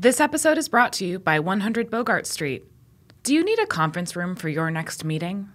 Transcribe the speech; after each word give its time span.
This 0.00 0.18
episode 0.18 0.56
is 0.56 0.70
brought 0.70 0.94
to 0.94 1.04
you 1.04 1.18
by 1.18 1.40
100 1.40 1.90
Bogart 1.90 2.26
Street. 2.26 2.64
Do 3.22 3.34
you 3.34 3.44
need 3.44 3.58
a 3.58 3.66
conference 3.66 4.16
room 4.16 4.34
for 4.34 4.48
your 4.48 4.70
next 4.70 5.04
meeting? 5.04 5.50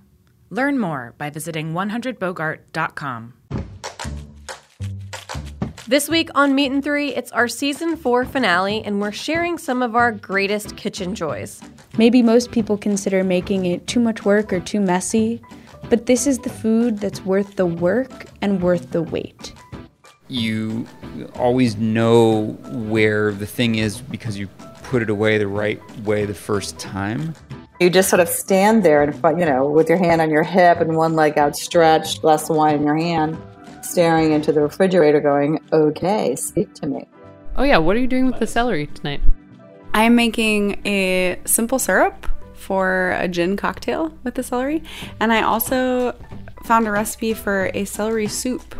Learn 0.51 0.77
more 0.77 1.15
by 1.17 1.31
visiting 1.31 1.73
100bogart.com. 1.73 3.33
This 5.87 6.07
week 6.07 6.29
on 6.35 6.53
Meat 6.53 6.71
and 6.71 6.83
Three, 6.83 7.15
it's 7.15 7.31
our 7.31 7.47
season 7.47 7.97
four 7.97 8.23
finale, 8.23 8.83
and 8.83 9.01
we're 9.01 9.11
sharing 9.11 9.57
some 9.57 9.81
of 9.81 9.95
our 9.95 10.11
greatest 10.11 10.77
kitchen 10.77 11.15
joys. 11.15 11.59
Maybe 11.97 12.21
most 12.21 12.51
people 12.51 12.77
consider 12.77 13.23
making 13.23 13.65
it 13.65 13.87
too 13.87 13.99
much 13.99 14.25
work 14.25 14.53
or 14.53 14.59
too 14.59 14.79
messy, 14.79 15.41
but 15.89 16.05
this 16.05 16.27
is 16.27 16.37
the 16.37 16.51
food 16.51 16.99
that's 16.99 17.25
worth 17.25 17.55
the 17.55 17.65
work 17.65 18.27
and 18.43 18.61
worth 18.61 18.91
the 18.91 19.01
wait. 19.01 19.55
You 20.27 20.87
always 21.35 21.77
know 21.77 22.57
where 22.71 23.31
the 23.31 23.45
thing 23.45 23.75
is 23.75 24.01
because 24.01 24.37
you 24.37 24.47
put 24.83 25.01
it 25.01 25.09
away 25.09 25.37
the 25.37 25.47
right 25.47 25.79
way 26.01 26.25
the 26.25 26.33
first 26.33 26.79
time. 26.79 27.35
You 27.79 27.89
just 27.89 28.09
sort 28.09 28.21
of 28.21 28.29
stand 28.29 28.83
there 28.83 29.03
and, 29.03 29.13
you 29.39 29.45
know, 29.45 29.69
with 29.69 29.89
your 29.89 29.97
hand 29.97 30.21
on 30.21 30.29
your 30.29 30.43
hip 30.43 30.79
and 30.79 30.95
one 30.95 31.13
leg 31.13 31.37
outstretched, 31.37 32.21
glass 32.21 32.49
of 32.49 32.55
wine 32.55 32.75
in 32.75 32.83
your 32.83 32.95
hand, 32.95 33.37
staring 33.81 34.31
into 34.31 34.51
the 34.51 34.61
refrigerator, 34.61 35.19
going, 35.19 35.59
"Okay, 35.73 36.35
speak 36.35 36.73
to 36.75 36.87
me." 36.87 37.07
Oh 37.57 37.63
yeah, 37.63 37.77
what 37.77 37.95
are 37.95 37.99
you 37.99 38.07
doing 38.07 38.25
with 38.25 38.39
the 38.39 38.47
celery 38.47 38.87
tonight? 38.87 39.21
I'm 39.93 40.15
making 40.15 40.81
a 40.85 41.37
simple 41.45 41.79
syrup 41.79 42.27
for 42.53 43.15
a 43.19 43.27
gin 43.27 43.57
cocktail 43.57 44.11
with 44.23 44.35
the 44.35 44.43
celery, 44.43 44.81
and 45.19 45.31
I 45.31 45.41
also 45.41 46.13
found 46.63 46.87
a 46.87 46.91
recipe 46.91 47.33
for 47.33 47.69
a 47.73 47.85
celery 47.85 48.27
soup 48.27 48.75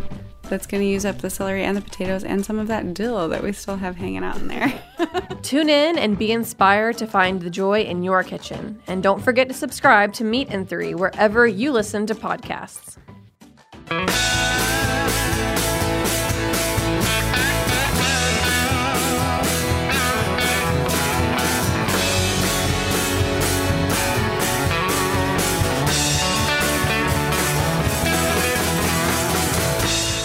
that's 0.50 0.68
going 0.68 0.82
to 0.82 0.88
use 0.88 1.06
up 1.06 1.20
the 1.20 1.30
celery 1.30 1.64
and 1.64 1.76
the 1.76 1.82
potatoes 1.82 2.24
and 2.24 2.46
some 2.46 2.60
of 2.60 2.68
that 2.68 2.94
dill 2.94 3.28
that 3.30 3.44
we 3.44 3.52
still 3.52 3.78
have 3.78 3.96
hanging 3.96 4.24
out 4.24 4.38
in 4.38 4.48
there. 4.48 4.74
Tune 5.42 5.70
in 5.70 5.98
and 5.98 6.18
be 6.18 6.32
inspired 6.32 6.98
to 6.98 7.08
find 7.08 7.42
the 7.42 7.50
joy 7.50 7.82
in 7.82 8.04
your 8.04 8.24
kitchen. 8.24 8.82
And 8.88 9.04
don't 9.04 9.22
forget 9.22 9.48
to 9.50 9.54
subscribe 9.54 10.14
to 10.14 10.24
Meat 10.24 10.48
and 10.50 10.68
Three 10.68 10.96
wherever 10.96 11.46
you 11.48 11.72
listen 11.72 12.06
to 12.08 12.16
podcasts. 12.16 12.98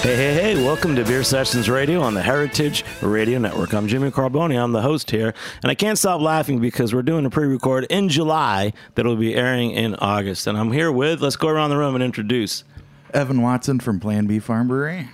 Hey, 0.03 0.17
hey, 0.17 0.33
hey, 0.33 0.65
welcome 0.65 0.97
to 0.97 1.05
Beer 1.05 1.23
Sessions 1.23 1.69
Radio 1.69 2.01
on 2.01 2.15
the 2.15 2.23
Heritage 2.23 2.87
Radio 3.03 3.39
Network. 3.39 3.75
I'm 3.75 3.87
Jimmy 3.87 4.11
Carbone. 4.11 4.59
I'm 4.59 4.73
the 4.73 4.81
host 4.81 5.11
here. 5.11 5.35
And 5.63 5.71
I 5.71 5.75
can't 5.75 5.99
stop 5.99 6.23
laughing 6.23 6.59
because 6.59 6.95
we're 6.95 7.03
doing 7.03 7.27
a 7.27 7.31
pre 7.31 7.47
record 7.47 7.85
in 7.91 8.09
July 8.09 8.73
that'll 8.95 9.17
be 9.17 9.35
airing 9.35 9.73
in 9.73 9.95
August. 9.97 10.47
And 10.47 10.57
I'm 10.57 10.73
here 10.73 10.91
with, 10.91 11.21
let's 11.21 11.37
go 11.37 11.49
around 11.49 11.69
the 11.69 11.77
room 11.77 11.95
and 11.95 12.03
introduce. 12.03 12.65
Evan 13.13 13.43
Watson 13.43 13.79
from 13.79 14.01
Plan 14.01 14.27
B 14.27 14.39
Farm 14.39 14.69
Brewery. 14.69 15.11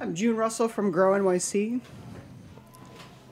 I'm 0.00 0.16
June 0.16 0.36
Russell 0.36 0.66
from 0.66 0.90
Grow 0.90 1.12
NYC. 1.12 1.80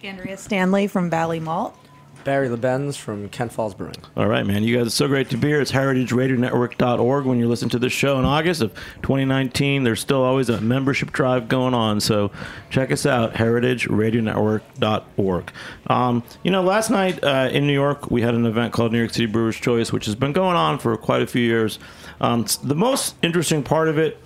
Andrea 0.05 0.37
Stanley 0.37 0.87
from 0.87 1.11
Valley 1.11 1.41
Malt. 1.41 1.77
Barry 2.25 2.49
Labendz 2.49 2.97
from 2.97 3.29
Kent 3.29 3.53
Falls 3.53 3.75
Brewing. 3.75 3.95
All 4.17 4.27
right, 4.27 4.47
man. 4.47 4.65
You 4.65 4.77
guys 4.77 4.87
are 4.87 4.91
so 4.91 5.09
great 5.09 5.31
to 5.31 5.37
be 5.37 5.49
here. 5.49 5.61
It's 5.61 5.73
heritageradionetwork.org. 5.73 7.25
When 7.25 7.39
you 7.39 7.49
listen 7.49 7.69
to 7.71 7.79
this 7.79 7.93
show 7.93 8.19
in 8.19 8.25
August 8.25 8.63
of 8.63 8.75
2019, 9.03 9.85
there's 9.85 10.01
still 10.01 10.23
always 10.23 10.49
a 10.49 10.61
membership 10.61 11.13
drive 11.13 11.49
going 11.49 11.75
on. 11.75 12.01
So 12.01 12.31
check 12.71 12.91
us 12.91 13.07
out, 13.07 13.35
heritageradionetwork.org. 13.35 15.53
Um, 15.89 16.23
you 16.43 16.51
know, 16.51 16.63
last 16.63 16.91
night 16.91 17.23
uh, 17.23 17.49
in 17.53 17.67
New 17.67 17.73
York, 17.73 18.11
we 18.11 18.23
had 18.23 18.35
an 18.35 18.47
event 18.47 18.73
called 18.73 18.93
New 18.93 18.99
York 18.99 19.13
City 19.13 19.27
Brewers 19.27 19.57
Choice, 19.57 19.93
which 19.93 20.07
has 20.07 20.15
been 20.15 20.33
going 20.33 20.57
on 20.57 20.79
for 20.79 20.97
quite 20.97 21.23
a 21.23 21.27
few 21.27 21.43
years. 21.43 21.79
Um, 22.21 22.47
the 22.63 22.75
most 22.75 23.17
interesting 23.23 23.63
part 23.63 23.89
of 23.89 23.99
it 23.99 24.19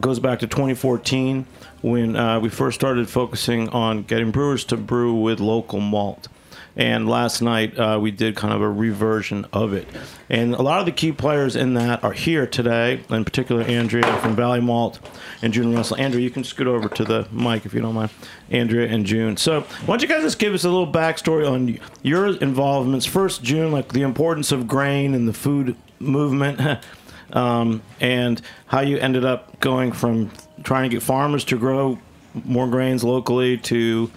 goes 0.00 0.18
back 0.18 0.38
to 0.40 0.46
2014 0.46 1.46
when 1.82 2.16
uh, 2.16 2.40
we 2.40 2.48
first 2.48 2.74
started 2.74 3.08
focusing 3.08 3.68
on 3.68 4.02
getting 4.02 4.30
brewers 4.30 4.64
to 4.64 4.76
brew 4.76 5.14
with 5.14 5.40
local 5.40 5.80
malt. 5.80 6.28
And 6.76 7.08
last 7.08 7.40
night 7.40 7.78
uh, 7.78 7.98
we 8.00 8.10
did 8.10 8.34
kind 8.34 8.52
of 8.52 8.60
a 8.60 8.68
reversion 8.68 9.46
of 9.52 9.72
it. 9.72 9.86
And 10.28 10.54
a 10.54 10.62
lot 10.62 10.80
of 10.80 10.86
the 10.86 10.92
key 10.92 11.12
players 11.12 11.54
in 11.54 11.74
that 11.74 12.02
are 12.02 12.12
here 12.12 12.46
today, 12.46 13.00
in 13.10 13.24
particular 13.24 13.62
Andrea 13.62 14.18
from 14.18 14.34
Valley 14.34 14.60
Malt 14.60 14.98
and 15.40 15.52
June 15.52 15.74
Russell. 15.74 15.96
Andrea, 15.98 16.22
you 16.22 16.30
can 16.30 16.42
scoot 16.42 16.66
over 16.66 16.88
to 16.88 17.04
the 17.04 17.28
mic 17.30 17.64
if 17.64 17.74
you 17.74 17.80
don't 17.80 17.94
mind. 17.94 18.10
Andrea 18.50 18.88
and 18.88 19.06
June. 19.06 19.36
So 19.36 19.60
why 19.60 19.86
don't 19.86 20.02
you 20.02 20.08
guys 20.08 20.22
just 20.22 20.38
give 20.38 20.52
us 20.52 20.64
a 20.64 20.68
little 20.68 20.90
backstory 20.90 21.48
on 21.48 21.78
your 22.02 22.36
involvements? 22.36 23.06
First, 23.06 23.42
June, 23.42 23.70
like 23.70 23.92
the 23.92 24.02
importance 24.02 24.50
of 24.50 24.66
grain 24.66 25.14
and 25.14 25.28
the 25.28 25.32
food 25.32 25.76
movement. 26.00 26.80
um, 27.32 27.82
and 28.00 28.40
how 28.66 28.80
you 28.80 28.98
ended 28.98 29.24
up 29.24 29.60
going 29.60 29.92
from 29.92 30.30
trying 30.62 30.90
to 30.90 30.96
get 30.96 31.02
farmers 31.02 31.44
to 31.44 31.58
grow 31.58 31.98
more 32.44 32.66
grains 32.66 33.04
locally 33.04 33.58
to 33.58 34.10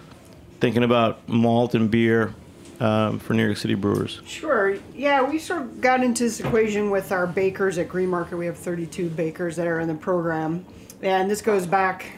thinking 0.59 0.83
about 0.83 1.27
malt 1.29 1.75
and 1.75 1.91
beer 1.91 2.33
um, 2.79 3.19
for 3.19 3.33
New 3.33 3.45
York 3.45 3.57
City 3.57 3.75
brewers. 3.75 4.21
Sure. 4.25 4.77
Yeah, 4.95 5.23
we 5.23 5.39
sort 5.39 5.61
of 5.61 5.81
got 5.81 6.03
into 6.03 6.23
this 6.23 6.39
equation 6.39 6.89
with 6.89 7.11
our 7.11 7.27
bakers 7.27 7.77
at 7.77 7.89
Green 7.89 8.09
Market. 8.09 8.37
We 8.37 8.45
have 8.45 8.57
32 8.57 9.09
bakers 9.09 9.55
that 9.55 9.67
are 9.67 9.79
in 9.79 9.87
the 9.87 9.95
program, 9.95 10.65
and 11.01 11.29
this 11.29 11.41
goes 11.41 11.65
back 11.65 12.17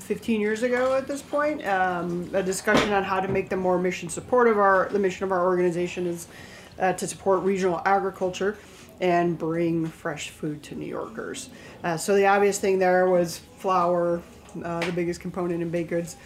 15 0.00 0.40
years 0.40 0.62
ago 0.62 0.94
at 0.94 1.06
this 1.06 1.22
point. 1.22 1.66
Um, 1.66 2.28
a 2.34 2.42
discussion 2.42 2.92
on 2.92 3.02
how 3.02 3.20
to 3.20 3.28
make 3.28 3.48
them 3.48 3.60
more 3.60 3.78
mission 3.78 4.08
supportive. 4.08 4.58
Our 4.58 4.88
the 4.90 4.98
mission 4.98 5.24
of 5.24 5.32
our 5.32 5.44
organization 5.46 6.06
is 6.06 6.28
uh, 6.78 6.92
to 6.94 7.06
support 7.06 7.42
regional 7.42 7.80
agriculture 7.84 8.56
and 9.00 9.38
bring 9.38 9.86
fresh 9.86 10.28
food 10.28 10.62
to 10.62 10.74
New 10.74 10.86
Yorkers. 10.86 11.48
Uh, 11.82 11.96
so 11.96 12.14
the 12.14 12.26
obvious 12.26 12.58
thing 12.58 12.78
there 12.78 13.08
was 13.08 13.38
flour, 13.56 14.20
uh, 14.62 14.80
the 14.80 14.92
biggest 14.92 15.20
component 15.20 15.62
in 15.62 15.70
baked 15.70 15.90
goods. 15.90 16.16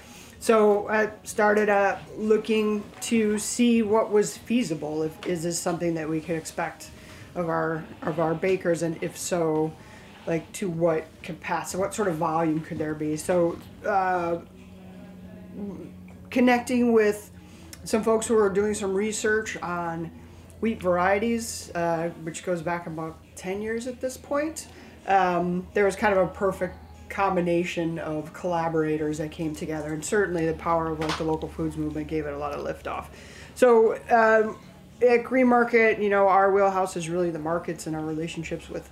So 0.45 0.91
I 0.91 1.09
started 1.23 1.71
uh, 1.71 1.97
looking 2.19 2.85
to 3.01 3.39
see 3.39 3.81
what 3.81 4.11
was 4.11 4.37
feasible. 4.37 5.03
If 5.03 5.27
is 5.27 5.43
this 5.43 5.59
something 5.59 5.95
that 5.95 6.07
we 6.07 6.21
could 6.21 6.37
expect 6.37 6.91
of 7.35 7.49
our 7.49 7.83
of 8.03 8.21
our 8.21 8.35
bakers, 8.35 8.83
and 8.83 9.03
if 9.03 9.17
so, 9.17 9.73
like 10.27 10.53
to 10.53 10.69
what 10.69 11.07
capacity, 11.23 11.81
what 11.81 11.95
sort 11.95 12.09
of 12.09 12.17
volume 12.17 12.61
could 12.61 12.77
there 12.77 12.93
be? 12.93 13.17
So 13.17 13.59
uh, 13.87 14.41
connecting 16.29 16.93
with 16.93 17.31
some 17.85 18.03
folks 18.03 18.27
who 18.27 18.37
are 18.37 18.51
doing 18.51 18.75
some 18.75 18.93
research 18.93 19.57
on 19.63 20.11
wheat 20.61 20.79
varieties, 20.79 21.71
uh, 21.75 22.11
which 22.23 22.45
goes 22.45 22.61
back 22.61 22.87
about 22.87 23.17
ten 23.35 23.63
years 23.63 23.87
at 23.87 23.99
this 23.99 24.19
point. 24.19 24.69
Um, 25.07 25.67
there 25.73 25.87
was 25.87 25.97
kind 25.97 26.13
of 26.13 26.19
a 26.19 26.31
perfect 26.31 26.77
combination 27.15 27.99
of 28.01 28.33
collaborators 28.33 29.19
that 29.19 29.31
came 29.31 29.55
together, 29.55 29.93
and 29.93 30.05
certainly 30.05 30.47
the 30.47 30.55
power 30.55 30.91
of 30.91 30.99
like 30.99 31.17
the 31.17 31.25
local 31.25 31.49
foods 31.49 31.77
movement 31.77 32.09
gave 32.09 32.27
it 32.27 32.35
a 32.35 32.39
lot 32.39 32.53
of 32.53 32.65
liftoff. 32.65 33.07
So 33.55 33.95
um, 34.11 34.59
at 35.07 35.23
Green 35.25 35.47
Market, 35.47 36.01
you 36.01 36.09
know, 36.09 36.27
our 36.27 36.53
wheelhouse 36.53 36.97
is 36.97 37.09
really 37.09 37.31
the 37.31 37.39
markets 37.39 37.87
and 37.87 37.95
our 37.95 38.05
relationships 38.05 38.69
with 38.69 38.91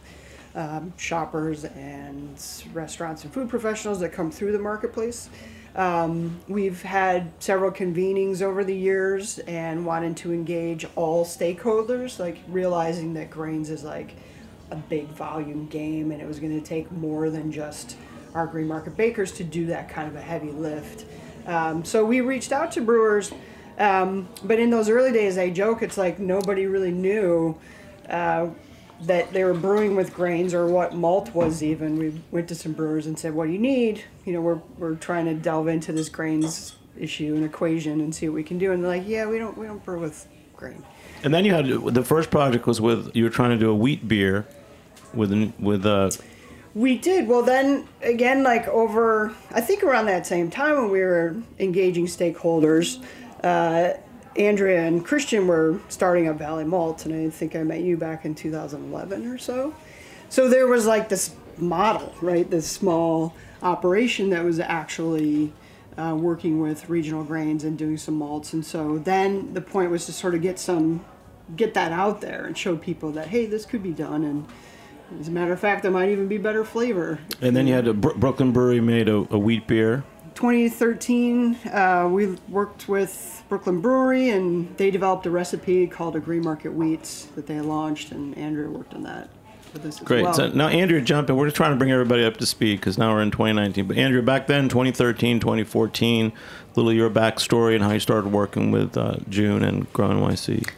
um, 0.54 0.92
shoppers 0.96 1.64
and 1.64 2.40
restaurants 2.72 3.24
and 3.24 3.32
food 3.32 3.48
professionals 3.48 4.00
that 4.00 4.12
come 4.12 4.30
through 4.30 4.52
the 4.52 4.58
marketplace. 4.58 5.28
Um, 5.74 6.38
we've 6.48 6.82
had 6.82 7.32
several 7.38 7.70
convenings 7.70 8.42
over 8.42 8.62
the 8.62 8.76
years 8.76 9.38
and 9.40 9.86
wanted 9.86 10.16
to 10.18 10.32
engage 10.32 10.86
all 10.96 11.24
stakeholders, 11.24 12.18
like 12.18 12.38
realizing 12.46 13.14
that 13.14 13.30
grains 13.30 13.70
is 13.70 13.82
like 13.82 14.14
a 14.70 14.76
big 14.76 15.08
volume 15.08 15.66
game 15.66 16.10
and 16.10 16.20
it 16.20 16.28
was 16.28 16.38
going 16.38 16.58
to 16.58 16.66
take 16.66 16.90
more 16.92 17.30
than 17.30 17.50
just 17.50 17.96
our 18.34 18.46
green 18.46 18.68
market 18.68 18.96
bakers 18.96 19.32
to 19.32 19.44
do 19.44 19.66
that 19.66 19.88
kind 19.88 20.08
of 20.08 20.16
a 20.16 20.20
heavy 20.20 20.50
lift. 20.50 21.04
Um, 21.46 21.84
so 21.84 22.04
we 22.04 22.20
reached 22.20 22.52
out 22.52 22.72
to 22.72 22.80
brewers, 22.80 23.32
um, 23.78 24.28
but 24.44 24.58
in 24.58 24.70
those 24.70 24.88
early 24.88 25.12
days, 25.12 25.38
I 25.38 25.50
joke 25.50 25.82
it's 25.82 25.98
like 25.98 26.18
nobody 26.18 26.66
really 26.66 26.92
knew 26.92 27.58
uh, 28.08 28.48
that 29.02 29.32
they 29.32 29.42
were 29.42 29.54
brewing 29.54 29.96
with 29.96 30.14
grains 30.14 30.54
or 30.54 30.66
what 30.66 30.94
malt 30.94 31.34
was 31.34 31.62
even. 31.62 31.98
We 31.98 32.20
went 32.30 32.48
to 32.48 32.54
some 32.54 32.72
brewers 32.72 33.06
and 33.06 33.18
said, 33.18 33.34
"What 33.34 33.46
do 33.46 33.52
you 33.52 33.58
need?" 33.58 34.04
You 34.24 34.34
know, 34.34 34.40
we're 34.40 34.60
we're 34.78 34.94
trying 34.94 35.26
to 35.26 35.34
delve 35.34 35.68
into 35.68 35.92
this 35.92 36.08
grains 36.08 36.76
issue 36.98 37.34
and 37.34 37.44
equation 37.44 38.00
and 38.00 38.14
see 38.14 38.28
what 38.28 38.34
we 38.34 38.44
can 38.44 38.58
do. 38.58 38.72
And 38.72 38.82
they're 38.82 38.90
like, 38.90 39.08
"Yeah, 39.08 39.26
we 39.26 39.38
don't 39.38 39.56
we 39.58 39.66
don't 39.66 39.84
brew 39.84 39.98
with 39.98 40.28
grain." 40.54 40.84
And 41.24 41.32
then 41.34 41.44
you 41.44 41.52
had 41.52 41.66
the 41.66 42.04
first 42.04 42.30
project 42.30 42.66
was 42.66 42.80
with 42.80 43.14
you 43.14 43.24
were 43.24 43.30
trying 43.30 43.50
to 43.50 43.58
do 43.58 43.70
a 43.70 43.74
wheat 43.74 44.06
beer 44.06 44.46
with 45.14 45.52
with 45.58 45.84
uh 45.84 46.10
we 46.74 46.96
did. 46.96 47.28
Well, 47.28 47.42
then 47.42 47.86
again, 48.02 48.42
like 48.42 48.66
over, 48.68 49.34
I 49.50 49.60
think 49.60 49.82
around 49.82 50.06
that 50.06 50.26
same 50.26 50.50
time 50.50 50.76
when 50.76 50.90
we 50.90 51.00
were 51.00 51.36
engaging 51.58 52.06
stakeholders, 52.06 53.02
uh, 53.44 53.94
Andrea 54.36 54.86
and 54.86 55.04
Christian 55.04 55.46
were 55.46 55.78
starting 55.88 56.28
up 56.28 56.36
Valley 56.36 56.64
Malt, 56.64 57.04
and 57.04 57.14
I 57.14 57.30
think 57.30 57.54
I 57.54 57.62
met 57.62 57.80
you 57.80 57.96
back 57.96 58.24
in 58.24 58.34
2011 58.34 59.26
or 59.26 59.36
so. 59.36 59.74
So 60.30 60.48
there 60.48 60.66
was 60.66 60.86
like 60.86 61.10
this 61.10 61.34
model, 61.58 62.14
right? 62.22 62.50
This 62.50 62.66
small 62.66 63.34
operation 63.62 64.30
that 64.30 64.42
was 64.42 64.58
actually 64.58 65.52
uh, 65.98 66.16
working 66.18 66.60
with 66.60 66.88
regional 66.88 67.24
grains 67.24 67.64
and 67.64 67.76
doing 67.76 67.98
some 67.98 68.14
malts. 68.14 68.54
And 68.54 68.64
so 68.64 68.98
then 68.98 69.52
the 69.52 69.60
point 69.60 69.90
was 69.90 70.06
to 70.06 70.12
sort 70.12 70.34
of 70.34 70.40
get 70.40 70.58
some, 70.58 71.04
get 71.54 71.74
that 71.74 71.92
out 71.92 72.22
there 72.22 72.46
and 72.46 72.56
show 72.56 72.76
people 72.76 73.12
that 73.12 73.28
hey, 73.28 73.44
this 73.44 73.66
could 73.66 73.82
be 73.82 73.92
done. 73.92 74.24
And 74.24 74.46
as 75.20 75.28
a 75.28 75.30
matter 75.30 75.52
of 75.52 75.60
fact, 75.60 75.82
there 75.82 75.90
might 75.90 76.08
even 76.08 76.28
be 76.28 76.38
better 76.38 76.64
flavor. 76.64 77.18
And 77.40 77.56
then 77.56 77.66
you 77.66 77.74
had 77.74 77.86
a 77.86 77.94
Bro- 77.94 78.14
Brooklyn 78.14 78.52
Brewery 78.52 78.80
made 78.80 79.08
a, 79.08 79.26
a 79.30 79.38
wheat 79.38 79.66
beer. 79.66 80.04
2013, 80.34 81.56
uh, 81.72 82.08
we 82.10 82.26
worked 82.48 82.88
with 82.88 83.44
Brooklyn 83.48 83.80
Brewery 83.80 84.30
and 84.30 84.76
they 84.78 84.90
developed 84.90 85.26
a 85.26 85.30
recipe 85.30 85.86
called 85.86 86.16
a 86.16 86.20
Green 86.20 86.42
Market 86.42 86.72
Wheats 86.72 87.32
that 87.34 87.46
they 87.46 87.60
launched, 87.60 88.12
and 88.12 88.36
Andrew 88.38 88.70
worked 88.70 88.94
on 88.94 89.02
that 89.02 89.28
Great. 90.04 90.22
well. 90.22 90.34
So 90.34 90.48
now, 90.48 90.68
Andrea, 90.68 91.00
jump 91.00 91.30
in. 91.30 91.36
We're 91.36 91.46
just 91.46 91.56
trying 91.56 91.72
to 91.72 91.76
bring 91.76 91.90
everybody 91.90 92.24
up 92.24 92.36
to 92.38 92.46
speed 92.46 92.80
because 92.80 92.98
now 92.98 93.14
we're 93.14 93.22
in 93.22 93.30
2019. 93.30 93.86
But 93.86 93.96
Andrea, 93.96 94.22
back 94.22 94.46
then, 94.46 94.68
2013, 94.68 95.40
2014, 95.40 96.26
a 96.26 96.32
little 96.76 96.92
your 96.92 97.10
backstory 97.10 97.74
and 97.74 97.82
how 97.82 97.92
you 97.92 98.00
started 98.00 98.32
working 98.32 98.70
with 98.70 98.96
uh, 98.96 99.16
June 99.28 99.64
and 99.64 99.90
Grow 99.92 100.08
NYC. 100.08 100.68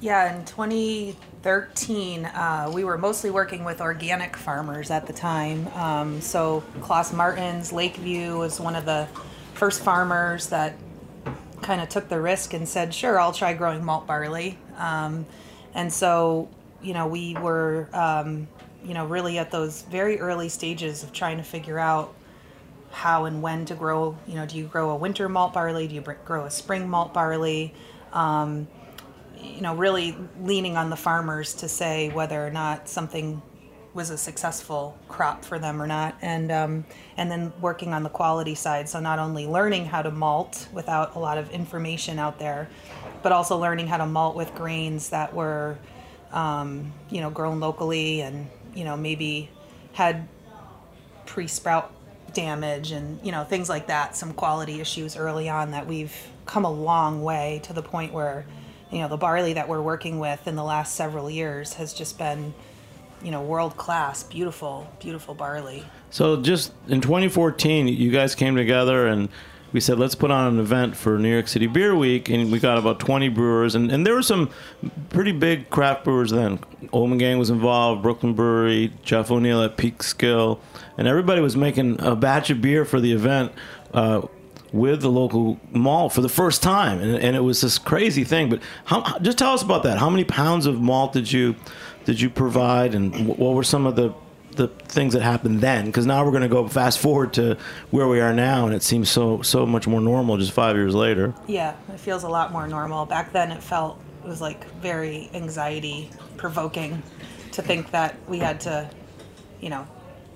Yeah, 0.00 0.36
in 0.36 0.44
2013, 0.44 2.24
uh, 2.24 2.70
we 2.72 2.84
were 2.84 2.96
mostly 2.96 3.30
working 3.30 3.64
with 3.64 3.80
organic 3.80 4.36
farmers 4.36 4.92
at 4.92 5.08
the 5.08 5.12
time. 5.12 5.66
Um, 5.74 6.20
so 6.20 6.62
Klaas 6.80 7.12
Martens, 7.12 7.72
Lakeview 7.72 8.38
was 8.38 8.60
one 8.60 8.76
of 8.76 8.84
the 8.84 9.08
first 9.54 9.82
farmers 9.82 10.46
that 10.50 10.76
kind 11.62 11.80
of 11.80 11.88
took 11.88 12.08
the 12.08 12.20
risk 12.20 12.54
and 12.54 12.68
said, 12.68 12.94
"Sure, 12.94 13.18
I'll 13.18 13.32
try 13.32 13.54
growing 13.54 13.84
malt 13.84 14.06
barley." 14.06 14.56
Um, 14.76 15.26
and 15.74 15.92
so, 15.92 16.48
you 16.80 16.94
know, 16.94 17.08
we 17.08 17.34
were, 17.34 17.88
um, 17.92 18.46
you 18.84 18.94
know, 18.94 19.04
really 19.04 19.36
at 19.38 19.50
those 19.50 19.82
very 19.82 20.20
early 20.20 20.48
stages 20.48 21.02
of 21.02 21.12
trying 21.12 21.38
to 21.38 21.42
figure 21.42 21.78
out 21.78 22.14
how 22.92 23.24
and 23.24 23.42
when 23.42 23.64
to 23.64 23.74
grow. 23.74 24.16
You 24.28 24.36
know, 24.36 24.46
do 24.46 24.58
you 24.58 24.66
grow 24.66 24.90
a 24.90 24.96
winter 24.96 25.28
malt 25.28 25.54
barley? 25.54 25.88
Do 25.88 25.96
you 25.96 26.04
grow 26.24 26.44
a 26.44 26.50
spring 26.52 26.88
malt 26.88 27.12
barley? 27.12 27.74
Um, 28.12 28.68
you 29.42 29.60
know, 29.60 29.74
really 29.74 30.16
leaning 30.40 30.76
on 30.76 30.90
the 30.90 30.96
farmers 30.96 31.54
to 31.54 31.68
say 31.68 32.10
whether 32.10 32.44
or 32.44 32.50
not 32.50 32.88
something 32.88 33.42
was 33.94 34.10
a 34.10 34.18
successful 34.18 34.96
crop 35.08 35.44
for 35.44 35.58
them 35.58 35.80
or 35.82 35.86
not, 35.86 36.16
and 36.22 36.52
um, 36.52 36.84
and 37.16 37.30
then 37.30 37.52
working 37.60 37.92
on 37.92 38.02
the 38.02 38.08
quality 38.08 38.54
side. 38.54 38.88
So 38.88 39.00
not 39.00 39.18
only 39.18 39.46
learning 39.46 39.86
how 39.86 40.02
to 40.02 40.10
malt 40.10 40.68
without 40.72 41.16
a 41.16 41.18
lot 41.18 41.38
of 41.38 41.50
information 41.50 42.18
out 42.18 42.38
there, 42.38 42.68
but 43.22 43.32
also 43.32 43.58
learning 43.58 43.88
how 43.88 43.96
to 43.96 44.06
malt 44.06 44.36
with 44.36 44.54
grains 44.54 45.10
that 45.10 45.34
were, 45.34 45.78
um, 46.32 46.92
you 47.10 47.20
know, 47.20 47.30
grown 47.30 47.60
locally 47.60 48.20
and 48.20 48.48
you 48.74 48.84
know 48.84 48.96
maybe 48.96 49.50
had 49.92 50.28
pre-sprout 51.26 51.92
damage 52.32 52.92
and 52.92 53.18
you 53.24 53.32
know 53.32 53.42
things 53.42 53.68
like 53.68 53.88
that 53.88 54.14
some 54.14 54.32
quality 54.32 54.80
issues 54.80 55.16
early 55.16 55.48
on 55.48 55.72
that 55.72 55.86
we've 55.86 56.14
come 56.46 56.64
a 56.64 56.70
long 56.70 57.22
way 57.22 57.60
to 57.64 57.72
the 57.72 57.82
point 57.82 58.12
where 58.12 58.46
you 58.90 58.98
know 58.98 59.08
the 59.08 59.16
barley 59.16 59.52
that 59.54 59.68
we're 59.68 59.82
working 59.82 60.18
with 60.18 60.46
in 60.46 60.56
the 60.56 60.64
last 60.64 60.94
several 60.94 61.30
years 61.30 61.74
has 61.74 61.92
just 61.92 62.18
been 62.18 62.54
you 63.22 63.30
know 63.30 63.42
world 63.42 63.76
class 63.76 64.22
beautiful 64.22 64.88
beautiful 65.00 65.34
barley 65.34 65.84
So 66.10 66.40
just 66.40 66.72
in 66.88 67.00
2014, 67.00 67.88
you 67.88 68.10
guys 68.10 68.34
came 68.34 68.56
together 68.56 69.06
and 69.06 69.28
we 69.72 69.80
said, 69.80 69.98
let's 69.98 70.14
put 70.14 70.30
on 70.30 70.54
an 70.54 70.58
event 70.60 70.96
for 70.96 71.18
New 71.18 71.30
York 71.30 71.46
City 71.46 71.66
Beer 71.66 71.94
Week. 71.94 72.30
And 72.30 72.50
we 72.50 72.58
got 72.58 72.78
about 72.78 72.98
20 73.00 73.28
brewers. 73.28 73.74
And, 73.74 73.92
and 73.92 74.06
there 74.06 74.14
were 74.14 74.22
some 74.22 74.50
pretty 75.10 75.32
big 75.32 75.68
craft 75.68 76.04
brewers 76.04 76.30
then. 76.30 76.58
Ommegang 76.94 77.38
was 77.38 77.50
involved, 77.50 78.02
Brooklyn 78.02 78.32
Brewery, 78.32 78.92
Jeff 79.02 79.30
O'Neill 79.30 79.62
at 79.62 79.76
Peekskill. 79.76 80.58
And 80.96 81.06
everybody 81.06 81.42
was 81.42 81.54
making 81.54 82.00
a 82.00 82.16
batch 82.16 82.48
of 82.48 82.62
beer 82.62 82.86
for 82.86 82.98
the 82.98 83.12
event. 83.12 83.52
Uh, 83.92 84.26
with 84.72 85.00
the 85.00 85.10
local 85.10 85.58
malt 85.72 86.12
for 86.12 86.20
the 86.20 86.28
first 86.28 86.62
time, 86.62 87.00
and, 87.00 87.16
and 87.16 87.36
it 87.36 87.40
was 87.40 87.60
this 87.60 87.78
crazy 87.78 88.24
thing. 88.24 88.48
But 88.50 88.62
how, 88.84 89.18
just 89.20 89.38
tell 89.38 89.52
us 89.52 89.62
about 89.62 89.82
that. 89.84 89.98
How 89.98 90.10
many 90.10 90.24
pounds 90.24 90.66
of 90.66 90.80
malt 90.80 91.12
did 91.12 91.30
you 91.30 91.56
did 92.04 92.20
you 92.20 92.30
provide, 92.30 92.94
and 92.94 93.26
what 93.28 93.54
were 93.54 93.64
some 93.64 93.86
of 93.86 93.96
the 93.96 94.12
the 94.52 94.68
things 94.68 95.12
that 95.14 95.22
happened 95.22 95.60
then? 95.60 95.86
Because 95.86 96.04
now 96.06 96.24
we're 96.24 96.32
going 96.32 96.42
to 96.42 96.48
go 96.48 96.66
fast 96.66 96.98
forward 96.98 97.32
to 97.34 97.56
where 97.90 98.08
we 98.08 98.20
are 98.20 98.32
now, 98.32 98.66
and 98.66 98.74
it 98.74 98.82
seems 98.82 99.08
so 99.08 99.40
so 99.42 99.64
much 99.64 99.86
more 99.86 100.00
normal 100.00 100.36
just 100.36 100.52
five 100.52 100.76
years 100.76 100.94
later. 100.94 101.34
yeah 101.46 101.74
it 101.92 102.00
feels 102.00 102.24
a 102.24 102.28
lot 102.28 102.50
more 102.52 102.66
normal 102.66 103.06
back 103.06 103.32
then 103.32 103.50
it 103.52 103.62
felt 103.62 103.98
it 104.24 104.28
was 104.28 104.40
like 104.40 104.68
very 104.80 105.30
anxiety 105.34 106.10
provoking 106.36 107.02
to 107.52 107.62
think 107.62 107.90
that 107.92 108.16
we 108.28 108.38
had 108.38 108.60
to 108.60 108.88
you 109.60 109.70
know 109.70 109.86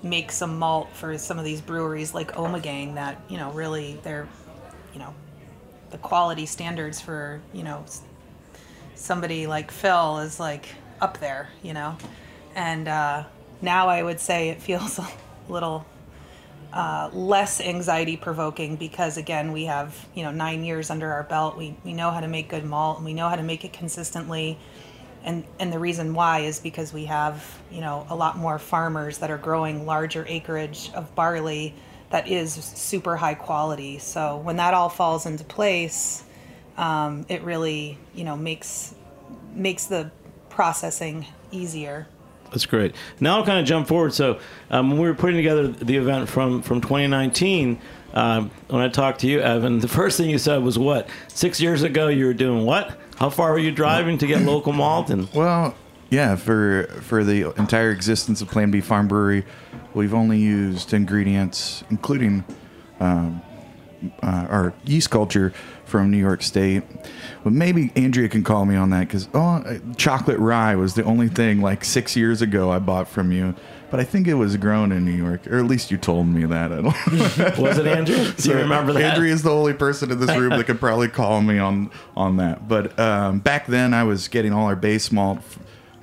make 0.03 0.31
some 0.31 0.59
malt 0.59 0.89
for 0.93 1.17
some 1.17 1.39
of 1.39 1.45
these 1.45 1.61
breweries 1.61 2.13
like 2.13 2.33
Ommegang 2.33 2.95
that 2.95 3.21
you 3.29 3.37
know 3.37 3.51
really 3.51 3.99
they're 4.03 4.27
you 4.93 4.99
know 4.99 5.13
the 5.91 5.97
quality 5.97 6.45
standards 6.45 6.99
for 6.99 7.41
you 7.53 7.63
know 7.63 7.85
somebody 8.95 9.47
like 9.47 9.71
Phil 9.71 10.19
is 10.19 10.39
like 10.39 10.67
up 11.01 11.19
there 11.19 11.49
you 11.63 11.73
know? 11.73 11.97
And 12.55 12.87
uh, 12.87 13.23
now 13.61 13.87
I 13.87 14.03
would 14.03 14.19
say 14.19 14.49
it 14.49 14.61
feels 14.61 14.99
a 14.99 15.07
little 15.49 15.85
uh, 16.71 17.09
less 17.13 17.61
anxiety 17.61 18.17
provoking 18.17 18.75
because 18.75 19.17
again 19.17 19.51
we 19.51 19.65
have 19.65 20.07
you 20.15 20.23
know 20.23 20.31
nine 20.31 20.63
years 20.63 20.89
under 20.89 21.11
our 21.11 21.23
belt. 21.23 21.57
We, 21.57 21.75
we 21.83 21.93
know 21.93 22.11
how 22.11 22.19
to 22.19 22.27
make 22.27 22.49
good 22.49 22.65
malt 22.65 22.97
and 22.97 23.05
we 23.05 23.13
know 23.13 23.29
how 23.29 23.35
to 23.35 23.43
make 23.43 23.63
it 23.65 23.73
consistently 23.73 24.59
and 25.23 25.43
and 25.59 25.71
the 25.71 25.79
reason 25.79 26.13
why 26.13 26.39
is 26.39 26.59
because 26.59 26.93
we 26.93 27.05
have 27.05 27.59
you 27.71 27.81
know 27.81 28.05
a 28.09 28.15
lot 28.15 28.37
more 28.37 28.59
farmers 28.59 29.19
that 29.19 29.31
are 29.31 29.37
growing 29.37 29.85
larger 29.85 30.25
acreage 30.27 30.91
of 30.93 31.13
barley 31.15 31.73
that 32.09 32.27
is 32.27 32.53
super 32.53 33.15
high 33.15 33.33
quality 33.33 33.97
so 33.97 34.37
when 34.37 34.57
that 34.57 34.73
all 34.73 34.89
falls 34.89 35.25
into 35.25 35.43
place 35.43 36.23
um, 36.77 37.25
it 37.29 37.41
really 37.43 37.97
you 38.13 38.23
know 38.23 38.35
makes 38.35 38.95
makes 39.53 39.85
the 39.85 40.11
processing 40.49 41.25
easier 41.51 42.07
That's 42.51 42.67
great. 42.67 42.95
Now 43.19 43.37
I'll 43.37 43.45
kind 43.45 43.59
of 43.59 43.65
jump 43.65 43.87
forward. 43.87 44.13
So 44.13 44.39
um, 44.69 44.91
when 44.91 44.99
we 44.99 45.07
were 45.07 45.15
putting 45.15 45.37
together 45.37 45.67
the 45.67 45.97
event 45.97 46.29
from 46.29 46.61
from 46.61 46.81
2019, 46.81 47.79
um, 48.13 48.51
when 48.67 48.81
I 48.81 48.89
talked 48.89 49.21
to 49.21 49.27
you, 49.27 49.39
Evan, 49.39 49.79
the 49.79 49.87
first 49.99 50.17
thing 50.17 50.29
you 50.29 50.37
said 50.37 50.61
was 50.61 50.77
what? 50.77 51.09
Six 51.27 51.59
years 51.59 51.81
ago, 51.81 52.07
you 52.07 52.25
were 52.25 52.33
doing 52.33 52.63
what? 52.65 52.95
How 53.17 53.29
far 53.29 53.51
were 53.51 53.59
you 53.59 53.71
driving 53.71 54.17
to 54.19 54.27
get 54.27 54.41
local 54.41 54.73
malt? 54.73 55.09
And 55.09 55.31
Well, 55.33 55.75
yeah, 56.09 56.35
for 56.35 56.87
for 57.01 57.23
the 57.23 57.53
entire 57.57 57.91
existence 57.91 58.41
of 58.41 58.49
Plan 58.49 58.71
B 58.71 58.81
Farm 58.81 59.07
Brewery, 59.07 59.45
we've 59.93 60.13
only 60.13 60.39
used 60.39 60.93
ingredients, 60.93 61.83
including 61.89 62.43
um, 62.99 63.41
uh, 64.21 64.47
our 64.49 64.73
yeast 64.85 65.09
culture 65.09 65.53
from 65.85 66.11
New 66.11 66.17
York 66.17 66.41
State. 66.41 66.83
But 67.43 67.53
maybe 67.53 67.91
Andrea 67.95 68.29
can 68.29 68.43
call 68.43 68.65
me 68.65 68.75
on 68.75 68.89
that 68.91 69.01
because 69.01 69.27
oh, 69.33 69.79
chocolate 69.97 70.39
rye 70.39 70.75
was 70.75 70.95
the 70.95 71.03
only 71.03 71.29
thing 71.29 71.61
like 71.61 71.85
six 71.85 72.15
years 72.15 72.41
ago 72.41 72.71
I 72.71 72.79
bought 72.79 73.07
from 73.07 73.31
you. 73.31 73.55
But 73.93 73.99
I 73.99 74.05
think 74.05 74.27
it 74.27 74.33
was 74.33 74.57
grown 74.57 74.91
in 74.91 75.05
New 75.05 75.11
York, 75.11 75.45
or 75.45 75.59
at 75.59 75.65
least 75.65 75.91
you 75.91 75.97
told 75.97 76.25
me 76.25 76.45
that. 76.45 76.71
I 76.71 76.81
don't. 76.81 77.57
Was 77.59 77.77
it 77.77 77.85
Andrew? 77.85 78.31
Do 78.31 78.49
you 78.49 78.55
remember 78.55 78.91
that? 78.91 79.03
Andrea 79.03 79.31
is 79.31 79.43
the 79.43 79.51
only 79.51 79.73
person 79.73 80.09
in 80.09 80.19
this 80.19 80.35
room 80.35 80.49
that 80.49 80.63
could 80.63 80.79
probably 80.79 81.09
call 81.09 81.43
me 81.43 81.59
on 81.59 81.91
on 82.17 82.37
that. 82.37 82.67
But 82.67 82.97
um, 82.99 83.37
back 83.37 83.67
then, 83.67 83.93
I 83.93 84.03
was 84.03 84.29
getting 84.29 84.51
all 84.51 84.65
our 84.65 84.75
base 84.75 85.11
malt. 85.11 85.43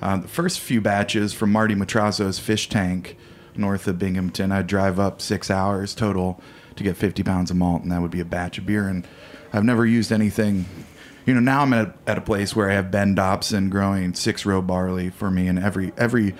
Uh, 0.01 0.19
the 0.19 0.29
first 0.29 0.61
few 0.61 0.79
batches 0.79 1.33
from 1.33 1.51
Marty 1.51 1.75
Matrazo's 1.75 2.39
fish 2.39 2.69
tank 2.69 3.17
north 3.57 3.85
of 3.89 3.99
Binghamton. 3.99 4.53
I'd 4.53 4.67
drive 4.67 4.97
up 4.97 5.19
six 5.19 5.51
hours 5.51 5.93
total 5.93 6.41
to 6.77 6.85
get 6.85 6.95
50 6.95 7.23
pounds 7.23 7.51
of 7.51 7.57
malt, 7.57 7.81
and 7.81 7.91
that 7.91 8.01
would 8.01 8.09
be 8.09 8.21
a 8.21 8.25
batch 8.25 8.57
of 8.57 8.65
beer. 8.65 8.87
And 8.87 9.05
I've 9.51 9.65
never 9.65 9.85
used 9.85 10.13
anything. 10.13 10.63
You 11.25 11.33
know, 11.33 11.41
now 11.41 11.63
I'm 11.63 11.73
at, 11.73 11.93
at 12.07 12.17
a 12.17 12.21
place 12.21 12.55
where 12.55 12.71
I 12.71 12.73
have 12.73 12.89
Ben 12.89 13.15
Dobson 13.15 13.69
growing 13.69 14.13
six 14.13 14.45
row 14.45 14.61
barley 14.61 15.09
for 15.09 15.29
me, 15.29 15.49
and 15.49 15.59
every 15.59 15.91
every 15.97 16.35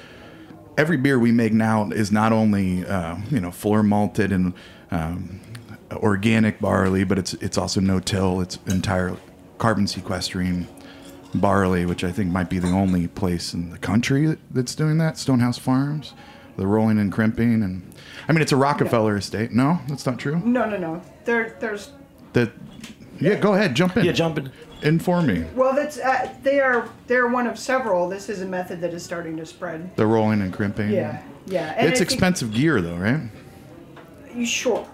every 0.81 0.97
beer 0.97 1.19
we 1.19 1.31
make 1.31 1.53
now 1.53 1.88
is 1.91 2.11
not 2.11 2.33
only 2.33 2.83
uh, 2.85 3.15
you 3.29 3.39
know 3.39 3.51
floor 3.51 3.83
malted 3.83 4.31
and 4.31 4.53
um, 4.89 5.39
organic 5.91 6.59
barley, 6.59 7.03
but 7.03 7.19
it's 7.19 7.33
it's 7.35 7.57
also 7.57 7.79
no 7.79 8.00
till. 8.00 8.41
It's 8.41 8.57
entire 8.65 9.15
carbon 9.59 9.85
sequestering 9.85 10.67
barley, 11.35 11.85
which 11.85 12.03
I 12.03 12.11
think 12.11 12.31
might 12.31 12.50
be 12.50 12.57
the 12.57 12.71
only 12.71 13.07
place 13.07 13.53
in 13.53 13.69
the 13.69 13.77
country 13.77 14.38
that's 14.50 14.73
doing 14.73 14.97
that. 14.97 15.19
Stonehouse 15.19 15.59
Farms, 15.59 16.13
the 16.57 16.65
rolling 16.65 16.97
and 16.97 17.11
crimping, 17.11 17.61
and 17.61 17.93
I 18.27 18.31
mean 18.33 18.41
it's 18.41 18.51
a 18.51 18.57
Rockefeller 18.57 19.15
estate. 19.15 19.51
No, 19.51 19.79
that's 19.88 20.05
not 20.07 20.17
true. 20.17 20.39
No, 20.43 20.67
no, 20.67 20.77
no. 20.77 21.01
There, 21.25 21.57
there's 21.59 21.91
That 22.33 22.51
yeah, 23.19 23.35
go 23.35 23.53
ahead, 23.53 23.75
jump 23.75 23.97
in. 23.97 24.05
Yeah, 24.05 24.13
jump 24.13 24.39
in. 24.39 24.51
Inform 24.83 25.27
me. 25.27 25.45
well, 25.55 25.75
that's 25.75 26.00
uh, 26.00 26.33
they 26.43 26.59
are 26.59 26.89
they're 27.07 27.27
one 27.27 27.47
of 27.47 27.59
several. 27.59 28.09
This 28.09 28.29
is 28.29 28.41
a 28.41 28.45
method 28.45 28.81
that 28.81 28.93
is 28.93 29.03
starting 29.03 29.38
to 29.38 29.45
spread. 29.45 29.95
The 29.95 30.05
rolling 30.05 30.41
and 30.41 30.51
crimping. 30.51 30.89
Yeah, 30.89 31.21
yeah. 31.45 31.73
And 31.77 31.88
It's 31.88 32.01
expensive 32.01 32.53
gear 32.53 32.81
though, 32.81 32.95
right? 32.95 33.21
You 34.33 34.45
sure? 34.45 34.88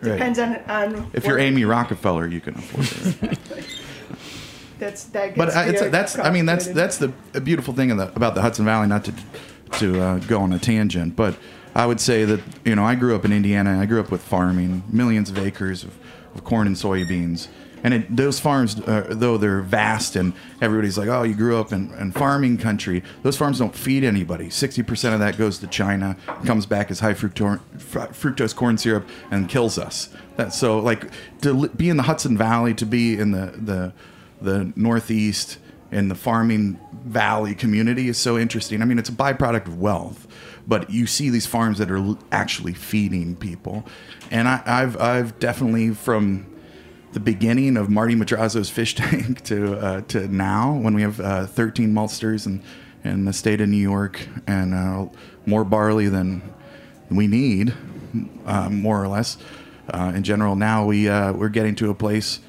Right. 0.00 0.12
Depends 0.12 0.38
on 0.38 0.56
on. 0.68 1.10
If 1.12 1.24
you're 1.26 1.38
Amy 1.38 1.64
Rockefeller, 1.64 2.26
you 2.26 2.40
can 2.40 2.54
afford 2.54 3.30
it. 3.30 3.38
That's 4.78 5.04
that. 5.04 5.34
Gets 5.34 5.38
but 5.38 5.54
I, 5.54 5.68
it's, 5.68 5.80
that's 5.90 6.18
I 6.18 6.30
mean 6.30 6.46
that's 6.46 6.66
that's 6.66 6.98
the 6.98 7.08
beautiful 7.40 7.74
thing 7.74 7.90
in 7.90 7.96
the, 7.96 8.08
about 8.14 8.34
the 8.34 8.42
Hudson 8.42 8.64
Valley. 8.64 8.86
Not 8.86 9.04
to 9.04 9.14
to 9.78 10.00
uh, 10.00 10.18
go 10.18 10.40
on 10.40 10.52
a 10.52 10.58
tangent, 10.58 11.16
but 11.16 11.36
I 11.74 11.86
would 11.86 12.00
say 12.00 12.24
that 12.24 12.40
you 12.64 12.74
know 12.74 12.84
I 12.84 12.94
grew 12.94 13.14
up 13.14 13.24
in 13.24 13.32
Indiana. 13.32 13.80
I 13.80 13.86
grew 13.86 14.00
up 14.00 14.10
with 14.10 14.22
farming, 14.22 14.82
millions 14.90 15.30
of 15.30 15.38
acres 15.38 15.84
of, 15.84 15.96
of 16.34 16.44
corn 16.44 16.66
and 16.66 16.76
soybeans. 16.76 17.48
And 17.84 17.92
it, 17.92 18.16
those 18.16 18.40
farms, 18.40 18.80
uh, 18.80 19.08
though 19.10 19.36
they're 19.36 19.60
vast, 19.60 20.16
and 20.16 20.32
everybody's 20.62 20.96
like, 20.96 21.08
"Oh, 21.08 21.22
you 21.22 21.34
grew 21.34 21.58
up 21.60 21.70
in, 21.70 21.92
in 21.94 22.12
farming 22.12 22.56
country." 22.56 23.02
Those 23.22 23.36
farms 23.36 23.58
don't 23.58 23.76
feed 23.76 24.04
anybody. 24.04 24.48
Sixty 24.48 24.82
percent 24.82 25.12
of 25.12 25.20
that 25.20 25.36
goes 25.36 25.58
to 25.58 25.66
China, 25.66 26.16
comes 26.46 26.64
back 26.64 26.90
as 26.90 27.00
high 27.00 27.12
fructose, 27.12 28.56
corn 28.56 28.78
syrup, 28.78 29.06
and 29.30 29.50
kills 29.50 29.76
us. 29.76 30.08
That 30.36 30.54
so 30.54 30.78
like 30.78 31.10
to 31.42 31.68
be 31.68 31.90
in 31.90 31.98
the 31.98 32.04
Hudson 32.04 32.38
Valley, 32.38 32.72
to 32.72 32.86
be 32.86 33.18
in 33.18 33.32
the 33.32 33.52
the 33.54 33.92
the 34.40 34.72
Northeast 34.76 35.58
in 35.92 36.08
the 36.08 36.14
farming 36.14 36.80
valley 37.04 37.54
community 37.54 38.08
is 38.08 38.18
so 38.18 38.36
interesting. 38.38 38.82
I 38.82 38.84
mean, 38.86 38.98
it's 38.98 39.10
a 39.10 39.12
byproduct 39.12 39.66
of 39.66 39.78
wealth, 39.78 40.26
but 40.66 40.90
you 40.90 41.06
see 41.06 41.28
these 41.30 41.46
farms 41.46 41.78
that 41.78 41.90
are 41.90 42.16
actually 42.32 42.72
feeding 42.72 43.36
people, 43.36 43.84
and 44.30 44.48
I, 44.48 44.62
I've 44.64 44.98
I've 44.98 45.38
definitely 45.38 45.90
from 45.90 46.46
the 47.14 47.20
beginning 47.20 47.76
of 47.76 47.88
Marty 47.88 48.14
Madrazo's 48.14 48.68
fish 48.68 48.94
tank 48.96 49.42
to 49.44 49.76
uh, 49.76 50.00
to 50.02 50.28
now 50.28 50.74
when 50.74 50.94
we 50.94 51.02
have 51.02 51.20
uh, 51.20 51.46
13 51.46 51.94
maltsters 51.94 52.46
in, 52.46 52.62
in 53.04 53.24
the 53.24 53.32
state 53.32 53.60
of 53.60 53.68
New 53.68 53.76
York 53.76 54.28
and 54.46 54.74
uh, 54.74 55.06
more 55.46 55.64
barley 55.64 56.08
than 56.08 56.42
we 57.10 57.26
need, 57.26 57.72
uh, 58.44 58.68
more 58.68 59.02
or 59.02 59.08
less. 59.08 59.38
Uh, 59.88 60.12
in 60.14 60.22
general, 60.22 60.56
now 60.56 60.84
we 60.84 61.08
uh, 61.08 61.32
we're 61.32 61.48
getting 61.48 61.74
to 61.76 61.90
a 61.90 61.94
place 61.94 62.40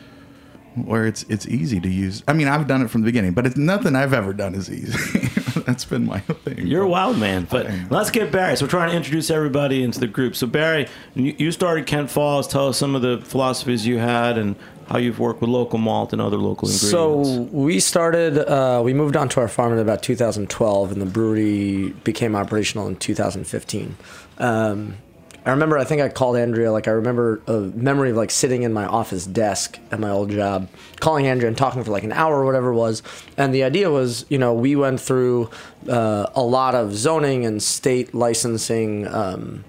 where 0.73 1.05
it's 1.05 1.23
it's 1.29 1.47
easy 1.47 1.79
to 1.79 1.89
use. 1.89 2.23
I 2.27 2.33
mean, 2.33 2.47
I've 2.47 2.67
done 2.67 2.81
it 2.81 2.89
from 2.89 3.01
the 3.01 3.05
beginning, 3.05 3.33
but 3.33 3.45
it's 3.45 3.57
nothing 3.57 3.95
I've 3.95 4.13
ever 4.13 4.33
done 4.33 4.55
is 4.55 4.69
easy. 4.69 5.29
That's 5.65 5.85
been 5.85 6.05
my 6.05 6.19
thing. 6.45 6.67
You're 6.67 6.83
a 6.83 6.87
wild 6.87 7.17
man, 7.17 7.47
but 7.49 7.67
let's 7.89 8.11
get 8.11 8.31
Barry. 8.31 8.55
So 8.55 8.65
we're 8.65 8.69
trying 8.69 8.91
to 8.91 8.95
introduce 8.95 9.29
everybody 9.29 9.83
into 9.83 9.99
the 9.99 10.07
group. 10.07 10.35
So 10.35 10.47
Barry, 10.47 10.87
you 11.15 11.35
you 11.37 11.51
started 11.51 11.87
Kent 11.87 12.11
Falls. 12.11 12.47
Tell 12.47 12.67
us 12.67 12.77
some 12.77 12.95
of 12.95 13.01
the 13.01 13.19
philosophies 13.25 13.85
you 13.85 13.97
had 13.97 14.37
and 14.37 14.55
how 14.87 14.97
you've 14.99 15.19
worked 15.19 15.41
with 15.41 15.49
local 15.49 15.79
malt 15.79 16.13
and 16.13 16.21
other 16.21 16.37
local 16.37 16.67
ingredients. 16.69 16.91
So 16.91 17.47
we 17.51 17.79
started, 17.79 18.37
uh, 18.37 18.81
we 18.83 18.93
moved 18.93 19.15
onto 19.15 19.39
our 19.39 19.47
farm 19.47 19.73
in 19.73 19.79
about 19.79 20.03
2012, 20.03 20.91
and 20.91 21.01
the 21.01 21.05
brewery 21.07 21.89
became 22.03 22.35
operational 22.35 22.87
in 22.87 22.95
2015. 22.95 23.95
Um, 24.37 24.97
I 25.45 25.51
remember, 25.51 25.77
I 25.77 25.83
think 25.83 26.01
I 26.01 26.09
called 26.09 26.37
Andrea, 26.37 26.71
like, 26.71 26.87
I 26.87 26.91
remember 26.91 27.39
a 27.45 27.59
memory 27.59 28.09
of 28.09 28.17
like 28.17 28.31
sitting 28.31 28.63
in 28.63 28.73
my 28.73 28.85
office 28.85 29.27
desk 29.27 29.77
at 29.91 29.99
my 29.99 30.09
old 30.09 30.31
job, 30.31 30.67
calling 30.99 31.27
Andrea 31.27 31.47
and 31.47 31.57
talking 31.57 31.83
for 31.83 31.91
like 31.91 32.03
an 32.03 32.11
hour 32.11 32.41
or 32.41 32.45
whatever 32.45 32.71
it 32.71 32.75
was. 32.75 33.03
And 33.37 33.53
the 33.53 33.63
idea 33.63 33.91
was, 33.91 34.25
you 34.27 34.39
know, 34.39 34.55
we 34.55 34.75
went 34.75 34.99
through 34.99 35.51
uh, 35.87 36.27
a 36.33 36.41
lot 36.41 36.73
of 36.73 36.95
zoning 36.95 37.45
and 37.45 37.61
state 37.61 38.15
licensing 38.15 39.07
um, 39.07 39.63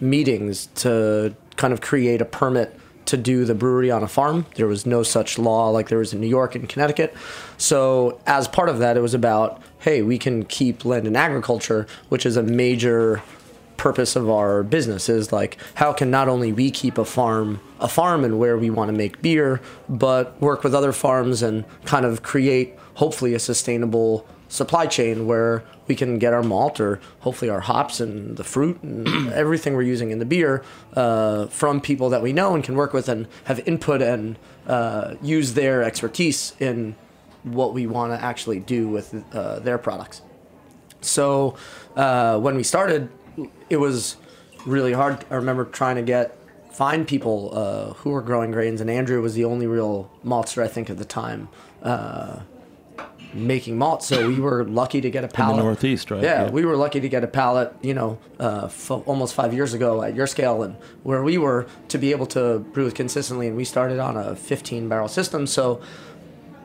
meetings 0.00 0.66
to 0.76 1.36
kind 1.56 1.72
of 1.72 1.80
create 1.80 2.20
a 2.20 2.24
permit 2.24 2.76
to 3.06 3.16
do 3.16 3.44
the 3.44 3.54
brewery 3.54 3.90
on 3.90 4.02
a 4.02 4.08
farm. 4.08 4.46
There 4.56 4.66
was 4.66 4.84
no 4.84 5.04
such 5.04 5.38
law 5.38 5.68
like 5.68 5.90
there 5.90 5.98
was 5.98 6.12
in 6.12 6.20
New 6.20 6.26
York 6.26 6.56
and 6.56 6.68
Connecticut. 6.68 7.14
So, 7.56 8.20
as 8.26 8.48
part 8.48 8.68
of 8.68 8.78
that, 8.78 8.96
it 8.96 9.00
was 9.00 9.14
about 9.14 9.62
hey, 9.80 10.00
we 10.00 10.16
can 10.16 10.46
keep 10.46 10.82
land 10.86 11.06
and 11.06 11.14
agriculture, 11.14 11.86
which 12.08 12.24
is 12.24 12.38
a 12.38 12.42
major 12.42 13.22
purpose 13.76 14.16
of 14.16 14.30
our 14.30 14.62
business 14.62 15.08
is 15.08 15.32
like 15.32 15.58
how 15.74 15.92
can 15.92 16.10
not 16.10 16.28
only 16.28 16.52
we 16.52 16.70
keep 16.70 16.98
a 16.98 17.04
farm 17.04 17.60
a 17.80 17.88
farm 17.88 18.24
and 18.24 18.38
where 18.38 18.56
we 18.56 18.70
want 18.70 18.88
to 18.88 18.96
make 18.96 19.20
beer 19.20 19.60
but 19.88 20.40
work 20.40 20.62
with 20.62 20.74
other 20.74 20.92
farms 20.92 21.42
and 21.42 21.64
kind 21.84 22.06
of 22.06 22.22
create 22.22 22.74
hopefully 22.94 23.34
a 23.34 23.38
sustainable 23.38 24.26
supply 24.48 24.86
chain 24.86 25.26
where 25.26 25.64
we 25.86 25.94
can 25.94 26.18
get 26.18 26.32
our 26.32 26.42
malt 26.42 26.80
or 26.80 27.00
hopefully 27.20 27.50
our 27.50 27.60
hops 27.60 28.00
and 28.00 28.36
the 28.36 28.44
fruit 28.44 28.80
and 28.82 29.08
everything 29.32 29.74
we're 29.74 29.82
using 29.82 30.10
in 30.10 30.18
the 30.18 30.24
beer 30.24 30.62
uh, 30.94 31.46
from 31.46 31.80
people 31.80 32.08
that 32.08 32.22
we 32.22 32.32
know 32.32 32.54
and 32.54 32.62
can 32.62 32.76
work 32.76 32.92
with 32.92 33.08
and 33.08 33.26
have 33.44 33.60
input 33.66 34.00
and 34.00 34.38
uh, 34.66 35.14
use 35.20 35.54
their 35.54 35.82
expertise 35.82 36.54
in 36.60 36.94
what 37.42 37.74
we 37.74 37.86
want 37.86 38.12
to 38.12 38.24
actually 38.24 38.60
do 38.60 38.88
with 38.88 39.22
uh, 39.34 39.58
their 39.58 39.76
products. 39.76 40.22
So 41.00 41.56
uh, 41.96 42.38
when 42.40 42.56
we 42.56 42.62
started, 42.62 43.10
it 43.70 43.76
was 43.76 44.16
really 44.66 44.92
hard. 44.92 45.24
I 45.30 45.34
remember 45.34 45.64
trying 45.64 45.96
to 45.96 46.02
get 46.02 46.36
find 46.72 47.06
people 47.06 47.50
uh, 47.52 47.92
who 47.94 48.10
were 48.10 48.22
growing 48.22 48.50
grains, 48.50 48.80
and 48.80 48.90
Andrew 48.90 49.22
was 49.22 49.34
the 49.34 49.44
only 49.44 49.66
real 49.66 50.10
maltster 50.24 50.62
I 50.62 50.68
think 50.68 50.90
at 50.90 50.98
the 50.98 51.04
time 51.04 51.48
uh, 51.82 52.40
making 53.32 53.78
malt. 53.78 54.02
So 54.02 54.26
we 54.28 54.40
were 54.40 54.64
lucky 54.64 55.00
to 55.00 55.10
get 55.10 55.22
a 55.22 55.26
in 55.26 55.28
the 55.30 55.34
pallet. 55.34 55.62
Northeast, 55.64 56.10
right? 56.10 56.22
Yeah, 56.22 56.50
we 56.50 56.64
were 56.64 56.76
lucky 56.76 57.00
to 57.00 57.08
get 57.08 57.22
a 57.24 57.26
pallet, 57.28 57.72
you 57.82 57.94
know, 57.94 58.18
uh, 58.40 58.62
f- 58.64 58.90
almost 58.90 59.34
five 59.34 59.52
years 59.54 59.74
ago 59.74 60.02
at 60.02 60.14
your 60.14 60.26
scale 60.26 60.62
and 60.62 60.76
where 61.02 61.22
we 61.22 61.38
were 61.38 61.66
to 61.88 61.98
be 61.98 62.10
able 62.10 62.26
to 62.26 62.60
brew 62.60 62.90
consistently. 62.90 63.48
And 63.48 63.56
we 63.56 63.64
started 63.64 63.98
on 63.98 64.16
a 64.16 64.34
15 64.36 64.88
barrel 64.88 65.08
system. 65.08 65.46
So, 65.46 65.80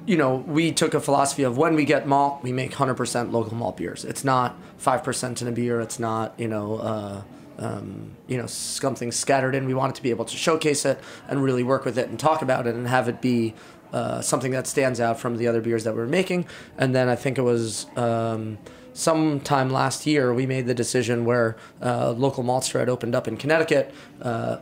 you 0.05 0.17
know, 0.17 0.35
we 0.35 0.71
took 0.71 0.93
a 0.93 0.99
philosophy 0.99 1.43
of 1.43 1.57
when 1.57 1.75
we 1.75 1.85
get 1.85 2.07
malt, 2.07 2.41
we 2.43 2.51
make 2.51 2.71
100% 2.71 3.31
local 3.31 3.55
malt 3.55 3.77
beers. 3.77 4.05
It's 4.05 4.23
not 4.23 4.57
5% 4.79 5.41
in 5.41 5.47
a 5.47 5.51
beer. 5.51 5.81
It's 5.81 5.99
not, 5.99 6.33
you 6.39 6.47
know, 6.47 6.77
uh, 6.77 7.21
um, 7.59 8.15
you 8.27 8.37
know, 8.37 8.45
something 8.47 9.11
scattered 9.11 9.53
in. 9.53 9.65
We 9.65 9.73
wanted 9.73 9.95
to 9.95 10.03
be 10.03 10.09
able 10.09 10.25
to 10.25 10.37
showcase 10.37 10.85
it 10.85 10.99
and 11.27 11.43
really 11.43 11.63
work 11.63 11.85
with 11.85 11.97
it 11.97 12.09
and 12.09 12.19
talk 12.19 12.41
about 12.41 12.67
it 12.67 12.75
and 12.75 12.87
have 12.87 13.07
it 13.07 13.21
be 13.21 13.53
uh, 13.91 14.21
something 14.21 14.51
that 14.51 14.67
stands 14.67 14.99
out 14.99 15.19
from 15.19 15.37
the 15.37 15.47
other 15.47 15.61
beers 15.61 15.83
that 15.83 15.95
we 15.95 16.01
are 16.01 16.07
making. 16.07 16.45
And 16.77 16.95
then 16.95 17.09
I 17.09 17.15
think 17.15 17.37
it 17.37 17.41
was 17.41 17.87
um, 17.95 18.57
sometime 18.93 19.69
last 19.69 20.05
year 20.05 20.33
we 20.33 20.45
made 20.45 20.67
the 20.67 20.73
decision 20.73 21.25
where 21.25 21.57
uh, 21.81 22.11
local 22.11 22.43
maltster 22.43 22.79
had 22.79 22.89
opened 22.89 23.15
up 23.15 23.27
in 23.27 23.35
Connecticut, 23.35 23.93
uh, 24.21 24.57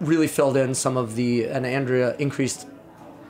really 0.00 0.28
filled 0.28 0.56
in 0.56 0.74
some 0.74 0.96
of 0.96 1.14
the, 1.14 1.44
and 1.44 1.66
Andrea 1.66 2.16
increased 2.16 2.66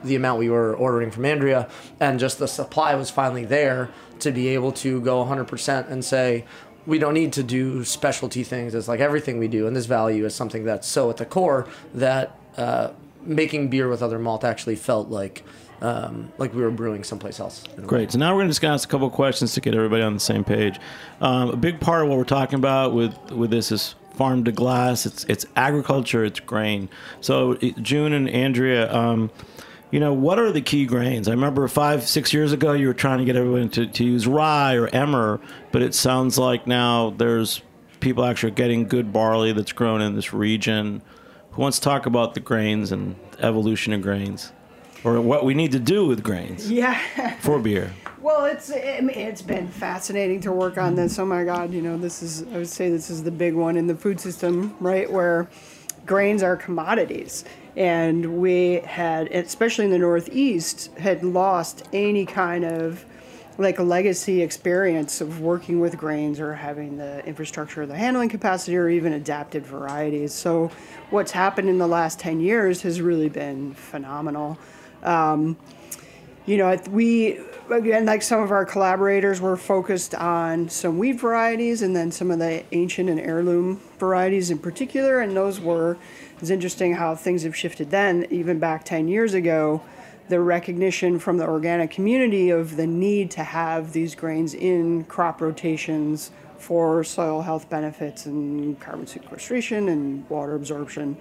the 0.03 0.15
amount 0.15 0.39
we 0.39 0.49
were 0.49 0.75
ordering 0.75 1.11
from 1.11 1.25
Andrea, 1.25 1.69
and 1.99 2.19
just 2.19 2.39
the 2.39 2.47
supply 2.47 2.95
was 2.95 3.09
finally 3.09 3.45
there 3.45 3.89
to 4.19 4.31
be 4.31 4.49
able 4.49 4.71
to 4.71 5.01
go 5.01 5.23
100% 5.25 5.89
and 5.89 6.03
say, 6.05 6.45
we 6.85 6.97
don't 6.97 7.13
need 7.13 7.33
to 7.33 7.43
do 7.43 7.83
specialty 7.83 8.43
things. 8.43 8.73
It's 8.73 8.87
like 8.87 8.99
everything 8.99 9.37
we 9.37 9.47
do, 9.47 9.67
and 9.67 9.75
this 9.75 9.85
value 9.85 10.25
is 10.25 10.33
something 10.33 10.63
that's 10.63 10.87
so 10.87 11.09
at 11.09 11.17
the 11.17 11.25
core 11.25 11.67
that 11.93 12.35
uh, 12.57 12.89
making 13.23 13.69
beer 13.69 13.87
with 13.87 14.01
other 14.01 14.19
malt 14.19 14.43
actually 14.43 14.75
felt 14.75 15.09
like 15.09 15.43
um, 15.81 16.31
like 16.37 16.53
we 16.53 16.61
were 16.61 16.69
brewing 16.69 17.03
someplace 17.03 17.39
else. 17.39 17.63
Great. 17.87 18.11
So 18.11 18.19
now 18.19 18.33
we're 18.33 18.41
going 18.41 18.49
to 18.49 18.51
just 18.51 18.63
ask 18.63 18.87
a 18.87 18.91
couple 18.91 19.09
questions 19.09 19.53
to 19.55 19.61
get 19.61 19.73
everybody 19.73 20.03
on 20.03 20.13
the 20.13 20.19
same 20.19 20.43
page. 20.43 20.79
Um, 21.21 21.49
a 21.49 21.55
big 21.55 21.79
part 21.79 22.03
of 22.03 22.09
what 22.09 22.19
we're 22.19 22.23
talking 22.23 22.59
about 22.59 22.93
with 22.93 23.15
with 23.31 23.49
this 23.49 23.71
is 23.71 23.95
farm 24.13 24.43
to 24.43 24.51
glass. 24.51 25.05
It's 25.05 25.25
it's 25.27 25.45
agriculture. 25.55 26.23
It's 26.23 26.39
grain. 26.39 26.89
So 27.19 27.55
June 27.55 28.13
and 28.13 28.29
Andrea. 28.29 28.93
Um, 28.93 29.31
you 29.91 29.99
know, 29.99 30.13
what 30.13 30.39
are 30.39 30.51
the 30.51 30.61
key 30.61 30.85
grains? 30.85 31.27
I 31.27 31.31
remember 31.31 31.67
five, 31.67 32.07
six 32.07 32.33
years 32.33 32.51
ago, 32.53 32.73
you 32.73 32.87
were 32.87 32.93
trying 32.93 33.19
to 33.19 33.25
get 33.25 33.35
everyone 33.35 33.69
to, 33.71 33.85
to 33.85 34.03
use 34.03 34.25
rye 34.27 34.75
or 34.75 34.87
emmer, 34.87 35.39
but 35.71 35.81
it 35.81 35.93
sounds 35.93 36.37
like 36.37 36.65
now 36.65 37.11
there's 37.11 37.61
people 37.99 38.23
actually 38.25 38.51
getting 38.53 38.87
good 38.87 39.11
barley 39.13 39.53
that's 39.53 39.73
grown 39.73 40.01
in 40.01 40.15
this 40.15 40.33
region. 40.33 41.01
Who 41.51 41.61
wants 41.61 41.77
to 41.79 41.83
talk 41.83 42.05
about 42.05 42.33
the 42.33 42.39
grains 42.39 42.91
and 42.91 43.15
evolution 43.39 43.93
of 43.93 44.01
grains? 44.01 44.51
Or 45.03 45.19
what 45.19 45.43
we 45.45 45.53
need 45.53 45.71
to 45.73 45.79
do 45.79 46.05
with 46.05 46.23
grains 46.23 46.69
Yeah. 46.71 46.97
for 47.39 47.59
beer? 47.59 47.91
Well, 48.21 48.45
it's 48.45 48.71
I 48.71 48.75
it's 48.77 49.41
been 49.41 49.67
fascinating 49.67 50.41
to 50.41 50.51
work 50.51 50.77
on 50.77 50.93
this. 50.95 51.17
Oh 51.17 51.25
my 51.25 51.43
God, 51.43 51.73
you 51.73 51.81
know, 51.81 51.97
this 51.97 52.21
is 52.21 52.43
I 52.53 52.57
would 52.57 52.67
say 52.69 52.89
this 52.91 53.09
is 53.09 53.23
the 53.23 53.31
big 53.31 53.55
one 53.55 53.77
in 53.77 53.87
the 53.87 53.95
food 53.95 54.19
system, 54.19 54.75
right? 54.79 55.11
Where 55.11 55.49
grains 56.05 56.43
are 56.43 56.55
commodities, 56.55 57.43
and 57.75 58.41
we 58.41 58.81
had, 58.85 59.27
especially 59.31 59.85
in 59.85 59.91
the 59.91 59.99
Northeast, 59.99 60.89
had 60.97 61.23
lost 61.23 61.87
any 61.93 62.25
kind 62.25 62.65
of 62.65 63.05
like 63.57 63.79
legacy 63.79 64.41
experience 64.41 65.21
of 65.21 65.39
working 65.39 65.79
with 65.79 65.97
grains 65.97 66.39
or 66.39 66.53
having 66.53 66.97
the 66.97 67.23
infrastructure, 67.25 67.85
the 67.85 67.95
handling 67.95 68.29
capacity, 68.29 68.75
or 68.75 68.89
even 68.89 69.13
adapted 69.13 69.65
varieties. 69.65 70.33
So, 70.33 70.71
what's 71.09 71.31
happened 71.31 71.69
in 71.69 71.77
the 71.77 71.87
last 71.87 72.19
10 72.19 72.39
years 72.39 72.81
has 72.81 73.01
really 73.01 73.29
been 73.29 73.73
phenomenal. 73.73 74.57
Um, 75.03 75.57
you 76.45 76.57
know, 76.57 76.75
we, 76.89 77.39
again, 77.69 78.05
like 78.05 78.23
some 78.23 78.41
of 78.41 78.51
our 78.51 78.65
collaborators 78.65 79.39
were 79.39 79.55
focused 79.55 80.15
on 80.15 80.69
some 80.69 80.97
wheat 80.97 81.19
varieties 81.19 81.83
and 81.83 81.95
then 81.95 82.11
some 82.11 82.31
of 82.31 82.39
the 82.39 82.63
ancient 82.71 83.09
and 83.09 83.19
heirloom 83.19 83.79
varieties 83.99 84.49
in 84.49 84.57
particular. 84.57 85.19
And 85.19 85.37
those 85.37 85.59
were, 85.59 85.97
it's 86.41 86.49
interesting 86.49 86.95
how 86.95 87.15
things 87.15 87.43
have 87.43 87.55
shifted 87.55 87.91
then, 87.91 88.25
even 88.29 88.59
back 88.59 88.83
10 88.83 89.07
years 89.07 89.33
ago 89.33 89.81
the 90.31 90.39
recognition 90.39 91.19
from 91.19 91.37
the 91.37 91.45
organic 91.45 91.91
community 91.91 92.49
of 92.49 92.77
the 92.77 92.87
need 92.87 93.29
to 93.29 93.43
have 93.43 93.91
these 93.91 94.15
grains 94.15 94.53
in 94.53 95.03
crop 95.03 95.41
rotations 95.41 96.31
for 96.57 97.03
soil 97.03 97.41
health 97.41 97.69
benefits 97.69 98.25
and 98.25 98.79
carbon 98.79 99.05
sequestration 99.05 99.89
and 99.89 100.27
water 100.29 100.55
absorption. 100.55 101.17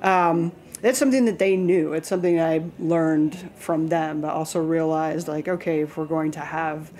Um, 0.00 0.50
that's 0.80 0.98
something 0.98 1.26
that 1.26 1.38
they 1.38 1.56
knew. 1.56 1.92
It's 1.92 2.08
something 2.08 2.40
I 2.40 2.64
learned 2.78 3.50
from 3.56 3.88
them, 3.88 4.22
but 4.22 4.30
also 4.30 4.62
realized 4.62 5.28
like, 5.28 5.46
okay, 5.46 5.80
if 5.80 5.98
we're 5.98 6.06
going 6.06 6.30
to 6.32 6.40
have 6.40 6.90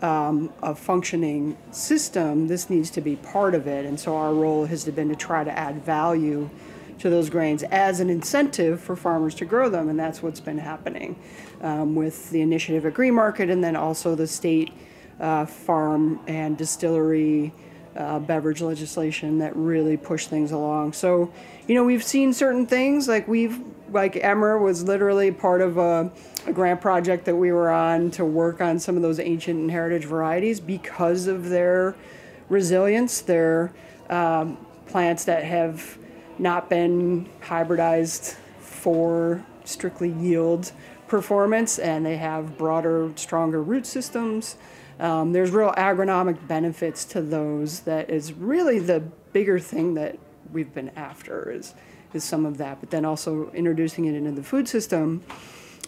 um, 0.00 0.50
a 0.62 0.74
functioning 0.74 1.58
system, 1.72 2.48
this 2.48 2.70
needs 2.70 2.90
to 2.90 3.02
be 3.02 3.16
part 3.16 3.54
of 3.54 3.66
it. 3.66 3.84
And 3.84 4.00
so 4.00 4.16
our 4.16 4.32
role 4.32 4.64
has 4.64 4.84
been 4.86 5.10
to 5.10 5.16
try 5.16 5.44
to 5.44 5.58
add 5.58 5.84
value 5.84 6.48
to 7.02 7.10
those 7.10 7.28
grains 7.28 7.64
as 7.64 7.98
an 7.98 8.08
incentive 8.08 8.80
for 8.80 8.94
farmers 8.94 9.34
to 9.34 9.44
grow 9.44 9.68
them, 9.68 9.88
and 9.88 9.98
that's 9.98 10.22
what's 10.22 10.38
been 10.38 10.58
happening 10.58 11.16
um, 11.60 11.96
with 11.96 12.30
the 12.30 12.40
initiative 12.40 12.86
at 12.86 12.94
Green 12.94 13.12
Market, 13.12 13.50
and 13.50 13.62
then 13.62 13.74
also 13.74 14.14
the 14.14 14.26
state 14.26 14.70
uh, 15.18 15.44
farm 15.44 16.20
and 16.28 16.56
distillery 16.56 17.52
uh, 17.96 18.20
beverage 18.20 18.62
legislation 18.62 19.38
that 19.40 19.54
really 19.56 19.96
pushed 19.96 20.30
things 20.30 20.52
along. 20.52 20.92
So, 20.92 21.32
you 21.66 21.74
know, 21.74 21.82
we've 21.82 22.04
seen 22.04 22.32
certain 22.32 22.68
things 22.68 23.08
like 23.08 23.26
we've 23.26 23.60
like 23.90 24.16
Emmer 24.16 24.56
was 24.56 24.84
literally 24.84 25.32
part 25.32 25.60
of 25.60 25.78
a, 25.78 26.10
a 26.46 26.52
grant 26.52 26.80
project 26.80 27.24
that 27.24 27.34
we 27.34 27.50
were 27.50 27.70
on 27.70 28.12
to 28.12 28.24
work 28.24 28.60
on 28.60 28.78
some 28.78 28.94
of 28.94 29.02
those 29.02 29.18
ancient 29.18 29.58
and 29.58 29.70
heritage 29.72 30.04
varieties 30.04 30.60
because 30.60 31.26
of 31.26 31.48
their 31.48 31.96
resilience. 32.48 33.20
They're 33.20 33.72
um, 34.08 34.56
plants 34.86 35.24
that 35.24 35.42
have 35.42 35.98
not 36.42 36.68
been 36.68 37.28
hybridized 37.40 38.34
for 38.60 39.44
strictly 39.64 40.10
yield 40.10 40.72
performance, 41.06 41.78
and 41.78 42.04
they 42.04 42.16
have 42.16 42.58
broader, 42.58 43.12
stronger 43.16 43.62
root 43.62 43.86
systems. 43.86 44.56
Um, 44.98 45.32
there's 45.32 45.50
real 45.50 45.72
agronomic 45.72 46.46
benefits 46.48 47.04
to 47.06 47.22
those. 47.22 47.80
That 47.80 48.10
is 48.10 48.32
really 48.32 48.78
the 48.78 49.00
bigger 49.32 49.58
thing 49.58 49.94
that 49.94 50.18
we've 50.52 50.72
been 50.74 50.90
after 50.90 51.50
is 51.50 51.74
is 52.12 52.24
some 52.24 52.44
of 52.44 52.58
that. 52.58 52.78
But 52.80 52.90
then 52.90 53.04
also 53.04 53.50
introducing 53.52 54.04
it 54.04 54.14
into 54.14 54.32
the 54.32 54.42
food 54.42 54.68
system. 54.68 55.22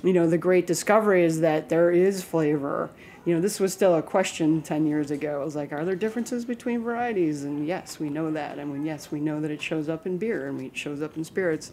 You 0.02 0.12
know, 0.12 0.26
the 0.26 0.38
great 0.38 0.66
discovery 0.66 1.24
is 1.24 1.40
that 1.40 1.68
there 1.68 1.90
is 1.90 2.22
flavor. 2.22 2.90
You 3.24 3.34
know, 3.34 3.40
this 3.40 3.58
was 3.58 3.72
still 3.72 3.94
a 3.94 4.02
question 4.02 4.60
10 4.60 4.86
years 4.86 5.10
ago. 5.10 5.40
It 5.40 5.44
was 5.44 5.56
like, 5.56 5.72
are 5.72 5.84
there 5.84 5.96
differences 5.96 6.44
between 6.44 6.82
varieties? 6.82 7.44
And 7.44 7.66
yes, 7.66 7.98
we 7.98 8.10
know 8.10 8.30
that. 8.30 8.58
I 8.58 8.64
mean, 8.64 8.84
yes, 8.84 9.10
we 9.10 9.18
know 9.20 9.40
that 9.40 9.50
it 9.50 9.62
shows 9.62 9.88
up 9.88 10.06
in 10.06 10.18
beer 10.18 10.48
and 10.48 10.60
it 10.60 10.76
shows 10.76 11.00
up 11.00 11.16
in 11.16 11.24
spirits. 11.24 11.72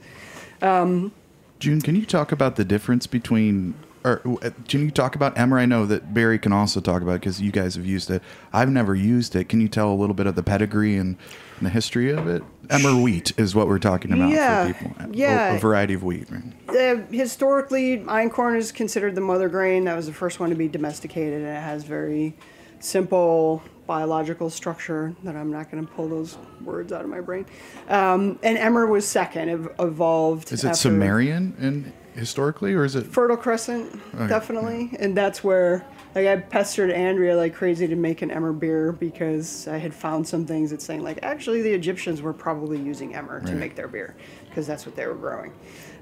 Um, 0.61 1.11
June, 1.59 1.81
can 1.81 1.95
you 1.95 2.05
talk 2.05 2.31
about 2.31 2.55
the 2.55 2.63
difference 2.63 3.05
between, 3.05 3.73
or 4.05 4.21
uh, 4.41 4.51
can 4.69 4.81
you 4.81 4.91
talk 4.91 5.15
about 5.15 5.37
Emmer? 5.37 5.59
I 5.59 5.65
know 5.65 5.85
that 5.85 6.13
Barry 6.13 6.39
can 6.39 6.53
also 6.53 6.79
talk 6.79 7.01
about 7.01 7.19
because 7.19 7.41
you 7.41 7.51
guys 7.51 7.75
have 7.75 7.85
used 7.85 8.09
it. 8.09 8.23
I've 8.53 8.69
never 8.69 8.95
used 8.95 9.35
it. 9.35 9.49
Can 9.49 9.59
you 9.59 9.67
tell 9.67 9.91
a 9.91 9.93
little 9.93 10.15
bit 10.15 10.27
of 10.27 10.35
the 10.35 10.43
pedigree 10.43 10.95
and, 10.95 11.17
and 11.17 11.17
the 11.63 11.69
history 11.69 12.09
of 12.11 12.27
it? 12.27 12.43
Emmer 12.69 12.95
wheat 13.01 13.33
is 13.37 13.53
what 13.55 13.67
we're 13.67 13.79
talking 13.79 14.11
about 14.13 14.29
Yeah, 14.31 14.67
for 14.67 14.73
people. 14.73 14.95
A- 14.99 15.09
yeah. 15.15 15.53
A, 15.53 15.59
variety 15.59 15.93
of 15.93 16.03
wheat, 16.03 16.27
right? 16.29 16.43
uh, 16.69 16.95
historically, 17.11 17.99
einkorn 17.99 18.57
is 18.57 18.71
considered 18.71 19.15
the 19.15 19.21
mother 19.21 19.49
grain. 19.49 19.85
That 19.85 19.95
was 19.95 20.05
the 20.07 20.13
first 20.13 20.39
one 20.39 20.49
to 20.49 20.55
be 20.55 20.67
domesticated, 20.67 21.39
and 21.41 21.47
it 21.57 21.61
has 21.61 21.83
very 21.83 22.35
simple 22.79 23.61
biological 23.87 24.49
structure 24.49 25.13
that 25.23 25.35
I'm 25.35 25.51
not 25.51 25.69
going 25.69 25.85
to 25.85 25.91
pull 25.93 26.07
those 26.07 26.37
words 26.63 26.91
out 26.93 27.01
of 27.03 27.09
my 27.09 27.19
brain. 27.19 27.45
Um, 27.89 28.39
and 28.41 28.57
emmer 28.57 28.87
was 28.87 29.05
second, 29.05 29.49
ev- 29.49 29.69
evolved. 29.79 30.51
Is 30.51 30.63
it 30.63 30.75
Sumerian 30.75 31.55
in 31.59 31.93
historically, 32.19 32.73
or 32.73 32.83
is 32.85 32.95
it? 32.95 33.05
Fertile 33.07 33.37
Crescent, 33.37 33.99
Okay. 34.15 34.27
definitely, 34.27 34.95
and 34.99 35.15
that's 35.15 35.43
where 35.43 35.85
like 36.13 36.27
I 36.27 36.35
pestered 36.37 36.91
Andrea 36.91 37.35
like 37.35 37.53
crazy 37.53 37.87
to 37.87 37.95
make 37.95 38.21
an 38.21 38.31
emmer 38.31 38.53
beer 38.53 38.91
because 38.91 39.67
I 39.67 39.77
had 39.77 39.93
found 39.93 40.27
some 40.27 40.45
things 40.45 40.71
that 40.71 40.81
saying 40.81 41.03
like 41.03 41.19
actually 41.23 41.61
the 41.61 41.71
Egyptians 41.71 42.21
were 42.21 42.33
probably 42.33 42.79
using 42.79 43.15
emmer 43.15 43.41
to 43.41 43.53
make 43.53 43.75
their 43.75 43.87
beer 43.87 44.15
because 44.49 44.67
that's 44.67 44.85
what 44.85 44.95
they 44.95 45.07
were 45.07 45.15
growing. 45.15 45.53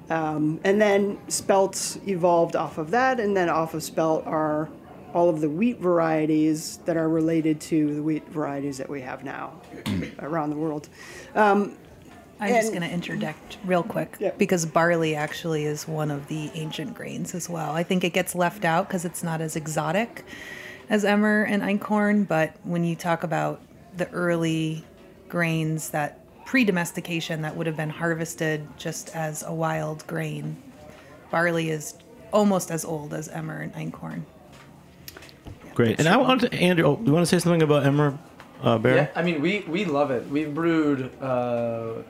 Um, 0.10 0.60
and 0.64 0.82
then 0.82 1.20
spelt 1.28 1.98
evolved 2.08 2.56
off 2.56 2.80
of 2.80 2.90
that, 2.92 3.20
and 3.20 3.38
then 3.38 3.48
off 3.48 3.76
of 3.76 3.84
spelt 3.84 4.26
are 4.26 4.68
all 5.14 5.30
of 5.30 5.42
the 5.42 5.50
wheat 5.50 5.80
varieties 5.80 6.78
that 6.86 6.98
are 6.98 7.10
related 7.10 7.60
to 7.60 7.96
the 7.96 8.04
wheat 8.04 8.28
varieties 8.30 8.78
that 8.78 8.90
we 8.90 9.02
have 9.02 9.24
now 9.24 9.54
around 10.20 10.50
the 10.50 10.56
world. 10.56 10.90
Um, 11.36 11.78
I'm 12.40 12.54
just 12.54 12.70
going 12.70 12.82
to 12.82 12.90
interject 12.90 13.58
real 13.66 13.84
quick 13.84 14.18
because 14.38 14.66
barley 14.66 15.16
actually 15.16 15.66
is 15.66 15.88
one 15.88 16.10
of 16.10 16.28
the 16.28 16.50
ancient 16.54 16.94
grains 16.94 17.36
as 17.36 17.50
well. 17.50 17.72
I 17.72 17.84
think 17.84 18.04
it 18.04 18.14
gets 18.14 18.34
left 18.34 18.64
out 18.64 18.88
because 18.88 19.06
it's 19.06 19.24
not 19.24 19.42
as 19.42 19.56
exotic 19.56 20.26
as 20.90 21.06
emmer 21.06 21.44
and 21.44 21.62
einkorn, 21.62 22.28
but 22.28 22.56
when 22.64 22.84
you 22.84 22.96
talk 22.96 23.24
about 23.24 23.62
the 23.98 24.10
early 24.12 24.84
grains 25.28 25.90
that 25.90 26.20
pre-domestication 26.46 27.42
that 27.42 27.56
would 27.56 27.68
have 27.68 27.78
been 27.78 27.90
harvested 27.90 28.68
just 28.78 29.16
as 29.16 29.44
a 29.44 29.54
wild 29.54 30.08
grain, 30.08 30.56
barley 31.32 31.70
is 31.70 31.96
almost 32.32 32.72
as 32.72 32.86
old 32.86 33.14
as 33.14 33.28
emmer 33.28 33.60
and 33.60 33.74
einkorn. 33.74 34.24
Great. 35.76 36.00
And 36.00 36.10
I 36.10 36.18
want 36.18 36.42
to, 36.42 36.54
Andrew, 36.54 36.86
oh, 36.86 37.02
you 37.06 37.14
want 37.14 37.26
to 37.26 37.26
say 37.26 37.40
something 37.40 37.62
about 37.62 37.86
Emmer, 37.86 38.18
uh, 38.62 38.78
Barry? 38.78 38.98
Yeah, 38.98 39.08
I 39.16 39.22
mean, 39.22 39.42
we, 39.42 39.60
we 39.68 39.86
love 39.86 40.12
it. 40.12 40.28
We've 40.28 40.54
brewed 40.54 41.12
uh, 41.22 41.26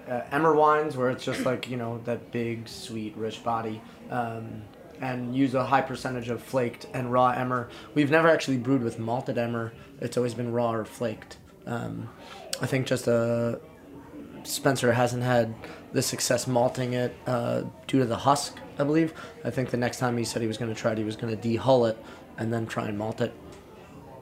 uh, 0.08 0.26
Emmer 0.32 0.54
wines 0.54 0.98
where 0.98 1.10
it's 1.10 1.24
just 1.24 1.46
like, 1.46 1.70
you 1.70 1.78
know, 1.78 2.02
that 2.06 2.32
big, 2.32 2.68
sweet, 2.68 3.16
rich 3.16 3.44
body. 3.44 3.82
Um, 4.10 4.64
and 5.02 5.36
use 5.36 5.54
a 5.54 5.64
high 5.64 5.82
percentage 5.82 6.30
of 6.30 6.44
flaked 6.44 6.86
and 6.94 7.12
raw 7.12 7.30
emmer. 7.30 7.70
We've 7.94 8.12
never 8.12 8.28
actually 8.28 8.58
brewed 8.58 8.84
with 8.84 9.00
malted 9.00 9.38
emmer. 9.38 9.72
It's 10.02 10.18
always 10.18 10.34
been 10.34 10.52
raw 10.52 10.74
or 10.74 10.84
flaked. 10.84 11.38
Um, 11.66 12.10
I 12.62 12.66
think 12.66 12.86
just 12.86 13.08
uh, 13.08 13.58
Spencer 14.44 14.92
hasn't 14.92 15.24
had 15.24 15.56
the 15.94 16.02
success 16.02 16.48
malting 16.48 16.94
it 16.94 17.16
uh, 17.26 17.64
due 17.88 18.00
to 18.00 18.06
the 18.06 18.18
husk, 18.18 18.58
I 18.78 18.84
believe. 18.84 19.14
I 19.44 19.50
think 19.50 19.70
the 19.70 19.78
next 19.78 20.00
time 20.00 20.18
he 20.18 20.24
said 20.24 20.42
he 20.42 20.48
was 20.48 20.58
going 20.58 20.74
to 20.74 20.80
try 20.80 20.92
it, 20.92 20.98
he 20.98 21.04
was 21.04 21.16
going 21.16 21.36
to 21.36 21.42
dehull 21.42 21.86
it 21.86 21.98
and 22.38 22.52
then 22.52 22.66
try 22.68 22.88
and 22.88 22.98
malt 22.98 23.22
it. 23.22 23.34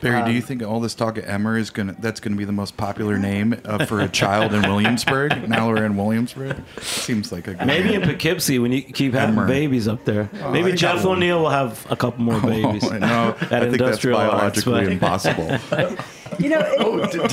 Barry, 0.01 0.21
do 0.23 0.29
Um, 0.29 0.36
you 0.36 0.41
think 0.41 0.63
all 0.63 0.79
this 0.79 0.93
talk 0.95 1.17
of 1.17 1.25
Emmer 1.25 1.57
is 1.57 1.69
gonna 1.69 1.95
that's 1.99 2.19
gonna 2.19 2.36
be 2.36 2.45
the 2.45 2.51
most 2.51 2.77
popular 2.77 3.17
name 3.17 3.60
uh, 3.65 3.86
for 3.86 3.99
a 4.01 4.07
child 4.07 4.53
in 4.53 4.62
Williamsburg? 4.62 5.47
now 5.49 5.67
we're 5.69 5.83
in 5.86 5.97
Williamsburg. 5.97 6.57
Seems 6.81 7.31
like 7.31 7.47
a 7.47 7.53
good 7.55 7.65
Maybe 7.67 7.93
in 7.93 8.01
Poughkeepsie 8.01 8.60
when 8.60 8.71
you 8.71 8.81
keep 8.81 9.13
having 9.13 9.36
Emmer. 9.36 9.47
babies 9.47 9.88
up 9.88 10.05
there. 10.05 10.29
Oh, 10.43 10.51
Maybe 10.51 10.73
I 10.73 10.75
Jeff. 10.75 11.03
O'Neill 11.05 11.41
will 11.41 11.49
have 11.49 11.86
a 11.89 11.95
couple 11.95 12.23
more 12.23 12.39
babies. 12.41 12.83
Oh, 12.83 12.97
no, 12.97 13.36
at 13.39 13.53
I 13.53 13.60
think 13.69 13.77
that's 13.79 14.03
Industrial 14.03 14.17
Arts, 14.19 14.63
biologically 14.63 14.83
but- 14.83 14.91
impossible. 14.91 15.97
You 16.39 16.49
know, 16.49 16.60
Oh, 16.79 16.99
it, 16.99 17.15
at 17.15 17.31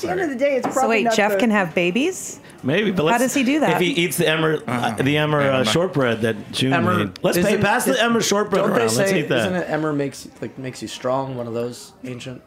the 0.00 0.10
end 0.10 0.20
of 0.20 0.28
the 0.28 0.36
day, 0.36 0.56
it's 0.56 0.66
probably 0.66 0.80
So 0.80 0.88
wait, 0.88 1.04
not 1.04 1.14
Jeff 1.14 1.32
the- 1.32 1.38
can 1.38 1.50
have 1.50 1.74
babies? 1.74 2.40
Maybe, 2.62 2.90
but 2.90 3.04
How 3.04 3.12
let's, 3.12 3.24
does 3.24 3.34
he 3.34 3.42
do 3.42 3.60
that? 3.60 3.74
If 3.74 3.80
he 3.80 3.88
eats 3.88 4.18
the 4.18 4.28
Emmer, 4.28 4.62
uh, 4.66 4.94
the 4.94 5.16
Emmer 5.16 5.40
uh, 5.40 5.64
shortbread 5.64 6.20
that 6.22 6.52
June 6.52 6.74
Emmer, 6.74 7.06
made, 7.06 7.18
let's 7.22 7.38
pay, 7.38 7.56
pass 7.56 7.86
the 7.86 8.00
Emmer 8.00 8.20
shortbread 8.20 8.62
don't 8.62 8.70
around. 8.70 8.90
They 8.90 8.96
let's 8.96 9.10
say, 9.10 9.20
eat 9.20 9.28
that. 9.30 9.38
Isn't 9.38 9.54
it 9.54 9.70
Emmer 9.70 9.92
makes 9.94 10.28
like 10.42 10.58
makes 10.58 10.82
you 10.82 10.88
strong? 10.88 11.36
One 11.36 11.46
of 11.46 11.54
those 11.54 11.94
ancient. 12.04 12.42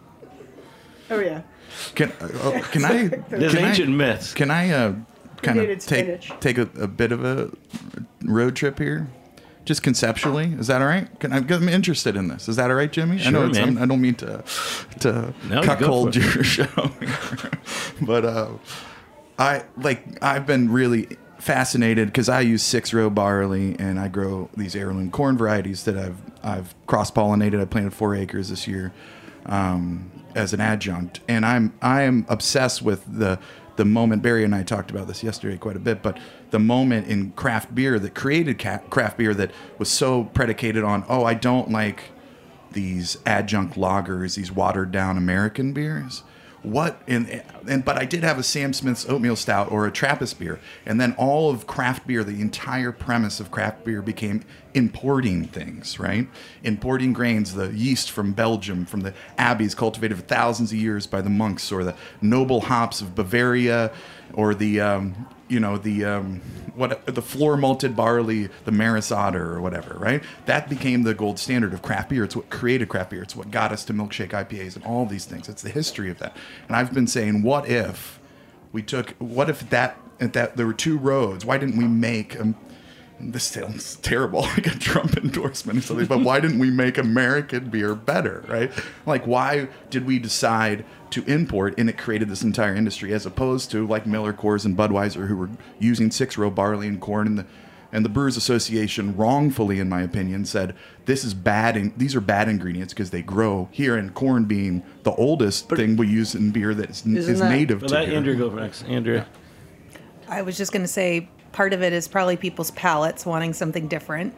Oh 1.09 1.19
yeah. 1.19 1.41
Can 1.95 2.11
uh, 2.11 2.29
oh, 2.43 2.69
can 2.71 2.85
I? 2.85 3.07
There's 3.29 3.55
can 3.55 3.65
ancient 3.65 3.89
I, 3.89 3.93
myths. 3.93 4.33
Can 4.35 4.51
I 4.51 4.69
uh, 4.69 4.95
kind 5.41 5.59
of 5.59 5.67
take 5.79 5.81
spinach. 5.81 6.31
take 6.39 6.57
a, 6.59 6.69
a 6.79 6.87
bit 6.87 7.11
of 7.11 7.25
a 7.25 7.49
road 8.23 8.55
trip 8.55 8.77
here? 8.77 9.07
Just 9.65 9.81
conceptually, 9.81 10.53
is 10.59 10.67
that 10.67 10.81
all 10.81 10.87
right? 10.87 11.07
Can 11.21 11.31
I, 11.31 11.37
I'm 11.37 11.69
interested 11.69 12.17
in 12.17 12.27
this. 12.27 12.49
Is 12.49 12.57
that 12.57 12.69
all 12.69 12.75
right, 12.75 12.91
Jimmy? 12.91 13.21
I 13.23 13.29
know 13.29 13.39
Sure, 13.39 13.49
it's, 13.49 13.57
man. 13.57 13.77
I'm, 13.77 13.83
I 13.83 13.85
don't 13.85 14.01
mean 14.01 14.15
to 14.15 14.43
to 14.99 15.33
No, 15.47 15.63
cuckold 15.63 16.15
your 16.15 16.43
show, 16.43 16.91
but 18.01 18.25
uh, 18.25 18.49
I 19.39 19.63
like 19.77 20.21
I've 20.21 20.45
been 20.45 20.69
really 20.71 21.17
fascinated 21.39 22.07
because 22.07 22.29
I 22.29 22.41
use 22.41 22.61
six 22.63 22.93
row 22.93 23.09
barley 23.09 23.75
and 23.79 23.99
I 23.99 24.07
grow 24.09 24.49
these 24.55 24.75
heirloom 24.75 25.11
corn 25.11 25.37
varieties 25.37 25.85
that 25.85 25.97
I've 25.97 26.17
I've 26.43 26.75
cross 26.87 27.09
pollinated. 27.11 27.61
I 27.61 27.65
planted 27.65 27.93
four 27.93 28.15
acres 28.15 28.49
this 28.49 28.67
year 28.67 28.91
um, 29.45 30.11
as 30.35 30.53
an 30.53 30.59
adjunct, 30.61 31.21
and 31.29 31.45
I'm 31.45 31.73
I 31.81 32.01
am 32.01 32.25
obsessed 32.27 32.81
with 32.81 33.03
the 33.07 33.39
the 33.75 33.85
moment 33.85 34.21
Barry 34.21 34.43
and 34.43 34.53
I 34.53 34.63
talked 34.63 34.91
about 34.91 35.07
this 35.07 35.23
yesterday 35.23 35.57
quite 35.57 35.75
a 35.75 35.79
bit, 35.79 36.01
but 36.01 36.17
the 36.51 36.59
moment 36.59 37.07
in 37.07 37.31
craft 37.31 37.73
beer 37.73 37.99
that 37.99 38.13
created 38.13 38.59
craft 38.89 39.17
beer 39.17 39.33
that 39.33 39.51
was 39.77 39.89
so 39.89 40.25
predicated 40.25 40.83
on 40.83 41.03
oh 41.09 41.23
I 41.23 41.33
don't 41.33 41.71
like 41.71 42.11
these 42.73 43.17
adjunct 43.25 43.75
lagers, 43.75 44.35
these 44.35 44.51
watered 44.51 44.91
down 44.91 45.17
American 45.17 45.73
beers. 45.73 46.23
What 46.63 47.01
and 47.07 47.43
and 47.67 47.83
but 47.83 47.97
I 47.97 48.05
did 48.05 48.23
have 48.23 48.39
a 48.39 48.43
Sam 48.43 48.71
Smith's 48.71 49.07
oatmeal 49.09 49.35
stout 49.35 49.69
or 49.69 49.85
a 49.85 49.91
Trappist 49.91 50.39
beer, 50.39 50.61
and 50.85 50.99
then 50.99 51.13
all 51.17 51.49
of 51.49 51.67
craft 51.67 52.07
beer, 52.07 52.23
the 52.23 52.39
entire 52.39 52.93
premise 52.93 53.41
of 53.41 53.51
craft 53.51 53.83
beer 53.83 54.01
became 54.01 54.45
importing 54.73 55.45
things, 55.45 55.99
right? 55.99 56.27
Importing 56.63 57.11
grains, 57.11 57.53
the 57.53 57.67
yeast 57.73 58.11
from 58.11 58.31
Belgium, 58.31 58.85
from 58.85 59.01
the 59.01 59.13
abbeys 59.37 59.75
cultivated 59.75 60.17
for 60.17 60.23
thousands 60.23 60.71
of 60.71 60.77
years 60.77 61.05
by 61.05 61.21
the 61.21 61.29
monks, 61.29 61.69
or 61.69 61.83
the 61.83 61.95
noble 62.21 62.61
hops 62.61 63.01
of 63.01 63.13
Bavaria, 63.13 63.91
or 64.33 64.55
the 64.55 64.79
um, 64.79 65.27
you 65.53 65.59
know 65.59 65.77
the 65.77 66.03
um, 66.03 66.41
what 66.75 67.05
the 67.05 67.21
floor 67.21 67.55
malted 67.55 67.95
barley, 67.95 68.49
the 68.65 68.71
Maris 68.71 69.11
Otter 69.11 69.53
or 69.53 69.61
whatever, 69.61 69.95
right? 69.99 70.23
That 70.47 70.67
became 70.67 71.03
the 71.03 71.13
gold 71.13 71.37
standard 71.37 71.73
of 71.73 71.83
craft 71.83 72.09
beer. 72.09 72.23
It's 72.23 72.35
what 72.35 72.49
created 72.49 72.89
craft 72.89 73.11
beer. 73.11 73.21
It's 73.21 73.35
what 73.35 73.51
got 73.51 73.71
us 73.71 73.85
to 73.85 73.93
milkshake 73.93 74.29
IPAs 74.29 74.75
and 74.75 74.83
all 74.83 75.05
these 75.05 75.25
things. 75.25 75.47
It's 75.47 75.61
the 75.61 75.69
history 75.69 76.09
of 76.09 76.17
that. 76.17 76.35
And 76.67 76.75
I've 76.75 76.91
been 76.91 77.05
saying, 77.05 77.43
what 77.43 77.69
if 77.69 78.19
we 78.71 78.81
took? 78.81 79.11
What 79.19 79.49
if 79.49 79.69
that 79.69 79.97
that 80.19 80.57
there 80.57 80.65
were 80.65 80.73
two 80.73 80.97
roads? 80.97 81.45
Why 81.45 81.59
didn't 81.59 81.77
we 81.77 81.87
make? 81.87 82.35
This 83.19 83.43
sounds 83.43 83.95
terrible, 83.97 84.41
like 84.55 84.67
a 84.67 84.77
Trump 84.77 85.17
endorsement 85.17 85.79
or 85.79 85.81
something, 85.81 86.05
but 86.05 86.21
why 86.21 86.39
didn't 86.39 86.59
we 86.59 86.69
make 86.69 86.97
American 86.97 87.69
beer 87.69 87.95
better, 87.95 88.43
right? 88.47 88.71
Like, 89.05 89.25
why 89.25 89.67
did 89.89 90.05
we 90.05 90.19
decide 90.19 90.85
to 91.11 91.23
import 91.25 91.75
and 91.77 91.89
it 91.89 91.97
created 91.97 92.27
this 92.27 92.41
entire 92.41 92.75
industry 92.75 93.13
as 93.13 93.25
opposed 93.25 93.69
to 93.71 93.85
like 93.85 94.05
Miller 94.07 94.33
Coors 94.33 94.65
and 94.65 94.75
Budweiser 94.75 95.27
who 95.27 95.37
were 95.37 95.49
using 95.79 96.09
six 96.09 96.37
row 96.37 96.49
barley 96.49 96.87
and 96.87 96.99
corn 96.99 97.27
and 97.27 97.37
the 97.37 97.45
and 97.91 98.03
the 98.03 98.09
Brewers 98.09 98.35
Association 98.35 99.15
wrongfully, 99.15 99.79
in 99.79 99.87
my 99.87 100.01
opinion, 100.01 100.45
said 100.45 100.75
this 101.05 101.23
is 101.23 101.35
bad. 101.35 101.77
In, 101.77 101.93
these 101.95 102.15
are 102.15 102.21
bad 102.21 102.49
ingredients 102.49 102.91
because 102.91 103.11
they 103.11 103.21
grow 103.21 103.69
here, 103.71 103.95
and 103.95 104.11
corn 104.15 104.45
being 104.45 104.81
the 105.03 105.11
oldest 105.11 105.69
thing 105.69 105.95
we 105.95 106.07
use 106.07 106.33
in 106.33 106.49
beer 106.49 106.73
that 106.73 106.89
is, 106.89 107.05
is 107.05 107.39
that- 107.39 107.51
native 107.51 107.81
Well, 107.81 107.89
to 107.89 107.93
let 107.93 108.07
here. 108.07 108.17
Andrea 108.17 108.35
go 108.35 108.49
next. 108.49 108.83
Andrea. 108.85 109.27
I 110.27 110.41
was 110.41 110.57
just 110.57 110.71
going 110.71 110.81
to 110.81 110.87
say 110.87 111.29
part 111.53 111.71
of 111.71 111.81
it 111.81 111.93
is 111.93 112.07
probably 112.07 112.35
people's 112.35 112.71
palates 112.71 113.25
wanting 113.25 113.53
something 113.53 113.87
different, 113.87 114.33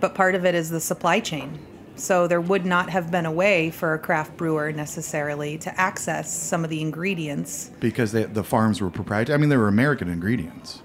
but 0.00 0.14
part 0.14 0.34
of 0.34 0.46
it 0.46 0.54
is 0.54 0.70
the 0.70 0.80
supply 0.80 1.20
chain. 1.20 1.58
So 1.96 2.26
there 2.26 2.40
would 2.40 2.64
not 2.64 2.88
have 2.88 3.10
been 3.10 3.26
a 3.26 3.32
way 3.32 3.70
for 3.70 3.92
a 3.92 3.98
craft 3.98 4.36
brewer 4.38 4.72
necessarily 4.72 5.58
to 5.58 5.78
access 5.78 6.34
some 6.34 6.64
of 6.64 6.70
the 6.70 6.80
ingredients. 6.80 7.70
because 7.78 8.12
they, 8.12 8.24
the 8.24 8.44
farms 8.44 8.80
were 8.80 8.88
proprietary. 8.88 9.34
I 9.34 9.38
mean, 9.38 9.50
they 9.50 9.58
were 9.58 9.68
American 9.68 10.08
ingredients, 10.08 10.82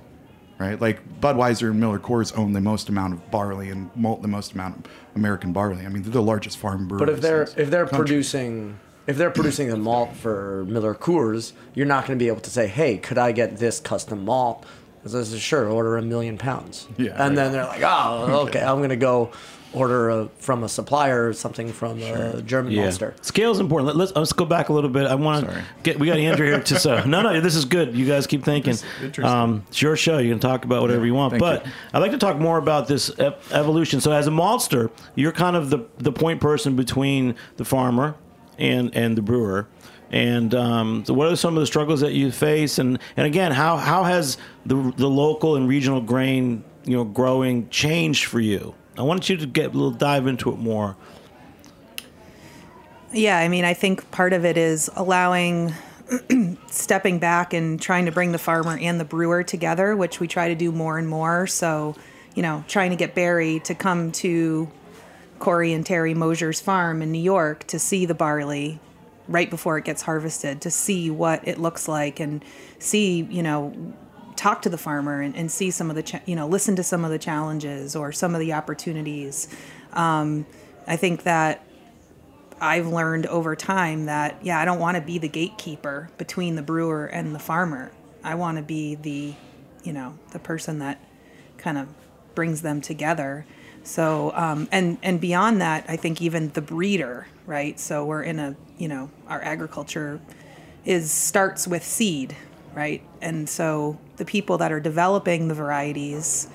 right? 0.60 0.82
Like 0.82 1.21
Budweiser 1.21 1.69
and 1.69 1.80
Miller 1.80 2.00
Coors 2.00 2.38
own 2.38 2.52
the 2.52 2.60
most 2.60 2.89
amount 2.89 3.13
of 3.13 3.32
barley 3.32 3.69
and 3.69 3.89
malt 3.95 4.24
the 4.24 4.28
most 4.28 4.54
amount 4.54 4.86
of 4.88 4.91
American 5.15 5.54
barley. 5.54 5.86
I 5.86 5.89
mean, 5.89 6.04
they're 6.04 6.12
the 6.12 6.21
largest 6.21 6.58
farm 6.58 6.88
breweries. 6.89 7.06
But 7.06 7.13
if 7.13 7.21
they're 7.21 7.43
if 7.43 7.69
they're 7.69 7.86
country. 7.86 7.98
producing 7.98 8.80
if 9.08 9.17
they're 9.17 9.32
producing 9.32 9.69
the 9.69 9.78
malt 9.78 10.15
for 10.15 10.65
Miller 10.67 10.95
Coors, 10.95 11.54
you're 11.76 11.86
not 11.86 12.08
going 12.08 12.17
to 12.17 12.24
be 12.24 12.28
able 12.28 12.41
to 12.41 12.50
say, 12.50 12.67
"Hey, 12.67 12.98
could 12.98 13.19
I 13.19 13.32
get 13.32 13.58
this 13.58 13.80
custom 13.80 14.26
malt?" 14.26 14.65
Because 15.06 15.30
this 15.30 15.34
is 15.34 15.39
sure 15.39 15.70
order 15.70 15.98
a 15.98 16.02
million 16.02 16.36
pounds. 16.36 16.88
Yeah, 16.98 17.12
and 17.12 17.20
right. 17.20 17.36
then 17.36 17.52
they're 17.52 17.65
like, 17.65 17.84
"Oh, 17.84 18.46
okay, 18.48 18.60
I'm 18.60 18.78
going 18.78 18.89
to 18.89 18.96
go 18.96 19.30
order 19.72 20.10
a, 20.10 20.30
from 20.39 20.63
a 20.63 20.70
supplier 20.70 21.32
something 21.32 21.72
from 21.72 22.02
a 22.02 22.41
German 22.41 22.72
Yeah. 22.72 22.86
monster." 22.86 23.13
Scale 23.22 23.52
is 23.52 23.60
important. 23.60 23.86
Let, 23.86 23.98
let's 23.98 24.15
let's 24.15 24.34
go 24.34 24.46
back 24.46 24.70
a 24.70 24.74
little 24.74 24.89
bit. 24.89 25.06
I 25.06 25.13
want 25.13 25.46
to 25.48 25.63
get. 25.84 26.00
We 26.00 26.08
got 26.08 26.18
Andrew 26.18 26.48
here 26.48 26.60
to 26.60 26.80
so. 26.80 27.04
No, 27.06 27.22
no, 27.22 27.39
this 27.39 27.56
is 27.56 27.65
good. 27.65 27.96
You 27.96 28.08
guys 28.08 28.26
keep 28.26 28.44
thinking. 28.44 28.74
interesting. 29.00 29.26
Um, 29.26 29.63
it's 29.68 29.80
your 29.80 29.96
show. 29.96 30.18
You 30.18 30.32
can 30.32 30.39
talk 30.39 30.65
about 30.65 30.82
whatever 30.82 31.02
Yeah, 31.02 31.06
you 31.06 31.13
want. 31.13 31.38
But 31.38 31.68
you. 31.68 31.72
I'd 31.94 32.00
like 32.00 32.10
to 32.10 32.18
talk 32.18 32.39
more 32.39 32.58
about 32.58 32.88
this 32.88 33.12
ev- 33.20 33.36
evolution. 33.52 34.02
So, 34.02 34.12
as 34.12 34.26
a 34.26 34.32
maltster, 34.32 34.89
you're 35.13 35.32
kind 35.34 35.56
of 35.56 35.70
the 35.70 35.86
the 36.00 36.12
point 36.13 36.41
person 36.41 36.76
between 36.76 37.36
the 37.58 37.65
farmer 37.65 38.15
and 38.58 38.89
and 38.96 39.15
the 39.15 39.22
brewer. 39.22 39.68
And 40.12 40.54
um, 40.54 41.04
so, 41.06 41.13
what 41.13 41.32
are 41.32 41.36
some 41.36 41.56
of 41.58 41.62
the 41.62 41.68
struggles 41.68 42.02
that 42.02 42.13
you 42.13 42.32
face? 42.32 42.78
And 42.78 43.00
and 43.18 43.26
again, 43.26 43.52
how 43.52 43.78
how 43.78 44.04
has 44.04 44.38
the 44.65 44.94
the 44.98 45.10
local 45.10 45.56
and 45.56 45.68
regional 45.68 46.02
grain 46.02 46.63
you 46.84 46.96
know 46.96 47.04
growing 47.04 47.70
changed 47.70 48.26
for 48.26 48.39
you? 48.39 48.76
I 48.98 49.02
want 49.02 49.30
you 49.30 49.38
to 49.38 49.46
get 49.46 49.68
a 49.68 49.74
little 49.74 49.91
dive 49.91 50.28
into 50.28 50.52
it 50.52 50.58
more. 50.58 50.96
Yeah, 53.12 53.38
I 53.38 53.48
mean, 53.48 53.65
I 53.65 53.74
think 53.74 54.10
part 54.12 54.34
of 54.34 54.46
it 54.46 54.58
is 54.58 54.89
allowing 54.96 55.74
stepping 56.68 57.20
back 57.20 57.54
and 57.54 57.82
trying 57.82 58.06
to 58.06 58.12
bring 58.12 58.32
the 58.32 58.38
farmer 58.38 58.78
and 58.78 59.00
the 59.00 59.06
brewer 59.06 59.44
together, 59.44 59.96
which 59.96 60.20
we 60.20 60.28
try 60.28 60.50
to 60.50 60.56
do 60.56 60.72
more 60.72 60.98
and 60.98 61.08
more. 61.08 61.48
So, 61.48 61.96
you 62.36 62.41
know, 62.41 62.63
trying 62.68 62.91
to 62.91 62.96
get 62.96 63.15
Barry 63.15 63.60
to 63.62 63.76
come 63.76 64.12
to 64.13 64.70
Corey 65.39 65.74
and 65.74 65.86
Terry 65.86 66.13
Mosier's 66.13 66.60
farm 66.60 67.02
in 67.02 67.12
New 67.12 67.22
York 67.22 67.65
to 67.68 67.80
see 67.80 68.06
the 68.06 68.13
barley 68.13 68.80
right 69.27 69.49
before 69.49 69.77
it 69.77 69.85
gets 69.85 70.01
harvested, 70.03 70.61
to 70.61 70.71
see 70.71 71.09
what 71.09 71.47
it 71.47 71.59
looks 71.59 71.88
like 71.88 72.19
and 72.19 72.43
see, 72.79 73.23
you 73.23 73.43
know, 73.43 73.93
talk 74.35 74.61
to 74.61 74.69
the 74.69 74.77
farmer 74.77 75.21
and, 75.21 75.35
and 75.35 75.51
see 75.51 75.71
some 75.71 75.89
of 75.89 75.95
the, 75.95 76.21
you 76.25 76.35
know, 76.35 76.47
listen 76.47 76.75
to 76.75 76.83
some 76.83 77.05
of 77.05 77.11
the 77.11 77.17
challenges 77.17 77.95
or 77.95 78.11
some 78.11 78.33
of 78.35 78.39
the 78.39 78.53
opportunities. 78.53 79.47
Um, 79.93 80.45
I 80.88 80.97
think 80.97 81.23
that 81.23 81.65
I've 82.61 82.88
learned 82.88 83.25
over 83.27 83.55
time 83.55 84.05
that 84.05 84.38
yeah, 84.43 84.59
I 84.59 84.65
don't 84.65 84.79
want 84.79 84.95
to 84.95 85.01
be 85.01 85.17
the 85.17 85.27
gatekeeper 85.27 86.09
between 86.17 86.55
the 86.55 86.61
brewer 86.61 87.05
and 87.05 87.33
the 87.33 87.39
farmer. 87.39 87.91
I 88.23 88.35
want 88.35 88.57
to 88.57 88.63
be 88.63 88.95
the, 88.95 89.33
you 89.83 89.93
know, 89.93 90.17
the 90.31 90.39
person 90.39 90.79
that 90.79 91.03
kind 91.57 91.77
of 91.77 91.88
brings 92.33 92.61
them 92.61 92.81
together. 92.81 93.45
So 93.83 94.31
um, 94.35 94.67
and 94.71 94.97
and 95.03 95.21
beyond 95.21 95.61
that, 95.61 95.85
I 95.88 95.95
think 95.95 96.21
even 96.21 96.49
the 96.49 96.61
breeder, 96.61 97.27
right? 97.45 97.79
So 97.79 98.05
we're 98.05 98.23
in 98.23 98.39
a 98.39 98.55
you 98.77 98.88
know 98.88 99.09
our 99.27 99.41
agriculture 99.41 100.19
is 100.85 101.11
starts 101.11 101.67
with 101.67 101.83
seed, 101.83 102.35
right? 102.73 103.01
And 103.21 103.49
so 103.49 103.97
the 104.17 104.25
people 104.25 104.57
that 104.59 104.71
are 104.71 104.79
developing 104.79 105.47
the 105.47 105.55
varieties 105.55 106.47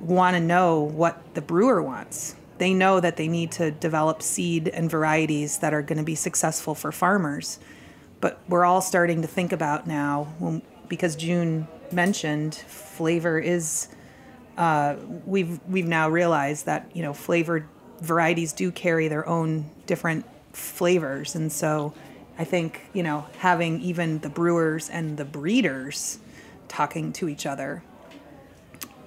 want 0.00 0.36
to 0.36 0.40
know 0.40 0.80
what 0.80 1.34
the 1.34 1.42
brewer 1.42 1.82
wants. 1.82 2.36
They 2.58 2.72
know 2.72 3.00
that 3.00 3.16
they 3.16 3.28
need 3.28 3.52
to 3.52 3.70
develop 3.70 4.22
seed 4.22 4.68
and 4.68 4.90
varieties 4.90 5.58
that 5.58 5.74
are 5.74 5.82
going 5.82 5.98
to 5.98 6.04
be 6.04 6.14
successful 6.14 6.74
for 6.74 6.92
farmers. 6.92 7.58
But 8.20 8.40
we're 8.48 8.64
all 8.64 8.80
starting 8.80 9.22
to 9.22 9.28
think 9.28 9.52
about 9.52 9.86
now, 9.86 10.62
because 10.88 11.16
June 11.16 11.68
mentioned 11.92 12.54
flavor 12.54 13.38
is. 13.38 13.88
Uh, 14.56 14.96
we've 15.26 15.60
we've 15.68 15.86
now 15.86 16.08
realized 16.08 16.64
that 16.64 16.90
you 16.94 17.02
know 17.02 17.12
flavored 17.12 17.68
varieties 18.00 18.54
do 18.54 18.72
carry 18.72 19.06
their 19.06 19.28
own 19.28 19.70
different 19.86 20.24
flavors, 20.56 21.34
and 21.34 21.52
so 21.52 21.92
I 22.38 22.44
think 22.44 22.82
you 22.92 23.02
know 23.02 23.26
having 23.38 23.80
even 23.80 24.18
the 24.20 24.28
brewers 24.28 24.88
and 24.88 25.16
the 25.16 25.24
breeders 25.24 26.18
talking 26.68 27.12
to 27.14 27.28
each 27.28 27.46
other. 27.46 27.82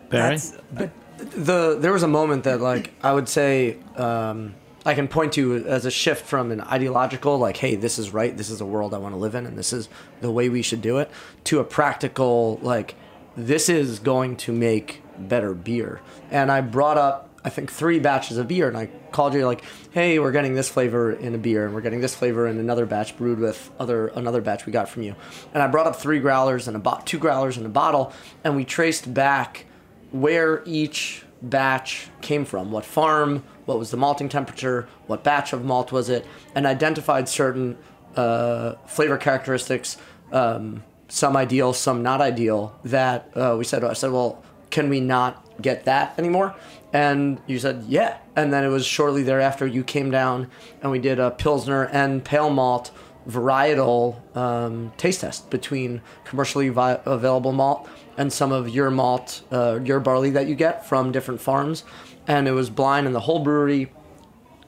Barry? 0.10 0.38
That's- 0.38 0.92
the 1.18 1.78
there 1.78 1.92
was 1.92 2.04
a 2.04 2.08
moment 2.08 2.46
that 2.46 2.62
like 2.62 2.94
I 3.04 3.12
would 3.12 3.28
say 3.28 3.78
um, 3.98 4.56
I 4.86 4.94
can 4.94 5.10
point 5.10 5.34
to 5.34 5.66
as 5.68 5.86
a 5.86 5.92
shift 5.92 6.26
from 6.26 6.50
an 6.52 6.62
ideological 6.62 7.38
like 7.38 7.58
hey 7.58 7.76
this 7.76 8.00
is 8.00 8.14
right 8.14 8.36
this 8.38 8.50
is 8.50 8.60
the 8.60 8.66
world 8.66 8.94
I 8.94 9.00
want 9.00 9.14
to 9.16 9.20
live 9.20 9.36
in 9.36 9.46
and 9.46 9.58
this 9.58 9.74
is 9.74 9.90
the 10.22 10.32
way 10.32 10.48
we 10.48 10.62
should 10.62 10.82
do 10.82 10.98
it 10.98 11.12
to 11.46 11.60
a 11.60 11.66
practical 11.66 12.58
like 12.62 12.96
this 13.36 13.68
is 13.68 14.00
going 14.00 14.38
to 14.38 14.54
make 14.54 15.02
better 15.18 15.54
beer. 15.54 16.02
And 16.32 16.52
I 16.52 16.62
brought 16.62 16.98
up 16.98 17.29
I 17.44 17.50
think 17.50 17.72
three 17.72 18.00
batches 18.00 18.38
of 18.38 18.48
beer 18.48 18.68
and 18.68 18.78
I 18.78 18.88
called 19.12 19.34
you 19.34 19.46
like 19.46 19.64
hey 19.92 20.20
we're 20.20 20.32
getting 20.32 20.56
this 20.56 20.70
flavor 20.70 21.12
in 21.12 21.34
a 21.34 21.38
beer 21.38 21.66
and 21.66 21.74
we're 21.74 21.82
getting 21.82 22.02
this 22.02 22.14
flavor 22.14 22.48
in 22.48 22.60
another 22.60 22.86
batch 22.86 23.18
brewed 23.18 23.40
with 23.40 23.72
other 23.80 24.08
another 24.08 24.42
batch 24.42 24.66
we 24.66 24.74
got 24.74 24.90
from 24.90 25.04
you 25.04 25.16
and 25.54 25.64
I 25.64 25.68
brought 25.68 25.88
up 25.88 25.96
three 25.96 26.20
growlers 26.20 26.68
and 26.68 26.76
a 26.76 26.80
bo- 26.80 27.00
two 27.06 27.18
growlers 27.18 27.58
in 27.58 27.66
a 27.66 27.70
bottle 27.70 28.12
and 28.44 28.56
we 28.56 28.66
traced 28.66 29.14
back 29.14 29.66
where 30.12 30.64
each 30.66 31.24
batch 31.42 32.10
came 32.22 32.46
from, 32.46 32.72
what 32.72 32.86
farm, 32.86 33.44
what 33.66 33.80
was 33.80 33.92
the 33.92 33.98
malting 33.98 34.30
temperature, 34.30 34.88
what 35.08 35.24
batch 35.24 35.54
of 35.54 35.64
malt 35.64 35.92
was 35.92 36.10
it, 36.10 36.26
and 36.56 36.66
identified 36.66 37.30
certain 37.30 37.78
uh, 38.16 38.74
flavor 38.86 39.18
characteristics, 39.18 39.98
um, 40.32 40.84
some 41.08 41.38
ideal, 41.38 41.74
some 41.74 42.04
not 42.04 42.22
ideal. 42.22 42.78
That 42.84 43.32
uh, 43.36 43.56
we 43.58 43.64
said, 43.64 43.84
I 43.84 43.94
said, 43.94 44.12
well, 44.12 44.44
can 44.70 44.90
we 44.90 45.00
not 45.00 45.46
get 45.62 45.86
that 45.86 46.18
anymore? 46.20 46.56
And 46.92 47.40
you 47.46 47.60
said, 47.60 47.86
yeah. 47.88 48.18
And 48.36 48.52
then 48.52 48.64
it 48.64 48.70
was 48.70 48.86
shortly 48.86 49.24
thereafter 49.24 49.68
you 49.68 49.84
came 49.84 50.10
down 50.10 50.50
and 50.82 50.92
we 50.92 51.00
did 51.00 51.20
a 51.20 51.32
pilsner 51.32 51.86
and 51.86 52.24
pale 52.24 52.50
malt 52.50 52.92
varietal 53.28 54.36
um, 54.36 54.92
taste 54.98 55.22
test 55.22 55.50
between 55.50 56.02
commercially 56.24 56.70
vi- 56.70 57.00
available 57.06 57.52
malt 57.52 57.88
and 58.18 58.34
some 58.34 58.52
of 58.52 58.70
your 58.70 58.90
malt, 58.90 59.44
uh, 59.52 59.80
your 59.84 60.00
barley 60.00 60.32
that 60.32 60.48
you 60.48 60.56
get 60.56 60.86
from 60.86 61.12
different 61.12 61.40
farms. 61.40 61.84
And 62.28 62.48
it 62.48 62.52
was 62.52 62.70
blind, 62.70 63.08
and 63.08 63.16
the 63.16 63.22
whole 63.22 63.40
brewery 63.40 63.92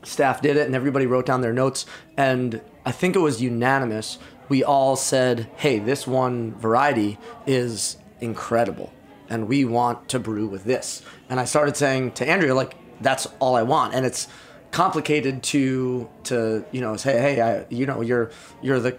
staff 0.03 0.41
did 0.41 0.57
it, 0.57 0.65
and 0.65 0.75
everybody 0.75 1.05
wrote 1.05 1.25
down 1.25 1.41
their 1.41 1.53
notes. 1.53 1.85
And 2.17 2.61
I 2.85 2.91
think 2.91 3.15
it 3.15 3.19
was 3.19 3.41
unanimous. 3.41 4.17
We 4.49 4.63
all 4.63 4.95
said, 4.95 5.49
hey, 5.57 5.79
this 5.79 6.07
one 6.07 6.53
variety 6.55 7.17
is 7.45 7.97
incredible, 8.19 8.91
and 9.31 9.47
we 9.47 9.65
want 9.65 10.09
to 10.09 10.19
brew 10.19 10.47
with 10.47 10.63
this. 10.65 11.01
And 11.29 11.39
I 11.39 11.45
started 11.45 11.75
saying 11.75 12.11
to 12.13 12.27
Andrea, 12.27 12.53
like, 12.53 12.75
that's 13.01 13.27
all 13.39 13.55
I 13.55 13.63
want. 13.63 13.95
And 13.95 14.05
it's 14.05 14.27
complicated 14.71 15.43
to 15.43 16.09
to 16.23 16.63
you 16.71 16.79
know 16.79 16.95
say 16.95 17.11
hey 17.19 17.41
I, 17.41 17.65
you 17.69 17.85
know 17.85 17.99
you're 17.99 18.31
you're 18.61 18.79
the 18.79 18.97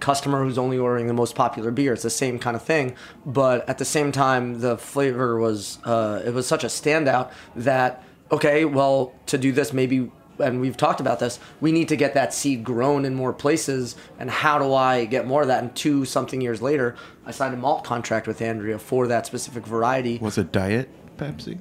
customer 0.00 0.42
who's 0.42 0.56
only 0.56 0.78
ordering 0.78 1.06
the 1.06 1.14
most 1.14 1.34
popular 1.34 1.70
beer. 1.70 1.92
It's 1.92 2.02
the 2.02 2.10
same 2.10 2.38
kind 2.38 2.56
of 2.56 2.62
thing, 2.62 2.96
but 3.24 3.68
at 3.68 3.78
the 3.78 3.84
same 3.84 4.12
time, 4.12 4.60
the 4.60 4.78
flavor 4.78 5.38
was 5.38 5.78
uh, 5.84 6.22
it 6.24 6.32
was 6.32 6.46
such 6.46 6.64
a 6.64 6.68
standout 6.68 7.30
that 7.54 8.02
okay, 8.30 8.64
well, 8.64 9.14
to 9.26 9.38
do 9.38 9.52
this, 9.52 9.72
maybe, 9.72 10.10
and 10.38 10.60
we've 10.60 10.76
talked 10.76 11.00
about 11.00 11.18
this, 11.20 11.38
we 11.60 11.72
need 11.72 11.88
to 11.88 11.96
get 11.96 12.14
that 12.14 12.32
seed 12.34 12.64
grown 12.64 13.04
in 13.04 13.14
more 13.14 13.32
places. 13.32 13.96
And 14.18 14.30
how 14.30 14.58
do 14.58 14.72
I 14.74 15.04
get 15.04 15.26
more 15.26 15.42
of 15.42 15.48
that? 15.48 15.62
And 15.62 15.74
two 15.74 16.04
something 16.04 16.40
years 16.40 16.60
later, 16.62 16.96
I 17.24 17.30
signed 17.30 17.54
a 17.54 17.56
malt 17.56 17.84
contract 17.84 18.26
with 18.26 18.40
Andrea 18.42 18.78
for 18.78 19.06
that 19.08 19.26
specific 19.26 19.66
variety. 19.66 20.18
Was 20.18 20.38
it 20.38 20.52
Diet 20.52 20.88
Pepsi? 21.16 21.58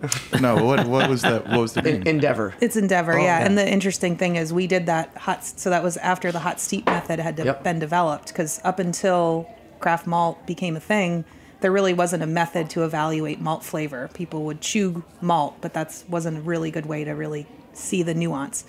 no, 0.40 0.64
what 0.64 0.86
what 0.86 1.10
was 1.10 1.22
that? 1.22 1.48
What 1.48 1.58
was 1.58 1.72
the 1.72 1.82
name? 1.82 2.02
Endeavor. 2.04 2.54
It's 2.60 2.76
Endeavor, 2.76 3.14
Oh, 3.14 3.16
yeah. 3.16 3.40
yeah. 3.40 3.44
And 3.46 3.58
the 3.58 3.68
interesting 3.68 4.16
thing 4.16 4.36
is, 4.36 4.52
we 4.52 4.68
did 4.68 4.86
that 4.86 5.16
hot. 5.16 5.44
So 5.44 5.70
that 5.70 5.82
was 5.82 5.96
after 5.96 6.30
the 6.30 6.38
hot 6.38 6.60
steep 6.60 6.86
method 6.86 7.18
had 7.18 7.34
de- 7.34 7.44
Yep. 7.46 7.64
been 7.64 7.78
developed, 7.80 8.28
because 8.28 8.60
up 8.62 8.78
until 8.78 9.48
craft 9.80 10.06
malt 10.06 10.46
became 10.46 10.76
a 10.76 10.80
thing, 10.80 11.24
there 11.62 11.72
really 11.72 11.94
wasn't 11.94 12.22
a 12.22 12.26
method 12.28 12.70
to 12.70 12.84
evaluate 12.84 13.40
malt 13.40 13.64
flavor. 13.64 14.08
People 14.14 14.44
would 14.44 14.60
chew 14.60 15.02
malt, 15.20 15.56
but 15.60 15.74
that 15.74 16.04
wasn't 16.08 16.38
a 16.38 16.40
really 16.42 16.70
good 16.70 16.86
way 16.86 17.02
to 17.02 17.10
really 17.10 17.48
see 17.78 18.02
the 18.02 18.14
nuance 18.14 18.64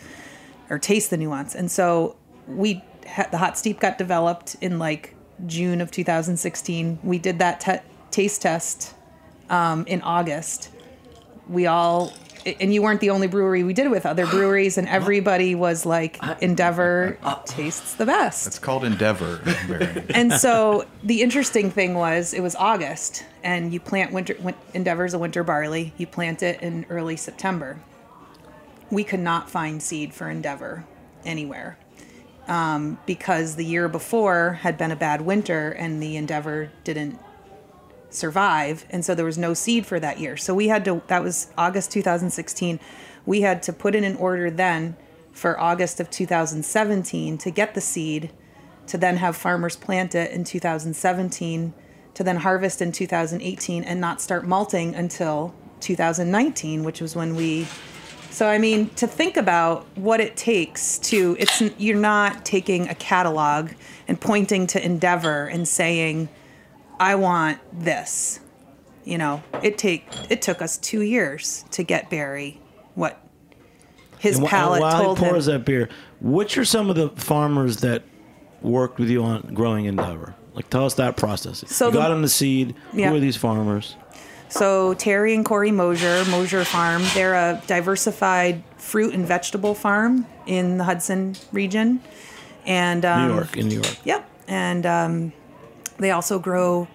or 0.70 0.80
taste 0.80 1.10
the 1.10 1.18
nuance. 1.18 1.56
And 1.56 1.70
so 1.70 2.16
we 2.48 2.84
the 3.32 3.38
hot 3.38 3.58
steep 3.58 3.80
got 3.80 3.98
developed 3.98 4.56
in 4.62 4.80
like 4.80 5.16
June 5.46 5.82
of 5.82 5.92
2016. 5.92 7.00
We 7.04 7.18
did 7.18 7.40
that 7.40 7.60
te- 7.60 7.88
taste 8.12 8.42
test 8.42 8.94
um, 9.50 9.86
in 9.88 10.02
August. 10.02 10.70
We 11.48 11.66
all 11.66 12.14
and 12.46 12.74
you 12.74 12.82
weren't 12.82 13.02
the 13.02 13.10
only 13.10 13.28
brewery 13.28 13.64
we 13.64 13.74
did 13.74 13.86
it 13.86 13.90
with 13.90 14.06
other 14.06 14.26
breweries 14.28 14.78
and 14.78 14.88
everybody 14.88 15.56
was 15.56 15.86
like 15.86 16.20
endeavor 16.42 17.18
tastes 17.46 17.96
the 17.96 18.06
best 18.06 18.48
It's 18.48 18.60
called 18.60 18.84
Endeavor. 18.84 19.42
And 20.14 20.32
so 20.34 20.86
the 21.04 21.22
interesting 21.22 21.72
thing 21.72 21.94
was 21.96 22.34
it 22.34 22.42
was 22.42 22.56
August, 22.56 23.26
and 23.44 23.74
you 23.74 23.80
plant 23.80 24.12
winter 24.12 24.36
win, 24.40 24.56
Endeavor's 24.74 25.14
a 25.14 25.20
winter 25.20 25.44
barley. 25.44 25.94
You 25.98 26.08
plant 26.08 26.44
it 26.44 26.62
in 26.62 26.86
early 26.90 27.16
September. 27.16 27.80
We 28.92 29.04
could 29.04 29.20
not 29.20 29.50
find 29.50 29.82
seed 29.82 30.14
for 30.14 30.30
Endeavor 30.30 30.86
anywhere 31.26 31.78
um, 32.48 32.98
because 33.06 33.56
the 33.56 33.66
year 33.66 33.88
before 33.88 34.54
had 34.62 34.78
been 34.78 34.92
a 34.92 34.96
bad 34.96 35.22
winter, 35.22 35.70
and 35.70 36.02
the 36.02 36.18
Endeavor 36.18 36.72
didn't 36.84 37.20
survive, 38.10 38.86
and 38.90 39.06
so 39.06 39.14
there 39.14 39.26
was 39.26 39.38
no 39.38 39.54
seed 39.54 39.86
for 39.86 40.00
that 40.00 40.20
year. 40.20 40.36
So 40.36 40.56
we 40.56 40.68
had 40.68 40.84
to. 40.86 41.02
That 41.08 41.24
was 41.24 41.52
August 41.58 41.92
2016. 41.92 42.80
We 43.26 43.42
had 43.42 43.62
to 43.64 43.74
put 43.74 43.94
in 43.94 44.04
an 44.04 44.16
order 44.16 44.50
then 44.50 44.98
for 45.32 45.60
August 45.60 46.00
of 46.00 46.10
2017 46.10 47.38
to 47.38 47.52
get 47.52 47.76
the 47.76 47.82
seed 47.82 48.32
to 48.88 48.98
then 48.98 49.18
have 49.18 49.38
farmers 49.38 49.76
plant 49.76 50.16
it 50.16 50.32
in 50.32 50.44
2017 50.44 51.74
to 52.16 52.24
then 52.24 52.38
harvest 52.38 52.82
in 52.82 52.92
2018 52.92 53.84
and 53.84 54.02
not 54.02 54.20
start 54.20 54.46
malting 54.46 54.96
until 54.96 55.54
2019 55.80 56.84
which 56.84 57.00
was 57.00 57.16
when 57.16 57.36
we 57.36 57.68
so 58.40 58.48
i 58.48 58.58
mean 58.58 58.90
to 58.92 59.06
think 59.06 59.36
about 59.36 59.86
what 59.96 60.22
it 60.22 60.38
takes 60.38 60.98
to 61.00 61.36
it's 61.38 61.62
you're 61.78 61.98
not 61.98 62.46
taking 62.46 62.88
a 62.88 62.96
catalog 62.96 63.70
and 64.08 64.22
pointing 64.22 64.66
to 64.66 64.84
endeavor 64.84 65.48
and 65.48 65.68
saying 65.68 66.30
i 67.02 67.16
want 67.16 67.60
this 67.74 68.40
you 69.04 69.18
know 69.18 69.44
it 69.62 69.78
take 69.78 70.08
it 70.30 70.42
took 70.42 70.62
us 70.62 70.78
2 70.78 71.02
years 71.02 71.66
to 71.72 71.84
get 71.84 72.10
barry 72.10 72.62
what 72.96 73.22
his 74.20 74.38
And 74.38 74.48
palate 74.48 74.82
while 74.82 75.04
told 75.04 75.20
he 75.20 75.26
him 75.26 75.32
pours 75.32 75.46
that 75.46 75.66
beer, 75.66 75.90
which 76.22 76.58
are 76.58 76.66
some 76.66 76.90
of 76.90 76.96
the 76.96 77.10
farmers 77.10 77.78
that 77.78 78.04
worked 78.62 79.00
with 79.00 79.10
you 79.10 79.24
on 79.24 79.52
growing 79.54 79.86
Endeavor? 79.86 80.36
Like, 80.54 80.70
tell 80.70 80.86
us 80.86 80.96
that 80.96 81.16
process. 81.16 81.64
So 81.68 81.86
you 81.86 81.92
the- 81.94 82.00
got 82.00 82.12
him 82.12 82.22
the 82.22 82.30
seed. 82.30 82.76
Yeah. 82.94 83.10
Who 83.10 83.16
are 83.16 83.20
these 83.22 83.38
farmers? 83.38 83.96
So 84.50 84.96
Terry 84.96 85.36
and 85.36 85.46
Corey 85.46 85.72
Mosier, 85.72 86.26
Mosier 86.26 86.66
Farm, 86.66 87.04
they're 87.14 87.36
a 87.36 87.62
diversified 87.68 88.64
fruit 88.78 89.14
and 89.14 89.26
vegetable 89.26 89.76
farm 89.76 90.26
in 90.48 90.78
the 90.78 90.84
Hudson 90.84 91.36
region, 91.52 92.02
and 92.66 93.06
um, 93.06 93.28
New 93.28 93.34
York, 93.36 93.58
in 93.58 93.68
New 93.68 93.76
York. 93.76 93.98
Yep, 94.04 94.30
and 94.48 94.86
um, 94.86 95.34
they 95.98 96.12
also 96.12 96.40
grow 96.40 96.88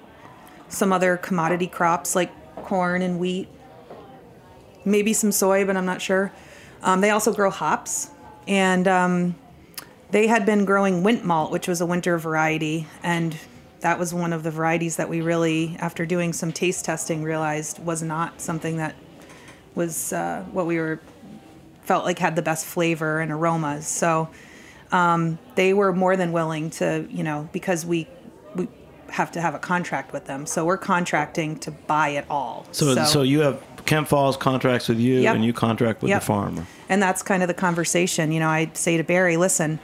some 0.68 0.92
other 0.92 1.16
commodity 1.16 1.68
crops 1.68 2.16
like 2.16 2.32
corn 2.56 3.02
and 3.02 3.20
wheat, 3.20 3.48
maybe 4.84 5.12
some 5.12 5.30
soy, 5.30 5.64
but 5.64 5.76
I'm 5.76 5.86
not 5.86 6.02
sure. 6.02 6.32
Um, 6.82 7.00
they 7.00 7.10
also 7.10 7.32
grow 7.32 7.50
hops, 7.50 8.10
and 8.48 8.88
um, 8.88 9.36
they 10.10 10.26
had 10.26 10.44
been 10.44 10.64
growing 10.64 11.02
Wintmalt, 11.02 11.52
which 11.52 11.68
was 11.68 11.80
a 11.80 11.86
winter 11.86 12.18
variety, 12.18 12.88
and 13.02 13.36
that 13.84 13.98
was 13.98 14.14
one 14.14 14.32
of 14.32 14.42
the 14.42 14.50
varieties 14.50 14.96
that 14.96 15.10
we 15.10 15.20
really, 15.20 15.76
after 15.78 16.06
doing 16.06 16.32
some 16.32 16.50
taste 16.50 16.86
testing, 16.86 17.22
realized 17.22 17.78
was 17.84 18.02
not 18.02 18.40
something 18.40 18.78
that 18.78 18.94
was 19.74 20.10
uh, 20.10 20.42
what 20.52 20.64
we 20.64 20.78
were 20.78 20.98
felt 21.82 22.06
like 22.06 22.18
had 22.18 22.34
the 22.34 22.40
best 22.40 22.64
flavor 22.64 23.20
and 23.20 23.30
aromas. 23.30 23.86
So 23.86 24.30
um, 24.90 25.38
they 25.54 25.74
were 25.74 25.92
more 25.92 26.16
than 26.16 26.32
willing 26.32 26.70
to, 26.70 27.06
you 27.10 27.22
know, 27.22 27.46
because 27.52 27.84
we 27.84 28.08
we 28.54 28.68
have 29.10 29.30
to 29.32 29.40
have 29.42 29.54
a 29.54 29.58
contract 29.58 30.14
with 30.14 30.24
them, 30.24 30.46
so 30.46 30.64
we're 30.64 30.78
contracting 30.78 31.58
to 31.58 31.70
buy 31.70 32.08
it 32.08 32.24
all. 32.30 32.64
So, 32.72 32.94
so, 33.04 33.20
you 33.20 33.40
have 33.40 33.62
Kent 33.84 34.08
Falls 34.08 34.38
contracts 34.38 34.88
with 34.88 34.98
you, 34.98 35.16
Yep. 35.20 35.34
and 35.34 35.44
you 35.44 35.52
contract 35.52 36.00
with 36.00 36.08
Yep. 36.08 36.20
the 36.22 36.24
farmer. 36.26 36.66
And 36.88 37.02
that's 37.02 37.22
kind 37.22 37.42
of 37.42 37.48
the 37.48 37.54
conversation. 37.54 38.32
You 38.32 38.40
know, 38.40 38.48
I 38.48 38.70
say 38.72 38.96
to 38.96 39.04
Barry, 39.04 39.36
listen, 39.36 39.78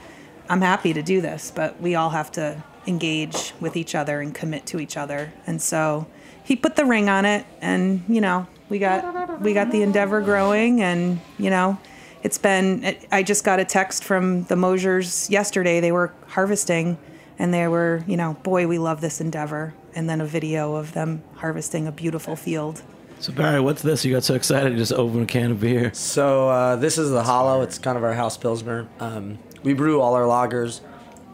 I'm 0.49 0.63
happy 0.63 0.95
to 0.95 1.03
do 1.03 1.21
this, 1.21 1.53
but 1.55 1.79
we 1.83 1.95
all 1.95 2.11
have 2.11 2.33
to 2.33 2.63
engage 2.87 3.53
with 3.61 3.77
each 3.77 3.95
other 3.95 4.21
and 4.21 4.35
commit 4.35 4.67
to 4.67 4.81
each 4.81 4.97
other. 4.97 5.33
And 5.47 5.61
so 5.61 6.07
he 6.43 6.57
put 6.57 6.77
the 6.77 6.85
ring 6.85 7.09
on 7.09 7.25
it 7.25 7.47
and, 7.61 8.03
you 8.09 8.21
know, 8.21 8.47
we 8.69 8.79
got 8.79 9.41
we 9.41 9.53
got 9.53 9.71
the 9.73 9.83
endeavor 9.83 10.21
growing 10.21 10.81
and, 10.81 11.21
you 11.39 11.51
know, 11.51 11.79
it's 12.23 12.39
been 12.39 12.97
I 13.11 13.23
just 13.23 13.45
got 13.45 13.61
a 13.61 13.65
text 13.65 14.05
from 14.05 14.45
the 14.45 14.57
Mosiers 14.57 15.29
yesterday. 15.31 15.81
They 15.81 15.93
were 15.93 16.13
harvesting 16.29 16.99
and 17.39 17.53
they 17.53 17.67
were, 17.69 18.05
you 18.07 18.17
know, 18.17 18.35
boy, 18.43 18.67
we 18.67 18.79
love 18.79 19.01
this 19.01 19.21
endeavor. 19.21 19.75
And 19.95 20.09
then 20.09 20.21
a 20.21 20.27
video 20.27 20.77
of 20.77 20.93
them 20.93 21.23
harvesting 21.37 21.89
a 21.89 21.93
beautiful 21.93 22.37
field. 22.37 22.83
So 23.19 23.33
Barry, 23.33 23.61
what's 23.61 23.83
this? 23.83 24.05
You 24.05 24.15
got 24.15 24.25
so 24.25 24.35
excited 24.35 24.73
you 24.73 24.79
just 24.79 24.93
opened 24.93 25.25
a 25.25 25.27
can 25.27 25.51
of 25.51 25.61
beer. 25.61 25.93
So 25.93 26.49
uh, 26.49 26.77
this 26.77 26.97
is 26.97 27.11
the 27.11 27.23
Hollow. 27.23 27.61
It's 27.63 27.79
kind 27.79 27.99
of 27.99 28.05
our 28.05 28.15
house 28.15 28.37
pilsner. 28.37 28.89
Um, 28.99 29.39
we 29.63 29.75
brew 29.75 30.01
all 30.01 30.15
our 30.15 30.23
lagers 30.23 30.81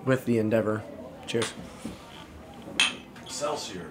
with 0.05 0.25
the 0.25 0.39
Endeavor. 0.39 0.83
Cheers. 1.27 1.53
Excelsior. 3.25 3.87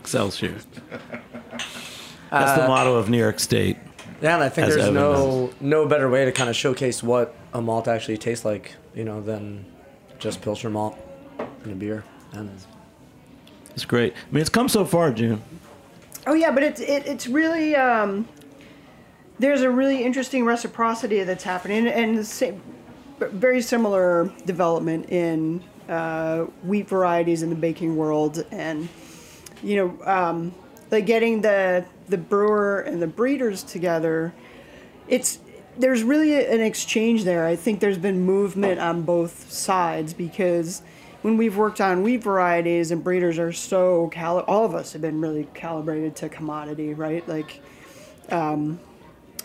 Excelsior. 0.00 0.54
That's 2.30 2.56
the 2.58 2.64
Uh, 2.64 2.68
motto 2.68 2.94
of 2.94 3.10
New 3.10 3.18
York 3.18 3.40
State. 3.40 3.76
Yeah, 4.22 4.34
and 4.34 4.44
I 4.44 4.48
think 4.48 4.68
As 4.68 4.74
there's 4.74 4.88
Evan 4.88 4.94
no 4.94 5.50
no 5.60 5.86
better 5.86 6.08
way 6.08 6.24
to 6.26 6.32
kind 6.32 6.48
of 6.50 6.54
showcase 6.56 7.02
what 7.02 7.34
a 7.54 7.60
malt 7.60 7.88
actually 7.88 8.18
tastes 8.18 8.44
like, 8.44 8.76
you 8.94 9.04
know, 9.04 9.20
than 9.20 9.64
just 10.18 10.42
Pilsner 10.42 10.70
malt 10.70 10.96
in 11.64 11.72
a 11.72 11.74
beer. 11.74 12.04
And 12.32 12.50
It's 13.74 13.84
great. 13.84 14.12
I 14.12 14.32
mean, 14.34 14.40
it's 14.42 14.50
come 14.50 14.68
so 14.68 14.84
far, 14.84 15.10
June. 15.10 15.42
Oh 16.26 16.34
yeah, 16.34 16.50
but 16.52 16.62
it's 16.62 16.80
it, 16.80 17.06
it's 17.06 17.26
really 17.26 17.74
um, 17.74 18.28
there's 19.38 19.62
a 19.62 19.70
really 19.70 20.04
interesting 20.04 20.44
reciprocity 20.44 21.24
that's 21.24 21.44
happening, 21.44 21.86
and 21.88 22.18
the 22.18 22.24
same, 22.24 22.60
very 23.18 23.62
similar 23.62 24.30
development 24.44 25.08
in 25.08 25.64
uh, 25.90 26.44
wheat 26.62 26.88
varieties 26.88 27.42
in 27.42 27.50
the 27.50 27.56
baking 27.56 27.96
world, 27.96 28.44
and 28.50 28.88
you 29.62 29.76
know, 29.76 30.06
um, 30.06 30.54
like 30.90 31.04
getting 31.04 31.42
the 31.42 31.84
the 32.08 32.16
brewer 32.18 32.80
and 32.80 33.02
the 33.02 33.06
breeders 33.06 33.62
together. 33.62 34.32
It's 35.08 35.40
there's 35.76 36.02
really 36.02 36.44
an 36.44 36.60
exchange 36.60 37.24
there. 37.24 37.46
I 37.46 37.56
think 37.56 37.80
there's 37.80 37.98
been 37.98 38.22
movement 38.22 38.80
on 38.80 39.02
both 39.02 39.50
sides 39.50 40.14
because 40.14 40.82
when 41.22 41.36
we've 41.36 41.56
worked 41.56 41.80
on 41.80 42.02
wheat 42.02 42.22
varieties 42.22 42.90
and 42.90 43.04
breeders 43.04 43.38
are 43.38 43.52
so 43.52 44.08
cali- 44.08 44.44
all 44.44 44.64
of 44.64 44.74
us 44.74 44.92
have 44.92 45.02
been 45.02 45.20
really 45.20 45.46
calibrated 45.54 46.16
to 46.16 46.28
commodity, 46.28 46.94
right? 46.94 47.26
Like 47.28 47.60
um, 48.30 48.80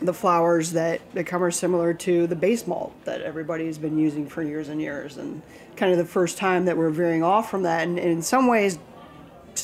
the 0.02 0.14
flowers 0.14 0.74
that 0.74 1.14
become 1.14 1.44
are 1.44 1.52
similar 1.52 1.94
to 1.94 2.28
the 2.28 2.36
base 2.36 2.68
malt 2.68 2.94
that 3.06 3.22
everybody's 3.22 3.78
been 3.78 3.98
using 3.98 4.28
for 4.28 4.44
years 4.44 4.70
and 4.70 4.82
years, 4.82 5.18
and 5.18 5.42
kind 5.76 5.92
of 5.92 5.98
the 5.98 6.06
first 6.06 6.38
time 6.38 6.66
that 6.66 6.78
we're 6.78 6.90
veering 6.90 7.24
off 7.24 7.50
from 7.50 7.64
that, 7.64 7.88
and, 7.88 7.98
and 7.98 8.12
in 8.12 8.22
some 8.22 8.48
ways, 8.48 8.78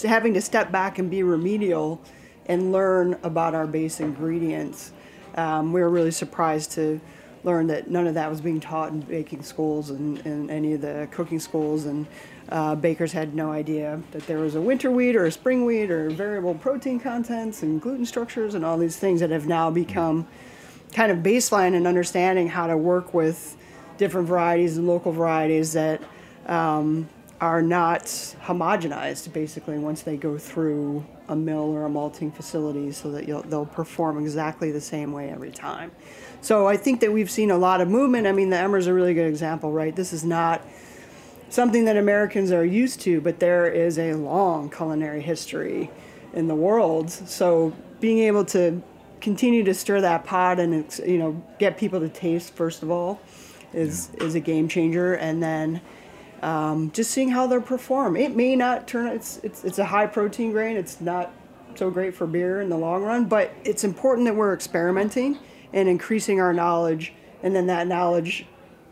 having 0.03 0.33
to 0.33 0.41
step 0.41 0.71
back 0.71 0.99
and 0.99 1.09
be 1.09 1.21
remedial 1.21 2.01
and 2.45 2.71
learn 2.71 3.17
about 3.23 3.53
our 3.53 3.67
base 3.67 3.99
ingredients. 3.99 4.93
Um, 5.35 5.73
we 5.73 5.81
were 5.81 5.89
really 5.89 6.11
surprised 6.11 6.71
to 6.73 6.99
learn 7.43 7.67
that 7.67 7.89
none 7.89 8.07
of 8.07 8.13
that 8.13 8.29
was 8.29 8.41
being 8.41 8.59
taught 8.59 8.91
in 8.91 9.01
baking 9.01 9.43
schools 9.43 9.89
and, 9.89 10.23
and 10.25 10.51
any 10.51 10.73
of 10.73 10.81
the 10.81 11.07
cooking 11.11 11.39
schools, 11.39 11.85
and 11.85 12.07
uh, 12.51 12.75
bakers 12.75 13.13
had 13.13 13.33
no 13.33 13.51
idea 13.51 14.01
that 14.11 14.27
there 14.27 14.39
was 14.39 14.55
a 14.55 14.61
winter 14.61 14.91
wheat 14.91 15.15
or 15.15 15.25
a 15.25 15.31
spring 15.31 15.65
wheat 15.65 15.89
or 15.89 16.09
variable 16.09 16.53
protein 16.53 16.99
contents 16.99 17.63
and 17.63 17.81
gluten 17.81 18.05
structures 18.05 18.53
and 18.55 18.65
all 18.65 18.77
these 18.77 18.97
things 18.97 19.21
that 19.21 19.29
have 19.29 19.47
now 19.47 19.71
become 19.71 20.27
kind 20.93 21.11
of 21.11 21.19
baseline 21.19 21.73
in 21.73 21.87
understanding 21.87 22.49
how 22.49 22.67
to 22.67 22.75
work 22.75 23.13
with 23.13 23.55
different 23.97 24.27
varieties 24.27 24.77
and 24.77 24.85
local 24.85 25.13
varieties 25.13 25.71
that 25.73 26.01
um, 26.47 27.07
are 27.39 27.61
not 27.61 28.03
homogenized 28.43 29.31
basically 29.31 29.79
once 29.79 30.01
they 30.01 30.17
go 30.17 30.37
through 30.37 31.05
a 31.29 31.35
mill 31.35 31.71
or 31.71 31.85
a 31.85 31.89
malting 31.89 32.31
facility 32.31 32.91
so 32.91 33.09
that 33.11 33.25
they'll 33.49 33.65
perform 33.65 34.19
exactly 34.19 34.71
the 34.71 34.81
same 34.81 35.13
way 35.13 35.29
every 35.29 35.51
time. 35.51 35.89
So 36.41 36.67
I 36.67 36.75
think 36.75 36.99
that 36.99 37.13
we've 37.13 37.31
seen 37.31 37.49
a 37.49 37.57
lot 37.57 37.79
of 37.79 37.87
movement. 37.87 38.27
I 38.27 38.33
mean, 38.33 38.49
the 38.49 38.57
Emmer's 38.57 38.87
a 38.87 38.93
really 38.93 39.13
good 39.13 39.27
example, 39.27 39.71
right? 39.71 39.95
This 39.95 40.11
is 40.11 40.25
not 40.25 40.61
something 41.51 41.85
that 41.85 41.97
Americans 41.97 42.51
are 42.51 42.65
used 42.65 43.01
to, 43.01 43.21
but 43.21 43.39
there 43.39 43.67
is 43.67 43.99
a 43.99 44.13
long 44.13 44.69
culinary 44.69 45.21
history 45.21 45.91
in 46.33 46.47
the 46.47 46.55
world. 46.55 47.11
So 47.11 47.73
being 47.99 48.19
able 48.19 48.45
to 48.45 48.81
continue 49.19 49.63
to 49.63 49.73
stir 49.73 50.01
that 50.01 50.25
pot 50.25 50.59
and 50.59 50.99
you 51.05 51.19
know 51.19 51.43
get 51.59 51.77
people 51.77 51.99
to 51.99 52.09
taste 52.09 52.55
first 52.55 52.81
of 52.81 52.89
all 52.89 53.21
is 53.73 54.09
is 54.15 54.33
a 54.33 54.39
game 54.39 54.67
changer, 54.67 55.13
and 55.13 55.43
then 55.43 55.81
um, 56.41 56.91
just 56.91 57.11
seeing 57.11 57.29
how 57.29 57.47
they 57.47 57.59
perform. 57.59 58.15
It 58.15 58.35
may 58.35 58.55
not 58.55 58.87
turn. 58.87 59.07
It's 59.07 59.37
it's 59.43 59.63
it's 59.63 59.79
a 59.79 59.85
high 59.85 60.07
protein 60.07 60.51
grain. 60.51 60.77
It's 60.77 60.99
not 60.99 61.31
so 61.75 61.89
great 61.89 62.15
for 62.15 62.27
beer 62.27 62.61
in 62.61 62.69
the 62.69 62.77
long 62.77 63.03
run, 63.03 63.25
but 63.25 63.53
it's 63.63 63.83
important 63.83 64.25
that 64.25 64.35
we're 64.35 64.53
experimenting 64.53 65.37
and 65.73 65.87
increasing 65.87 66.41
our 66.41 66.51
knowledge, 66.53 67.13
and 67.43 67.55
then 67.55 67.67
that 67.67 67.87
knowledge 67.87 68.45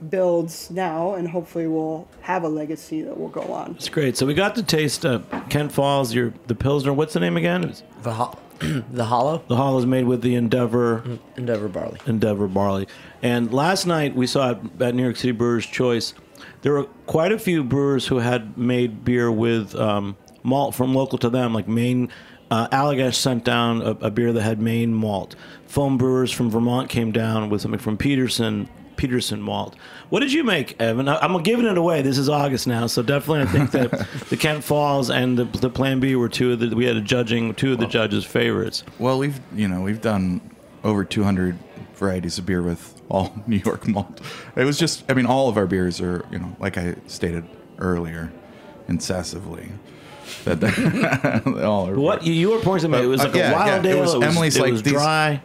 builds 0.09 0.69
now, 0.71 1.13
and 1.15 1.27
hopefully 1.27 1.67
we'll 1.67 2.07
have 2.21 2.43
a 2.43 2.49
legacy 2.49 3.01
that 3.01 3.19
will 3.19 3.29
go 3.29 3.41
on. 3.41 3.71
It's 3.75 3.89
great. 3.89 4.17
So 4.17 4.25
we 4.25 4.33
got 4.33 4.55
to 4.55 4.63
taste 4.63 5.05
uh, 5.05 5.19
Kent 5.49 5.71
Falls, 5.71 6.13
your 6.13 6.33
the 6.47 6.55
Pilsner. 6.55 6.93
What's 6.93 7.13
the 7.13 7.19
name 7.19 7.37
again? 7.37 7.65
It's 7.65 7.83
the 8.03 8.13
ho- 8.13 8.37
the 8.91 9.05
Hollow. 9.05 9.43
The 9.47 9.55
Hollow 9.55 9.79
is 9.79 9.85
made 9.85 10.05
with 10.05 10.21
the 10.21 10.35
Endeavor 10.35 11.03
Endeavor 11.37 11.67
barley. 11.67 11.99
Endeavor 12.05 12.47
barley. 12.47 12.87
And 13.21 13.53
last 13.53 13.85
night 13.85 14.15
we 14.15 14.27
saw 14.27 14.51
at, 14.51 14.81
at 14.81 14.95
New 14.95 15.03
York 15.03 15.17
City 15.17 15.31
Brewers 15.31 15.65
Choice, 15.65 16.13
there 16.61 16.73
were 16.73 16.83
quite 17.05 17.31
a 17.31 17.39
few 17.39 17.63
brewers 17.63 18.07
who 18.07 18.19
had 18.19 18.57
made 18.57 19.03
beer 19.05 19.31
with 19.31 19.75
um, 19.75 20.17
malt 20.43 20.75
from 20.75 20.93
local 20.93 21.17
to 21.19 21.29
them, 21.29 21.53
like 21.53 21.67
Maine. 21.67 22.09
Uh, 22.51 22.67
Allagash 22.69 23.13
sent 23.13 23.45
down 23.45 23.81
a, 23.83 23.91
a 23.91 24.09
beer 24.09 24.33
that 24.33 24.41
had 24.41 24.59
Maine 24.59 24.91
malt. 24.91 25.35
Foam 25.67 25.99
Brewers 25.99 26.31
from 26.31 26.49
Vermont 26.49 26.89
came 26.89 27.11
down 27.11 27.49
with 27.49 27.61
something 27.61 27.79
from 27.79 27.95
Peterson 27.95 28.67
Peterson 28.99 29.41
malt. 29.41 29.75
What 30.09 30.19
did 30.19 30.33
you 30.33 30.43
make, 30.43 30.79
Evan? 30.81 31.07
I, 31.07 31.17
I'm 31.19 31.41
giving 31.41 31.65
it 31.65 31.77
away. 31.77 32.01
This 32.01 32.17
is 32.17 32.27
August 32.27 32.67
now, 32.67 32.85
so 32.85 33.01
definitely 33.01 33.43
I 33.43 33.45
think 33.45 33.71
that 33.71 34.07
the 34.29 34.35
Kent 34.35 34.63
Falls 34.63 35.09
and 35.09 35.37
the, 35.39 35.45
the 35.45 35.69
Plan 35.69 36.01
B 36.01 36.15
were 36.17 36.27
two 36.27 36.51
of 36.51 36.59
the 36.59 36.75
we 36.75 36.83
had 36.85 36.97
a 36.97 37.01
judging 37.01 37.55
two 37.55 37.71
of 37.73 37.79
the 37.79 37.87
judges' 37.87 38.25
favorites. 38.25 38.83
Well, 38.99 39.17
we've 39.17 39.39
you 39.55 39.69
know 39.69 39.79
we've 39.81 40.01
done 40.01 40.41
over 40.83 41.05
200 41.05 41.57
varieties 41.95 42.37
of 42.37 42.45
beer 42.45 42.61
with 42.61 43.01
all 43.09 43.33
New 43.47 43.57
York 43.57 43.87
malt. 43.87 44.19
It 44.57 44.65
was 44.65 44.77
just 44.77 45.05
I 45.09 45.13
mean 45.13 45.25
all 45.25 45.47
of 45.47 45.55
our 45.57 45.65
beers 45.65 46.01
are 46.01 46.25
you 46.29 46.39
know 46.39 46.55
like 46.59 46.77
I 46.77 46.95
stated 47.07 47.45
earlier, 47.77 48.31
incessively. 48.89 49.71
That 50.43 50.59
they 50.59 51.63
all 51.63 51.87
are. 51.89 51.95
What 51.95 52.23
you, 52.23 52.33
you 52.33 52.51
were 52.51 52.59
pointing 52.59 52.91
to 52.91 52.97
me? 52.97 53.03
It 53.03 53.07
was 53.07 53.21
Uh, 53.21 53.25
like 53.25 53.35
yeah, 53.35 53.49
a 53.49 53.53
wild 53.53 53.85
yeah, 53.85 53.91
ale. 53.91 53.97
It 53.97 54.01
was, 54.01 54.13
Emily's 54.23 54.57
it 54.57 54.61
like 54.61 54.71
was 54.73 54.83
these, 54.83 54.93
dry. 54.93 55.41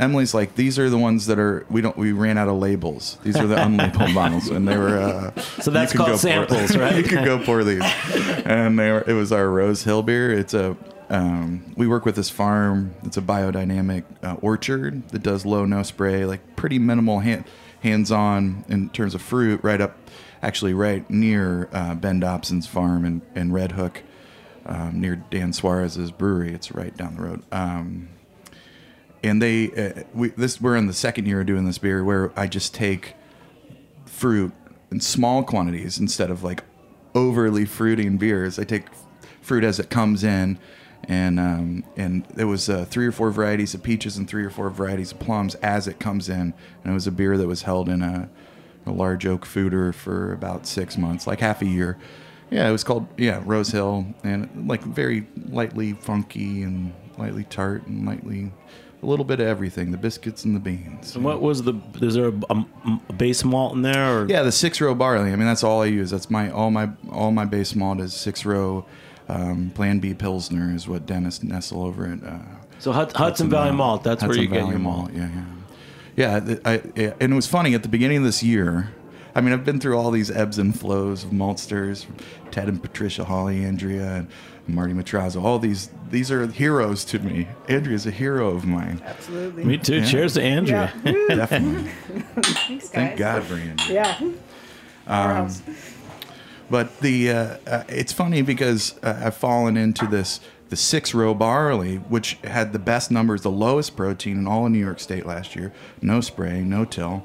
Emily's 0.00 0.32
like 0.34 0.54
these 0.56 0.78
are 0.78 0.88
the 0.90 0.98
ones 0.98 1.26
that 1.26 1.38
are 1.38 1.64
we 1.70 1.80
don't 1.82 1.96
we 1.96 2.12
ran 2.12 2.38
out 2.38 2.48
of 2.48 2.56
labels. 2.56 3.18
These 3.22 3.36
are 3.36 3.46
the 3.46 3.54
unlabeled 3.66 4.14
bottles, 4.14 4.48
and 4.48 4.66
they 4.66 4.76
were. 4.76 4.98
Uh, 4.98 5.40
So 5.60 5.70
that's 5.70 5.92
called 5.92 6.18
samples, 6.18 6.74
right? 6.84 6.96
you 6.96 7.02
can 7.02 7.24
go 7.24 7.38
pour 7.44 7.62
these, 7.64 7.82
and 8.44 8.78
they 8.78 8.90
were. 8.90 9.04
It 9.06 9.12
was 9.12 9.30
our 9.30 9.48
Rose 9.48 9.84
Hill 9.84 10.02
beer. 10.02 10.32
It's 10.32 10.54
a. 10.54 10.76
Um, 11.10 11.72
we 11.76 11.86
work 11.88 12.04
with 12.06 12.14
this 12.16 12.30
farm. 12.30 12.94
It's 13.02 13.16
a 13.16 13.20
biodynamic 13.22 14.04
uh, 14.22 14.36
orchard 14.40 15.08
that 15.08 15.22
does 15.22 15.44
low 15.44 15.64
no 15.64 15.82
spray, 15.82 16.24
like 16.24 16.56
pretty 16.56 16.78
minimal 16.78 17.18
hand, 17.18 17.44
hands-on 17.82 18.64
in 18.68 18.90
terms 18.90 19.14
of 19.14 19.20
fruit. 19.20 19.60
Right 19.64 19.80
up, 19.80 19.96
actually, 20.40 20.72
right 20.72 21.08
near 21.10 21.68
uh, 21.72 21.94
Ben 21.96 22.20
Dobson's 22.20 22.66
farm 22.68 23.04
in, 23.04 23.22
in 23.34 23.52
Red 23.52 23.72
Hook, 23.72 24.02
um, 24.66 25.00
near 25.00 25.16
Dan 25.16 25.52
Suarez's 25.52 26.12
brewery. 26.12 26.52
It's 26.54 26.72
right 26.72 26.96
down 26.96 27.16
the 27.16 27.22
road. 27.22 27.42
Um, 27.50 28.08
and 29.22 29.40
they 29.40 29.70
uh, 29.72 30.02
we 30.14 30.28
this 30.30 30.60
we're 30.60 30.76
in 30.76 30.86
the 30.86 30.92
second 30.92 31.26
year 31.26 31.40
of 31.40 31.46
doing 31.46 31.64
this 31.64 31.78
beer 31.78 32.02
where 32.04 32.32
I 32.38 32.46
just 32.46 32.74
take 32.74 33.14
fruit 34.06 34.52
in 34.90 35.00
small 35.00 35.42
quantities 35.42 35.98
instead 35.98 36.30
of 36.30 36.42
like 36.42 36.62
overly 37.14 37.64
fruiting 37.64 38.16
beers. 38.16 38.58
I 38.58 38.64
take 38.64 38.86
fruit 39.40 39.64
as 39.64 39.78
it 39.78 39.90
comes 39.90 40.24
in, 40.24 40.58
and 41.04 41.38
um, 41.38 41.84
and 41.96 42.24
there 42.34 42.46
was 42.46 42.68
uh, 42.68 42.84
three 42.86 43.06
or 43.06 43.12
four 43.12 43.30
varieties 43.30 43.74
of 43.74 43.82
peaches 43.82 44.16
and 44.16 44.28
three 44.28 44.44
or 44.44 44.50
four 44.50 44.70
varieties 44.70 45.12
of 45.12 45.18
plums 45.18 45.54
as 45.56 45.86
it 45.86 45.98
comes 45.98 46.28
in, 46.28 46.54
and 46.84 46.84
it 46.84 46.92
was 46.92 47.06
a 47.06 47.12
beer 47.12 47.36
that 47.36 47.46
was 47.46 47.62
held 47.62 47.88
in 47.88 48.02
a, 48.02 48.28
a 48.86 48.92
large 48.92 49.26
oak 49.26 49.44
foeder 49.44 49.94
for 49.94 50.32
about 50.32 50.66
six 50.66 50.96
months, 50.96 51.26
like 51.26 51.40
half 51.40 51.62
a 51.62 51.66
year. 51.66 51.98
Yeah, 52.50 52.68
it 52.68 52.72
was 52.72 52.84
called 52.84 53.06
yeah 53.16 53.42
Rose 53.44 53.70
Hill, 53.70 54.06
and 54.24 54.68
like 54.68 54.82
very 54.82 55.26
lightly 55.48 55.92
funky 55.92 56.62
and 56.62 56.92
lightly 57.18 57.44
tart 57.44 57.86
and 57.86 58.06
lightly 58.06 58.52
a 59.02 59.06
little 59.06 59.24
bit 59.24 59.40
of 59.40 59.46
everything, 59.46 59.90
the 59.92 59.96
biscuits 59.98 60.44
and 60.44 60.54
the 60.54 60.60
beans. 60.60 61.14
And 61.16 61.24
what 61.24 61.40
was 61.40 61.62
the? 61.62 61.74
Is 62.02 62.14
there 62.14 62.28
a, 62.28 62.32
a- 62.50 62.66
a 63.08 63.12
base 63.12 63.44
malt 63.44 63.74
in 63.74 63.82
there? 63.82 64.20
Or? 64.20 64.26
Yeah, 64.28 64.42
the 64.42 64.52
six 64.52 64.80
row 64.80 64.94
barley. 64.94 65.32
I 65.32 65.36
mean, 65.36 65.46
that's 65.46 65.64
all 65.64 65.82
I 65.82 65.86
use. 65.86 66.10
That's 66.10 66.30
my 66.30 66.50
all 66.50 66.70
my 66.70 66.90
all 67.10 67.30
my 67.32 67.44
base 67.44 67.74
malt 67.74 68.00
is 68.00 68.12
six 68.14 68.44
row. 68.44 68.84
Um, 69.28 69.70
Plan 69.76 70.00
B 70.00 70.12
Pilsner 70.12 70.74
is 70.74 70.88
what 70.88 71.06
Dennis 71.06 71.38
Nesel 71.38 71.84
over 71.84 72.04
at. 72.06 72.24
Uh, 72.24 72.38
So 72.80 72.90
Hud- 72.92 73.12
Hudson 73.12 73.48
Valley 73.48 73.70
Malt, 73.70 74.02
that's 74.02 74.24
where 74.24 74.36
you 74.36 74.48
get 74.48 74.66
your 74.66 74.78
malt. 74.80 75.12
Yeah, 75.14 75.28
yeah, 75.28 75.44
yeah. 76.16 76.40
th- 76.40 76.60
I, 76.64 76.82
yeah. 76.96 77.12
And 77.20 77.32
it 77.32 77.36
was 77.36 77.46
funny 77.46 77.74
at 77.74 77.82
the 77.84 77.88
beginning 77.88 78.18
of 78.18 78.24
this 78.24 78.42
year. 78.42 78.90
I 79.32 79.40
mean, 79.40 79.52
I've 79.52 79.64
been 79.64 79.78
through 79.78 79.96
all 79.96 80.10
these 80.10 80.32
ebbs 80.32 80.58
and 80.58 80.76
flows 80.76 81.22
of 81.22 81.30
maltsters, 81.30 82.06
Ted 82.50 82.66
and 82.68 82.82
Patricia, 82.82 83.24
Holly, 83.24 83.64
Andrea, 83.64 84.14
and 84.16 84.28
Marty 84.66 84.92
Matrazo. 84.94 85.40
All 85.44 85.60
these 85.60 85.90
these 86.10 86.30
are 86.30 86.46
heroes 86.46 87.04
to 87.06 87.18
me. 87.18 87.48
Andrea's 87.68 88.06
a 88.06 88.10
hero 88.10 88.48
of 88.48 88.66
mine. 88.66 89.00
Absolutely. 89.04 89.64
Me 89.64 89.78
too. 89.78 90.04
Cheers 90.04 90.34
to 90.34 90.42
Andrea. 90.42 90.92
Yeah. 91.04 91.36
Definitely. 91.36 91.90
Thanks, 92.42 92.88
Thank. 92.88 93.16
God 93.16 93.42
for 93.44 93.54
Andrea. 93.54 94.16
Yeah. 94.20 94.32
Um, 95.06 95.50
but 96.68 97.00
the 97.00 97.30
uh, 97.30 97.56
uh, 97.66 97.84
it's 97.88 98.12
funny 98.12 98.42
because 98.42 98.98
uh, 99.02 99.22
I've 99.24 99.36
fallen 99.36 99.76
into 99.76 100.06
this 100.06 100.40
the 100.68 100.76
six 100.76 101.14
row 101.14 101.34
barley, 101.34 101.96
which 101.96 102.38
had 102.44 102.72
the 102.72 102.78
best 102.78 103.10
numbers, 103.10 103.42
the 103.42 103.50
lowest 103.50 103.96
protein 103.96 104.38
in 104.38 104.46
all 104.46 104.66
of 104.66 104.72
New 104.72 104.78
York 104.78 105.00
State 105.00 105.26
last 105.26 105.56
year. 105.56 105.72
No 106.00 106.20
spraying, 106.20 106.68
no 106.68 106.84
till, 106.84 107.24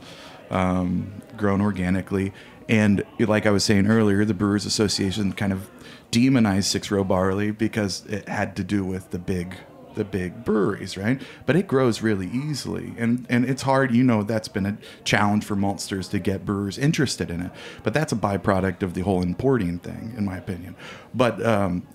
um, 0.49 1.21
grown 1.37 1.61
organically, 1.61 2.33
and 2.67 3.03
like 3.19 3.45
I 3.45 3.51
was 3.51 3.63
saying 3.63 3.87
earlier, 3.87 4.25
the 4.25 4.33
Brewers 4.33 4.65
Association 4.65 5.31
kind 5.33 5.53
of 5.53 5.69
demonized 6.15 6.71
six 6.71 6.89
row 6.89 7.03
barley 7.03 7.51
because 7.51 8.05
it 8.05 8.29
had 8.29 8.55
to 8.55 8.63
do 8.63 8.85
with 8.85 9.11
the 9.11 9.19
big 9.19 9.57
the 9.95 10.05
big 10.05 10.45
breweries, 10.45 10.97
right? 10.97 11.21
But 11.45 11.57
it 11.57 11.67
grows 11.67 12.01
really 12.01 12.27
easily, 12.27 12.93
and 12.97 13.25
and 13.29 13.43
it's 13.43 13.63
hard. 13.63 13.93
You 13.93 14.03
know, 14.03 14.23
that's 14.23 14.47
been 14.47 14.65
a 14.65 14.77
challenge 15.03 15.43
for 15.43 15.57
maltsters 15.57 16.09
to 16.11 16.19
get 16.19 16.45
brewers 16.45 16.77
interested 16.77 17.29
in 17.29 17.41
it. 17.41 17.51
But 17.83 17.93
that's 17.93 18.13
a 18.13 18.15
byproduct 18.15 18.81
of 18.81 18.93
the 18.93 19.01
whole 19.01 19.21
importing 19.21 19.77
thing, 19.79 20.13
in 20.17 20.23
my 20.23 20.37
opinion. 20.37 20.77
But 21.13 21.45
um, 21.45 21.85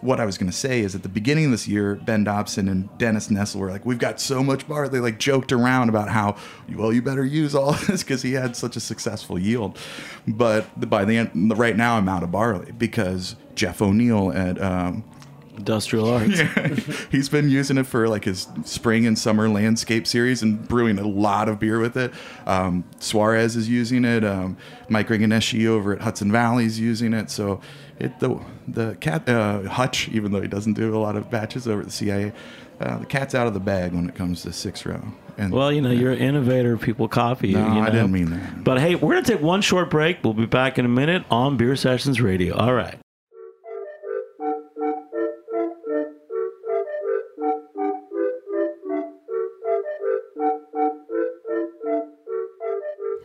what 0.00 0.20
I 0.20 0.26
was 0.26 0.38
going 0.38 0.50
to 0.50 0.56
say 0.56 0.80
is 0.80 0.94
at 0.94 1.02
the 1.02 1.08
beginning 1.08 1.46
of 1.46 1.50
this 1.50 1.66
year, 1.66 1.96
Ben 1.96 2.24
Dobson 2.24 2.68
and 2.68 2.88
Dennis 2.98 3.28
Nesel 3.28 3.56
were 3.56 3.70
like, 3.70 3.84
"We've 3.84 3.98
got 3.98 4.20
so 4.20 4.42
much 4.42 4.68
bar." 4.68 4.88
They 4.88 5.00
like 5.00 5.18
joked 5.18 5.52
around 5.52 5.88
about 5.88 6.08
how, 6.08 6.36
well, 6.74 6.92
you 6.92 7.02
better 7.02 7.24
use 7.24 7.54
all 7.54 7.72
this 7.86 8.02
because 8.02 8.22
he 8.22 8.32
had 8.32 8.56
such 8.56 8.76
a 8.76 8.80
successful 8.80 9.38
yield. 9.38 9.78
But 10.26 10.88
by 10.88 11.04
the 11.04 11.16
end, 11.16 11.58
right 11.58 11.76
now, 11.76 11.96
I'm 11.96 12.08
out 12.08 12.22
of 12.22 12.30
barley 12.30 12.72
because 12.72 13.36
Jeff 13.54 13.82
O'Neill 13.82 14.32
at 14.32 14.60
um, 14.62 15.04
Industrial 15.58 16.08
Arts. 16.14 16.38
yeah, 16.38 16.74
he's 17.10 17.28
been 17.28 17.50
using 17.50 17.76
it 17.78 17.86
for 17.86 18.08
like 18.08 18.24
his 18.24 18.48
spring 18.64 19.06
and 19.06 19.18
summer 19.18 19.48
landscape 19.48 20.06
series 20.06 20.42
and 20.42 20.66
brewing 20.66 20.98
a 20.98 21.06
lot 21.06 21.48
of 21.48 21.58
beer 21.58 21.78
with 21.80 21.96
it. 21.96 22.12
Um, 22.46 22.84
Suarez 22.98 23.56
is 23.56 23.68
using 23.68 24.04
it. 24.04 24.24
Um, 24.24 24.56
Mike 24.88 25.08
Renganeschi 25.08 25.66
over 25.66 25.92
at 25.92 26.00
Hudson 26.00 26.32
Valley 26.32 26.64
is 26.64 26.80
using 26.80 27.12
it. 27.12 27.30
So 27.30 27.60
it 27.98 28.18
the 28.20 28.40
the 28.66 28.96
cat 29.00 29.28
uh, 29.28 29.62
Hutch, 29.68 30.08
even 30.08 30.32
though 30.32 30.40
he 30.40 30.48
doesn't 30.48 30.74
do 30.74 30.96
a 30.96 30.98
lot 30.98 31.16
of 31.16 31.30
batches 31.30 31.66
over 31.68 31.80
at 31.80 31.86
the 31.86 31.92
CIA, 31.92 32.32
uh, 32.80 32.98
the 32.98 33.06
cat's 33.06 33.34
out 33.34 33.46
of 33.46 33.54
the 33.54 33.60
bag 33.60 33.92
when 33.92 34.08
it 34.08 34.14
comes 34.14 34.42
to 34.42 34.52
six 34.52 34.86
row. 34.86 35.02
And 35.36 35.52
Well, 35.52 35.70
you 35.72 35.80
know, 35.80 35.90
you're 35.92 36.12
an 36.12 36.18
innovator. 36.18 36.76
People 36.76 37.06
copy 37.06 37.48
you. 37.48 37.58
No, 37.58 37.74
you 37.74 37.80
I 37.80 37.90
didn't 37.90 38.10
mean 38.10 38.30
that. 38.30 38.64
But 38.64 38.80
hey, 38.80 38.96
we're 38.96 39.12
going 39.12 39.24
to 39.24 39.32
take 39.34 39.40
one 39.40 39.60
short 39.60 39.88
break. 39.88 40.18
We'll 40.24 40.34
be 40.34 40.46
back 40.46 40.78
in 40.78 40.84
a 40.84 40.88
minute 40.88 41.24
on 41.30 41.56
Beer 41.56 41.76
Sessions 41.76 42.20
Radio. 42.20 42.56
All 42.56 42.74
right. 42.74 42.98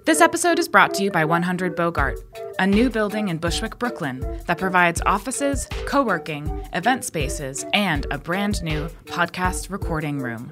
This 0.05 0.19
episode 0.19 0.59
is 0.59 0.67
brought 0.67 0.93
to 0.95 1.03
you 1.03 1.11
by 1.11 1.23
100 1.23 1.77
Bogart, 1.77 2.19
a 2.59 2.67
new 2.67 2.89
building 2.89 3.29
in 3.29 3.37
Bushwick, 3.37 3.79
Brooklyn 3.79 4.19
that 4.47 4.57
provides 4.57 5.01
offices, 5.05 5.65
co 5.85 6.03
working, 6.03 6.45
event 6.73 7.05
spaces, 7.05 7.65
and 7.71 8.05
a 8.11 8.17
brand 8.17 8.61
new 8.63 8.89
podcast 9.05 9.69
recording 9.69 10.19
room. 10.19 10.51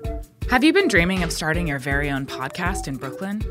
Have 0.50 0.64
you 0.64 0.72
been 0.72 0.88
dreaming 0.88 1.22
of 1.24 1.34
starting 1.34 1.68
your 1.68 1.80
very 1.80 2.10
own 2.10 2.26
podcast 2.26 2.88
in 2.88 2.96
Brooklyn? 2.96 3.44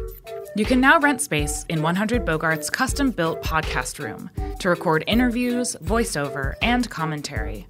You 0.57 0.65
can 0.65 0.81
now 0.81 0.99
rent 1.01 1.21
space 1.21 1.67
in 1.69 1.83
100 1.83 2.25
Bogart's 2.25 2.71
custom 2.71 3.11
built 3.11 3.43
podcast 3.43 4.03
room 4.03 4.31
to 4.61 4.71
record 4.71 5.05
interviews, 5.07 5.77
voiceover, 5.85 6.55
and 6.63 6.89
commentary. 6.89 7.67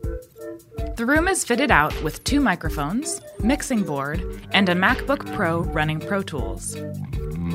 The 0.97 1.07
room 1.07 1.29
is 1.29 1.45
fitted 1.45 1.71
out 1.71 1.95
with 2.03 2.23
two 2.25 2.41
microphones, 2.41 3.21
mixing 3.43 3.83
board, 3.83 4.23
and 4.53 4.69
a 4.69 4.75
MacBook 4.75 5.35
Pro 5.35 5.61
running 5.61 6.01
Pro 6.01 6.23
Tools. 6.23 6.77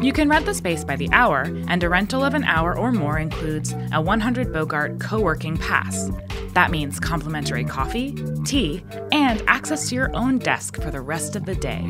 You 0.01 0.11
can 0.11 0.29
rent 0.29 0.45
the 0.45 0.53
space 0.53 0.83
by 0.83 0.95
the 0.95 1.09
hour, 1.11 1.43
and 1.67 1.83
a 1.83 1.89
rental 1.89 2.23
of 2.23 2.33
an 2.33 2.43
hour 2.43 2.77
or 2.77 2.91
more 2.91 3.17
includes 3.17 3.73
a 3.93 4.01
100 4.01 4.51
Bogart 4.51 4.99
co 4.99 5.21
working 5.21 5.57
pass. 5.57 6.09
That 6.53 6.71
means 6.71 6.99
complimentary 6.99 7.65
coffee, 7.65 8.15
tea, 8.45 8.83
and 9.11 9.43
access 9.47 9.89
to 9.89 9.95
your 9.95 10.15
own 10.15 10.37
desk 10.37 10.81
for 10.81 10.91
the 10.91 11.01
rest 11.01 11.35
of 11.35 11.45
the 11.45 11.55
day. 11.55 11.85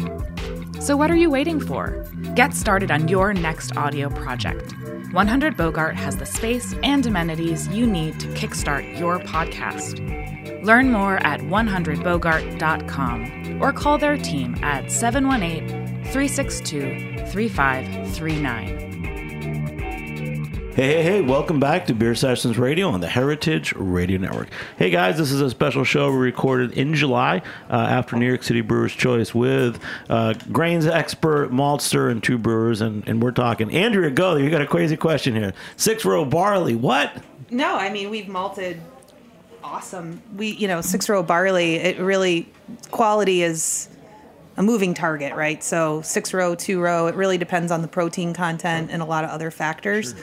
So, 0.80 0.98
what 0.98 1.10
are 1.10 1.16
you 1.16 1.30
waiting 1.30 1.60
for? 1.60 2.06
Get 2.36 2.54
started 2.54 2.92
on 2.92 3.08
your 3.08 3.34
next 3.34 3.76
audio 3.78 4.10
project. 4.10 4.74
100 5.12 5.56
Bogart 5.56 5.96
has 5.96 6.18
the 6.18 6.26
space 6.26 6.74
and 6.84 7.06
amenities 7.06 7.68
you 7.70 7.88
need 7.88 8.20
to 8.20 8.28
kickstart 8.30 9.00
your 9.00 9.20
podcast. 9.20 10.25
Learn 10.66 10.92
more 10.92 11.18
at 11.18 11.42
100bogart.com 11.42 13.62
or 13.62 13.72
call 13.72 14.00
their 14.00 14.18
team 14.18 14.58
at 14.64 14.92
718 14.92 15.68
362 16.06 17.28
3539. 17.28 18.82
Hey, 20.74 20.88
hey, 20.88 21.04
hey, 21.04 21.22
welcome 21.22 21.60
back 21.60 21.86
to 21.86 21.94
Beer 21.94 22.16
Sessions 22.16 22.58
Radio 22.58 22.90
on 22.90 23.00
the 23.00 23.08
Heritage 23.08 23.74
Radio 23.76 24.18
Network. 24.18 24.50
Hey, 24.76 24.90
guys, 24.90 25.20
this 25.20 25.32
is 25.32 25.40
a 25.40 25.52
special 25.52 25.84
show 25.84 26.12
we 26.12 26.18
recorded 26.18 26.72
in 26.72 26.96
July 26.96 27.44
uh, 27.70 27.76
after 27.76 28.16
New 28.16 28.28
York 28.28 28.42
City 28.42 28.62
Brewers 28.62 28.94
Choice 28.94 29.36
with 29.36 29.80
uh, 30.10 30.34
grains 30.52 30.88
expert, 30.88 31.52
maltster, 31.52 32.10
and 32.10 32.24
two 32.24 32.40
brewers. 32.40 32.82
And, 32.82 33.08
and 33.08 33.22
we're 33.22 33.32
talking. 33.32 33.72
Andrea, 33.72 34.10
go. 34.10 34.36
You 34.36 34.50
got 34.50 34.62
a 34.62 34.68
crazy 34.68 34.98
question 34.98 35.36
here. 35.36 35.54
Six 35.78 36.06
row 36.06 36.26
barley. 36.26 36.76
What? 36.76 37.24
No, 37.52 37.76
I 37.76 37.92
mean 37.92 38.10
we've 38.10 38.28
malted 38.28 38.82
awesome. 39.66 40.22
We 40.36 40.48
you 40.52 40.68
know 40.68 40.82
six 40.82 41.10
row 41.10 41.24
barley. 41.24 41.76
It 41.76 42.00
really 42.00 42.48
quality 42.92 43.42
is 43.42 43.90
a 44.58 44.64
moving 44.64 44.94
target, 44.94 45.34
right? 45.36 45.64
So 45.64 46.02
six 46.02 46.34
row, 46.34 46.56
two 46.56 46.80
row. 46.80 47.08
It 47.08 47.16
really 47.16 47.38
depends 47.38 47.72
on 47.72 47.82
the 47.82 47.88
protein 47.88 48.34
content 48.34 48.90
and 48.92 49.02
a 49.02 49.06
lot 49.06 49.24
of 49.24 49.30
other 49.30 49.52
factors. 49.52 50.16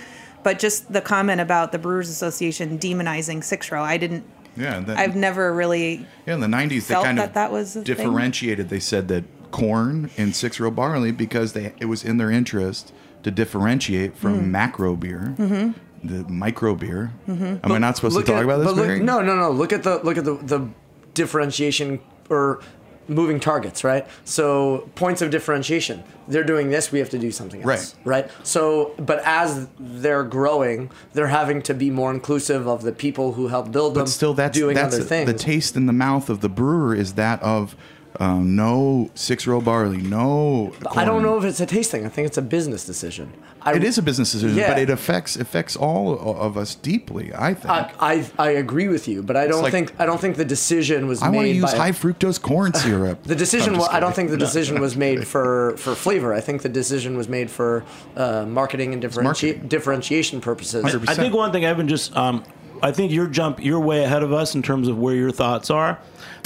But 0.42 0.58
just 0.58 0.92
the 0.92 1.00
comment 1.00 1.40
about 1.40 1.70
the 1.72 1.78
Brewers 1.78 2.08
Association 2.08 2.78
demonizing 2.78 3.44
six 3.44 3.70
row, 3.70 3.82
I 3.82 3.96
didn't. 3.96 4.24
Yeah, 4.56 4.80
that- 4.80 4.98
I've 4.98 5.16
never 5.16 5.52
really. 5.54 6.06
Yeah, 6.26 6.34
in 6.34 6.40
the 6.40 6.46
90s, 6.46 6.86
they 6.86 6.94
kind 6.94 7.18
that 7.18 7.28
of 7.28 7.34
that 7.34 7.52
was 7.52 7.70
a 7.76 7.82
thing. 7.82 7.84
differentiated. 7.84 8.68
They 8.68 8.80
said 8.80 9.08
that 9.08 9.24
corn 9.50 10.10
and 10.16 10.34
six 10.34 10.58
row 10.58 10.70
barley 10.70 11.12
because 11.12 11.52
they 11.52 11.72
it 11.78 11.84
was 11.86 12.02
in 12.04 12.16
their 12.16 12.30
interest 12.30 12.92
to 13.22 13.30
differentiate 13.30 14.16
from 14.16 14.40
Mm. 14.40 14.50
macro 14.50 14.96
beer, 14.96 15.34
Mhm. 15.38 15.74
The 16.04 16.24
micro 16.28 16.74
beer. 16.74 17.12
Mhm. 17.28 17.60
Am 17.64 17.72
I 17.72 17.78
not 17.78 17.96
supposed 17.96 18.16
to 18.18 18.22
talk 18.24 18.36
at- 18.36 18.44
about 18.44 18.58
this, 18.58 18.66
but 18.72 18.76
look- 18.76 19.02
no, 19.02 19.20
no, 19.20 19.36
no. 19.36 19.50
Look 19.50 19.72
at 19.72 19.82
the 19.82 20.00
look 20.02 20.16
at 20.18 20.24
the 20.24 20.34
the 20.42 20.68
differentiation 21.14 22.00
or 22.30 22.60
moving 23.08 23.40
targets, 23.40 23.82
right? 23.84 24.06
So 24.24 24.88
points 24.94 25.20
of 25.22 25.30
differentiation. 25.30 26.02
They're 26.28 26.44
doing 26.44 26.70
this, 26.70 26.92
we 26.92 26.98
have 27.00 27.10
to 27.10 27.18
do 27.18 27.30
something 27.30 27.60
else. 27.60 27.66
Right. 27.66 27.94
Right? 28.24 28.30
So 28.44 28.92
but 28.98 29.20
as 29.24 29.66
they're 29.78 30.22
growing, 30.24 30.90
they're 31.12 31.26
having 31.26 31.62
to 31.62 31.74
be 31.74 31.90
more 31.90 32.10
inclusive 32.12 32.66
of 32.66 32.82
the 32.82 32.92
people 32.92 33.32
who 33.34 33.48
help 33.48 33.70
build 33.72 33.94
them 33.94 34.04
But 34.04 34.08
still, 34.08 34.34
that's 34.34 34.56
doing 34.56 34.74
that's 34.76 34.94
other 34.94 35.04
things. 35.04 35.26
the 35.30 35.36
taste 35.38 35.76
in 35.76 35.86
the 35.86 35.92
mouth 35.92 36.30
of 36.30 36.40
the 36.40 36.48
brewer 36.48 36.94
is 36.94 37.14
that 37.14 37.42
of 37.42 37.76
um, 38.20 38.54
no 38.56 39.10
six 39.14 39.46
row 39.46 39.60
barley, 39.60 39.96
no. 39.98 40.72
I 40.94 41.04
don't 41.04 41.22
know 41.22 41.38
if 41.38 41.44
it's 41.44 41.60
a 41.60 41.66
taste 41.66 41.90
thing. 41.90 42.04
I 42.04 42.08
think 42.08 42.26
it's 42.26 42.36
a 42.38 42.42
business 42.42 42.84
decision. 42.84 43.32
I, 43.62 43.74
it 43.74 43.84
is 43.84 43.96
a 43.96 44.02
business 44.02 44.32
decision, 44.32 44.56
Yeah. 44.56 44.72
but 44.72 44.78
it 44.82 44.90
affects 44.90 45.36
affects 45.36 45.76
all 45.76 46.18
of 46.40 46.56
us 46.56 46.74
deeply. 46.74 47.32
I 47.34 47.54
think. 47.54 47.70
I, 47.70 47.92
I 48.00 48.30
I 48.38 48.50
agree 48.50 48.88
with 48.88 49.06
you, 49.08 49.22
but 49.22 49.36
I 49.36 49.46
don't 49.46 49.62
like- 49.62 49.72
think 49.72 49.94
I 50.00 50.04
don't 50.06 50.20
think 50.20 50.36
the 50.36 50.44
decision 50.44 51.06
was 51.06 51.22
I 51.22 51.30
made 51.30 51.36
want 51.36 51.46
to 51.48 51.52
use 51.54 51.72
by 51.72 51.76
high 51.78 51.92
fructose 51.92 52.40
corn 52.40 52.74
syrup. 52.74 53.22
The 53.26 53.34
decision. 53.36 53.74
I'm 53.74 53.78
wa- 53.80 53.86
just 53.86 53.94
I 53.94 54.00
don't 54.00 54.14
think 54.14 54.30
the 54.30 54.36
decision 54.48 54.80
was 54.80 54.96
made 54.96 55.26
for 55.26 55.76
for 55.78 55.94
flavor. 55.94 56.34
I 56.34 56.40
think 56.40 56.62
the 56.62 56.68
decision 56.68 57.16
was 57.16 57.28
made 57.28 57.50
for 57.50 57.84
uh, 58.16 58.44
marketing 58.46 58.92
and 58.92 59.02
differenti- 59.02 59.68
differentiation 59.68 60.40
purposes. 60.40 60.84
I 61.08 61.14
think 61.14 61.34
one 61.34 61.52
thing, 61.52 61.64
Evan, 61.64 61.88
just 61.88 62.14
um, 62.16 62.44
I 62.82 62.90
think 62.92 63.12
you're 63.12 63.28
jump 63.28 63.62
you're 63.64 63.80
way 63.80 64.02
ahead 64.04 64.22
of 64.22 64.32
us 64.32 64.54
in 64.56 64.62
terms 64.62 64.88
of 64.88 64.98
where 64.98 65.14
your 65.14 65.30
thoughts 65.30 65.70
are. 65.70 65.98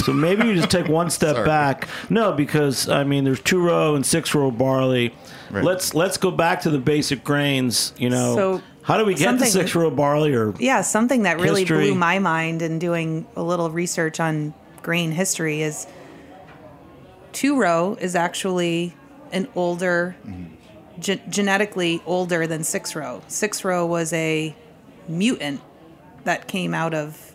So 0.05 0.13
maybe 0.13 0.47
you 0.47 0.55
just 0.55 0.71
take 0.71 0.89
one 0.89 1.11
step 1.21 1.45
back. 1.45 1.89
No, 2.11 2.33
because 2.33 2.89
I 2.89 3.05
mean, 3.05 3.25
there's 3.25 3.41
two 3.41 3.61
row 3.61 3.95
and 3.95 4.05
six 4.05 4.35
row 4.35 4.51
barley. 4.51 5.15
Let's 5.51 5.95
let's 5.95 6.17
go 6.17 6.31
back 6.31 6.61
to 6.63 6.71
the 6.71 6.79
basic 6.79 7.25
grains. 7.25 7.93
You 7.97 8.11
know, 8.11 8.35
So, 8.37 8.63
how 8.83 8.99
do 8.99 9.05
we 9.05 9.15
get 9.15 9.19
to 9.19 9.25
something- 9.31 9.49
six 9.49 9.75
row 9.75 9.91
barley 9.91 10.35
or 10.35 10.55
Yeah, 10.59 10.83
something 10.83 11.23
that 11.23 11.41
really 11.41 11.63
History. 11.63 11.87
blew 11.87 11.95
my 11.95 12.19
mind 12.19 12.63
in 12.63 12.79
doing 12.79 13.27
a 13.37 13.43
little 13.43 13.71
research 13.71 14.21
on 14.21 14.55
grain 14.83 15.13
history 15.13 15.63
is 15.63 15.87
two 17.33 17.59
row 17.59 17.97
is 18.01 18.15
actually 18.15 18.95
an 19.33 19.49
older, 19.57 20.17
mm-hmm. 20.27 21.01
ge- 21.01 21.21
genetically 21.29 22.01
older 22.07 22.47
than 22.47 22.63
six 22.65 22.95
row. 22.95 23.23
Six 23.29 23.65
row 23.65 23.85
was 23.87 24.13
a 24.13 24.55
mutant 25.09 25.61
that 26.25 26.47
came 26.49 26.75
out 26.75 26.95
of 26.95 27.26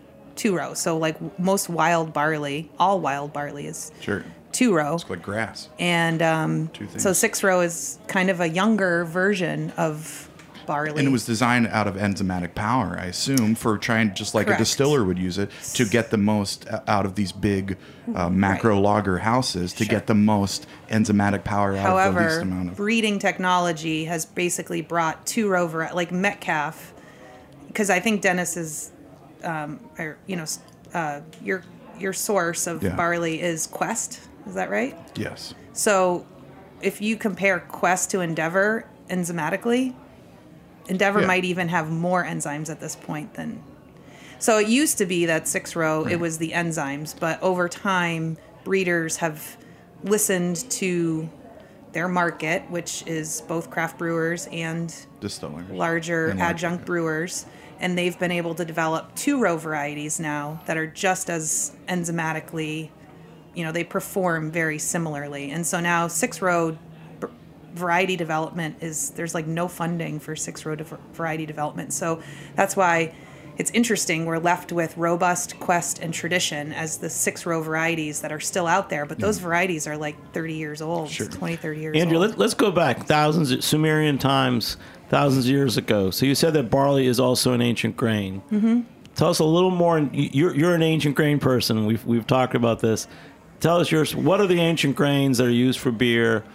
two 0.41 0.55
row. 0.55 0.73
So, 0.73 0.97
like 0.97 1.17
most 1.39 1.69
wild 1.69 2.13
barley, 2.13 2.69
all 2.79 2.99
wild 2.99 3.31
barley 3.33 3.67
is 3.67 3.91
Sure. 4.01 4.23
two 4.51 4.73
row. 4.73 4.95
It's 4.95 5.09
like 5.09 5.21
grass. 5.21 5.69
And 5.79 6.21
um, 6.21 6.67
Two 6.73 6.87
so 6.97 7.13
six 7.13 7.43
row 7.43 7.61
is 7.61 7.99
kind 8.07 8.29
of 8.29 8.39
a 8.41 8.49
younger 8.49 9.05
version 9.05 9.71
of 9.77 10.27
barley. 10.65 10.99
And 10.99 11.07
it 11.07 11.11
was 11.11 11.25
designed 11.25 11.67
out 11.67 11.87
of 11.87 11.95
enzymatic 11.95 12.53
power, 12.55 12.97
I 12.99 13.05
assume, 13.05 13.55
for 13.55 13.77
trying 13.77 14.13
just 14.13 14.33
like 14.35 14.45
Correct. 14.47 14.61
a 14.61 14.63
distiller 14.63 15.03
would 15.03 15.17
use 15.19 15.37
it 15.37 15.49
to 15.73 15.85
get 15.85 16.11
the 16.11 16.17
most 16.17 16.67
out 16.87 17.05
of 17.05 17.15
these 17.15 17.31
big 17.31 17.77
uh, 18.15 18.29
macro 18.29 18.79
lager 18.79 19.19
houses 19.19 19.73
to 19.73 19.85
get 19.85 20.07
the 20.07 20.13
most 20.15 20.67
enzymatic 20.89 21.43
power 21.43 21.75
out 21.75 21.85
of 21.85 22.13
the 22.15 22.21
least 22.21 22.35
However, 22.35 22.39
amount 22.41 22.69
of. 22.69 22.75
breeding 22.77 23.19
technology 23.19 24.05
has 24.05 24.25
basically 24.25 24.81
brought 24.81 25.25
two 25.25 25.47
row 25.49 25.65
like 25.93 26.11
Metcalfe, 26.11 26.93
because 27.67 27.89
I 27.89 27.99
think 27.99 28.21
Dennis 28.21 28.55
is, 28.57 28.91
um, 29.43 29.79
or 29.97 30.17
you 30.27 30.35
know, 30.35 30.45
uh, 30.93 31.21
your 31.43 31.63
your 31.99 32.13
source 32.13 32.67
of 32.67 32.81
Yeah. 32.83 32.95
barley 32.95 33.41
is 33.41 33.67
Quest. 33.67 34.19
Is 34.47 34.55
that 34.55 34.69
right? 34.69 34.97
Yes. 35.15 35.53
So, 35.73 36.25
if 36.81 36.99
you 37.01 37.15
compare 37.15 37.59
Quest 37.59 38.09
to 38.11 38.21
Endeavor 38.21 38.85
enzymatically, 39.09 39.93
Endeavor 40.87 41.21
Yeah. 41.21 41.27
might 41.27 41.45
even 41.45 41.69
have 41.69 41.89
more 41.91 42.25
enzymes 42.25 42.69
at 42.69 42.79
this 42.79 42.95
point 42.95 43.35
than. 43.35 43.61
So 44.39 44.57
it 44.57 44.67
used 44.67 44.97
to 44.97 45.05
be 45.05 45.27
that 45.27 45.47
six 45.47 45.75
row 45.75 46.05
it 46.05 46.15
was 46.19 46.39
the 46.39 46.51
enzymes, 46.51 47.13
but 47.17 47.41
over 47.43 47.69
time 47.69 48.37
breeders 48.63 49.17
have 49.17 49.57
listened 50.03 50.67
to 50.71 51.29
their 51.93 52.07
market, 52.07 52.63
which 52.69 53.03
is 53.05 53.41
both 53.47 53.69
craft 53.69 53.99
brewers 53.99 54.47
and 54.51 54.93
Distillers. 55.19 55.69
larger 55.69 56.29
And 56.29 56.39
larger, 56.39 56.51
adjunct 56.55 56.85
brewers, 56.85 57.45
and 57.82 57.97
they've 57.97 58.17
been 58.17 58.32
able 58.32 58.53
to 58.55 58.63
develop 58.63 59.13
two 59.15 59.39
row 59.39 59.57
varieties 59.57 60.19
now 60.19 60.61
that 60.67 60.77
are 60.77 60.88
just 60.88 61.29
as 61.29 61.75
enzymatically, 61.89 62.89
you 63.55 63.65
know, 63.65 63.71
they 63.71 63.84
perform 63.84 64.51
very 64.51 64.77
similarly. 64.77 65.51
And 65.51 65.65
so 65.65 65.79
now 65.79 66.07
six 66.07 66.41
row 66.43 66.77
b- 67.19 67.27
variety 67.73 68.15
development 68.15 68.77
is 68.82 69.09
there's 69.11 69.34
like 69.34 69.47
no 69.47 69.67
funding 69.67 70.19
for 70.19 70.36
six 70.36 70.63
row 70.63 70.75
diver- 70.75 70.99
variety 71.13 71.47
development. 71.47 71.91
So 71.91 72.21
that's 72.55 72.75
why 72.77 73.15
it's 73.57 73.71
interesting. 73.71 74.27
We're 74.27 74.38
left 74.38 74.71
with 74.71 74.95
robust, 74.95 75.59
quest, 75.59 75.99
and 75.99 76.13
tradition 76.13 76.73
as 76.73 76.99
the 76.99 77.09
six 77.09 77.47
row 77.47 77.61
varieties 77.61 78.21
that 78.21 78.32
are 78.32 78.39
still 78.39 78.67
out 78.67 78.89
there, 78.89 79.07
but 79.07 79.17
those 79.19 79.39
mm. 79.39 79.43
varieties 79.43 79.88
are 79.88 79.97
like 79.97 80.15
30 80.34 80.53
years 80.53 80.82
old, 80.82 81.11
20, 81.11 81.55
30 81.55 81.79
years 81.79 81.97
Andrew, 81.97 82.17
old. 82.17 82.29
let, 82.29 82.38
let's 82.38 82.53
go 82.53 82.71
back 82.71 83.05
thousands 83.07 83.51
of 83.51 83.63
Sumerian 83.63 84.17
times, 84.17 84.77
thousands 85.12 85.43
of 85.45 85.51
years 85.51 85.76
ago. 85.76 86.09
So 86.09 86.26
you 86.26 86.34
said 86.36 86.53
that 86.53 86.70
barley 86.72 87.05
is 87.05 87.20
also 87.20 87.51
an 87.51 87.62
ancient 87.62 87.97
grain. 87.97 88.41
Mhm. 88.49 88.86
Tell 89.14 89.30
us 89.30 89.39
a 89.39 89.43
little 89.45 89.70
more. 89.70 89.99
You're, 90.14 90.55
you're 90.55 90.74
an 90.74 90.82
ancient 90.82 91.16
grain 91.18 91.38
person. 91.38 91.86
We've, 91.86 92.03
we've 92.05 92.26
talked 92.26 92.55
about 92.55 92.80
this. 92.80 93.07
Tell 93.59 93.78
us 93.82 93.91
yours. 93.91 94.16
What 94.16 94.39
are 94.39 94.47
the 94.47 94.59
ancient 94.62 94.95
grains 94.95 95.38
that 95.39 95.47
are 95.47 95.49
used 95.51 95.80
for 95.82 95.91
beer? 95.91 96.45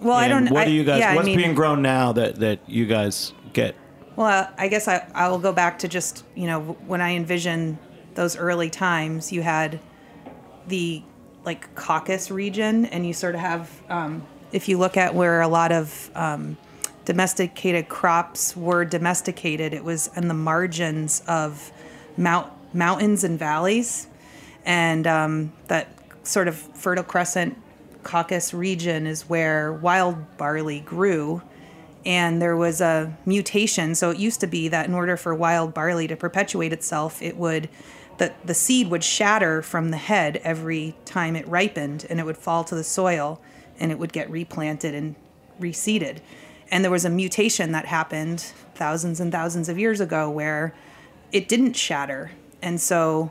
Well, 0.00 0.16
I 0.16 0.28
don't- 0.28 0.48
What 0.48 0.62
I- 0.62 0.64
do 0.66 0.70
you 0.70 0.84
guys? 0.84 1.00
yeah, 1.00 1.10
I 1.10 1.14
what's 1.16 1.26
mean- 1.26 1.36
being 1.36 1.54
grown 1.56 1.82
now 1.82 2.12
that 2.12 2.36
that 2.36 2.60
you 2.68 2.86
guys 2.86 3.32
get? 3.52 3.74
Well, 4.14 4.48
I 4.56 4.68
guess 4.68 4.86
I, 4.86 5.04
I 5.12 5.28
will 5.28 5.40
go 5.40 5.52
back 5.52 5.80
to 5.80 5.88
just, 5.88 6.24
you 6.36 6.46
know, 6.46 6.60
when 6.86 7.00
I 7.00 7.16
envision 7.16 7.78
those 8.14 8.36
early 8.36 8.70
times, 8.70 9.32
you 9.32 9.42
had 9.42 9.80
the 10.68 11.02
like 11.44 11.74
Caucasus 11.74 12.30
region, 12.30 12.86
and 12.86 13.04
you 13.04 13.12
sort 13.12 13.34
of 13.34 13.40
have, 13.40 13.68
um, 13.90 14.22
if 14.52 14.68
you 14.68 14.78
look 14.78 14.96
at 14.96 15.14
where 15.16 15.40
a 15.42 15.48
lot 15.48 15.72
of 15.72 16.10
um, 16.14 16.56
domesticated 17.04 17.88
crops 17.88 18.56
were 18.56 18.84
domesticated, 18.84 19.74
it 19.74 19.84
was 19.84 20.10
in 20.16 20.28
the 20.28 20.34
margins 20.34 21.22
of 21.26 21.72
mount, 22.16 22.50
mountains 22.72 23.24
and 23.24 23.38
valleys. 23.38 24.08
And 24.64 25.06
um, 25.06 25.52
that 25.68 25.88
sort 26.22 26.48
of 26.48 26.56
Fertile 26.56 27.04
Crescent 27.04 27.56
Caucasus 28.02 28.54
region 28.54 29.06
is 29.06 29.28
where 29.28 29.72
wild 29.72 30.36
barley 30.36 30.80
grew 30.80 31.42
and 32.06 32.40
there 32.40 32.56
was 32.56 32.80
a 32.80 33.16
mutation. 33.24 33.94
So 33.94 34.10
it 34.10 34.18
used 34.18 34.40
to 34.40 34.46
be 34.46 34.68
that 34.68 34.86
in 34.86 34.94
order 34.94 35.16
for 35.16 35.34
wild 35.34 35.72
barley 35.72 36.06
to 36.08 36.16
perpetuate 36.16 36.72
itself, 36.72 37.22
it 37.22 37.36
would 37.36 37.68
the 38.18 38.32
the 38.44 38.54
seed 38.54 38.90
would 38.90 39.02
shatter 39.02 39.62
from 39.62 39.90
the 39.90 39.96
head 39.96 40.40
every 40.44 40.94
time 41.04 41.34
it 41.34 41.46
ripened, 41.48 42.06
and 42.08 42.20
it 42.20 42.26
would 42.26 42.36
fall 42.36 42.62
to 42.64 42.74
the 42.74 42.84
soil, 42.84 43.40
and 43.78 43.90
it 43.90 43.98
would 43.98 44.12
get 44.12 44.30
replanted 44.30 44.94
and 44.94 45.16
reseeded. 45.60 46.18
And 46.74 46.82
there 46.82 46.90
was 46.90 47.04
a 47.04 47.10
mutation 47.10 47.70
that 47.70 47.86
happened 47.86 48.40
thousands 48.74 49.20
and 49.20 49.30
thousands 49.30 49.68
of 49.68 49.78
years 49.78 50.00
ago 50.00 50.28
where 50.28 50.74
it 51.30 51.46
didn't 51.46 51.74
shatter, 51.74 52.32
and 52.62 52.80
so 52.80 53.30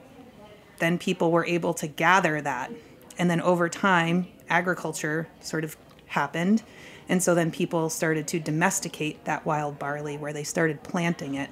then 0.79 0.97
people 0.97 1.29
were 1.29 1.45
able 1.45 1.73
to 1.73 1.87
gather 1.87 2.39
that, 2.39 2.71
and 3.17 3.29
then 3.29 3.41
over 3.41 3.67
time, 3.67 4.27
agriculture 4.49 5.27
sort 5.41 5.65
of 5.65 5.75
happened. 6.07 6.63
And 7.09 7.21
so 7.21 7.35
then 7.35 7.51
people 7.51 7.89
started 7.89 8.29
to 8.29 8.39
domesticate 8.39 9.25
that 9.25 9.45
wild 9.45 9.77
barley 9.77 10.17
where 10.17 10.31
they 10.31 10.45
started 10.45 10.81
planting 10.81 11.35
it. 11.35 11.49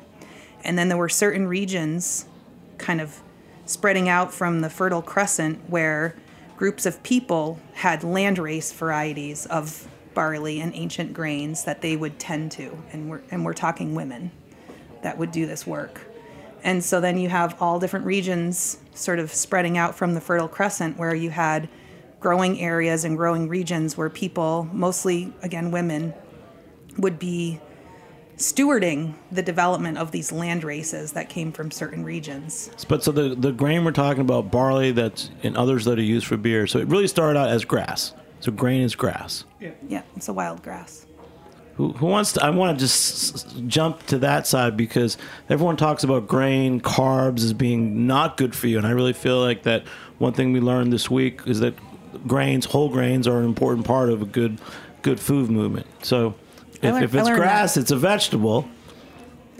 And 0.64 0.78
then 0.78 0.88
there 0.88 0.98
were 0.98 1.10
certain 1.10 1.46
regions 1.46 2.26
kind 2.78 3.02
of 3.02 3.20
spreading 3.66 4.08
out 4.08 4.34
from 4.34 4.62
the 4.62 4.70
Fertile 4.70 5.02
Crescent 5.02 5.70
where 5.70 6.16
groups 6.56 6.86
of 6.86 7.04
people 7.04 7.60
had 7.74 8.00
landrace 8.00 8.74
varieties 8.74 9.46
of 9.48 9.90
barley 10.14 10.60
and 10.62 10.74
ancient 10.76 11.14
grains 11.14 11.64
that 11.64 11.82
they 11.82 11.96
would 11.96 12.20
tend 12.20 12.52
to. 12.54 12.78
And 12.92 13.10
we're, 13.10 13.22
and 13.32 13.46
we're 13.46 13.54
talking 13.54 13.96
women 13.96 14.32
that 15.02 15.18
would 15.18 15.32
do 15.32 15.46
this 15.46 15.66
work. 15.66 16.02
And 16.64 16.84
so 16.84 17.02
then 17.02 17.18
you 17.18 17.30
have 17.30 17.60
all 17.62 17.80
different 17.80 18.06
regions 18.06 18.78
sort 18.94 19.20
of 19.20 19.34
spreading 19.34 19.78
out 19.78 19.96
from 19.96 20.14
the 20.14 20.22
Fertile 20.22 20.48
Crescent 20.48 20.98
where 20.98 21.16
you 21.16 21.30
had 21.32 21.68
growing 22.20 22.60
areas 22.60 23.04
and 23.04 23.18
growing 23.18 23.48
regions 23.48 23.98
where 23.98 24.10
people, 24.10 24.70
mostly 24.72 25.34
again 25.42 25.72
women, 25.72 26.14
would 26.98 27.18
be 27.18 27.60
stewarding 28.38 29.14
the 29.32 29.42
development 29.42 29.98
of 29.98 30.12
these 30.12 30.32
land 30.32 30.64
races 30.64 31.14
that 31.14 31.30
came 31.30 31.52
from 31.52 31.72
certain 31.72 32.04
regions. 32.04 32.70
But 32.88 33.04
so 33.04 33.12
the 33.12 33.36
the 33.36 33.52
grain 33.52 33.84
we're 33.84 33.92
talking 33.92 34.22
about, 34.22 34.52
barley, 34.52 34.92
that's 34.92 35.30
and 35.44 35.58
others 35.58 35.86
that 35.86 35.98
are 35.98 36.04
used 36.04 36.28
for 36.28 36.38
beer. 36.38 36.68
So 36.68 36.80
it 36.80 36.88
really 36.88 37.08
started 37.08 37.40
out 37.40 37.50
as 37.50 37.66
grass. 37.66 38.14
So 38.42 38.52
grain 38.52 38.82
is 38.82 38.96
grass. 38.96 39.46
Yeah, 39.88 40.02
it's 40.16 40.28
a 40.28 40.34
wild 40.34 40.62
grass. 40.64 41.06
Who, 41.76 41.94
who 41.94 42.08
wants 42.08 42.34
to? 42.34 42.44
I 42.44 42.50
want 42.50 42.78
to 42.78 42.84
just 42.86 43.34
s- 43.36 43.46
s- 43.46 43.54
jump 43.68 44.06
to 44.08 44.18
that 44.20 44.46
side 44.46 44.76
because 44.76 45.18
everyone 45.50 45.78
talks 45.78 46.04
about 46.04 46.28
grain, 46.28 46.82
carbs 46.82 47.44
as 47.44 47.54
being 47.54 48.06
not 48.08 48.36
good 48.38 48.54
for 48.56 48.68
you, 48.68 48.78
and 48.78 48.86
I 48.86 48.92
really 48.92 49.14
feel 49.14 49.40
like 49.40 49.64
that. 49.64 49.84
One 50.18 50.34
thing 50.34 50.52
we 50.54 50.60
learned 50.60 50.92
this 50.94 51.10
week 51.10 51.42
is 51.48 51.62
that 51.62 51.74
grains, 52.28 52.66
whole 52.66 52.90
grains, 52.90 53.28
are 53.28 53.40
an 53.40 53.46
important 53.46 53.88
part 53.88 54.10
of 54.10 54.22
a 54.22 54.26
good, 54.26 54.60
good 55.02 55.20
food 55.20 55.50
movement. 55.50 55.88
So, 56.04 56.36
if, 56.74 56.84
learned- 56.84 57.06
if 57.06 57.16
it's 57.16 57.26
learned 57.26 57.38
grass, 57.40 57.78
it's 57.78 57.92
a 57.92 57.98
vegetable. 57.98 58.68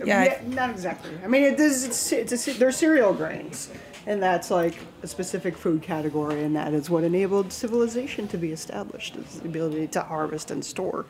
Yeah, 0.04 0.40
not 0.48 0.70
exactly. 0.70 1.12
I 1.24 1.28
mean, 1.28 1.44
it 1.44 1.58
is. 1.60 1.84
It's, 1.84 2.12
it's 2.12 2.48
a, 2.48 2.52
they're 2.54 2.72
cereal 2.72 3.14
grains, 3.14 3.70
and 4.06 4.22
that's 4.22 4.50
like 4.50 4.78
a 5.02 5.06
specific 5.06 5.56
food 5.56 5.82
category, 5.82 6.42
and 6.42 6.54
that 6.56 6.74
is 6.74 6.90
what 6.90 7.04
enabled 7.04 7.52
civilization 7.52 8.28
to 8.28 8.38
be 8.38 8.52
established: 8.52 9.16
is 9.16 9.40
the 9.40 9.48
ability 9.48 9.86
to 9.88 10.02
harvest 10.02 10.50
and 10.50 10.64
store 10.64 11.06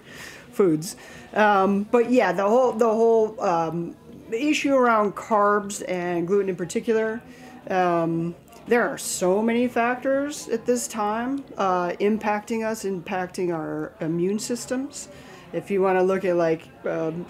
foods. 0.53 0.97
Um, 1.35 1.85
but 1.85 2.11
yeah, 2.11 2.33
the 2.33 2.49
whole 2.49 2.73
the 2.73 2.89
whole 2.89 3.41
um, 3.41 3.97
issue 4.33 4.75
around 4.75 5.15
carbs 5.15 5.83
and 5.89 6.27
gluten 6.27 6.49
in 6.49 6.57
particular. 6.57 7.23
Um, 7.71 8.35
there 8.67 8.89
are 8.89 8.99
so 8.99 9.43
many 9.43 9.67
factors 9.67 10.49
at 10.49 10.67
this 10.67 10.87
time 10.87 11.45
uh, 11.57 11.91
impacting 12.01 12.65
us, 12.65 12.85
impacting 12.85 13.53
our 13.53 13.93
immune 14.01 14.39
systems. 14.39 15.09
If 15.53 15.71
you 15.71 15.83
want 15.83 15.99
to 15.99 16.03
look 16.03 16.25
at 16.25 16.37
like 16.37 16.69
um, 16.87 17.27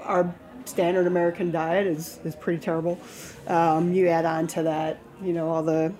our 0.00 0.34
standard 0.64 1.06
American 1.06 1.50
diet 1.50 1.86
is, 1.86 2.18
is 2.24 2.34
pretty 2.36 2.60
terrible. 2.60 2.98
Um, 3.46 3.92
you 3.92 4.08
add 4.08 4.24
on 4.24 4.46
to 4.48 4.62
that, 4.64 4.98
you 5.22 5.32
know, 5.32 5.48
all 5.48 5.62
the 5.62 5.92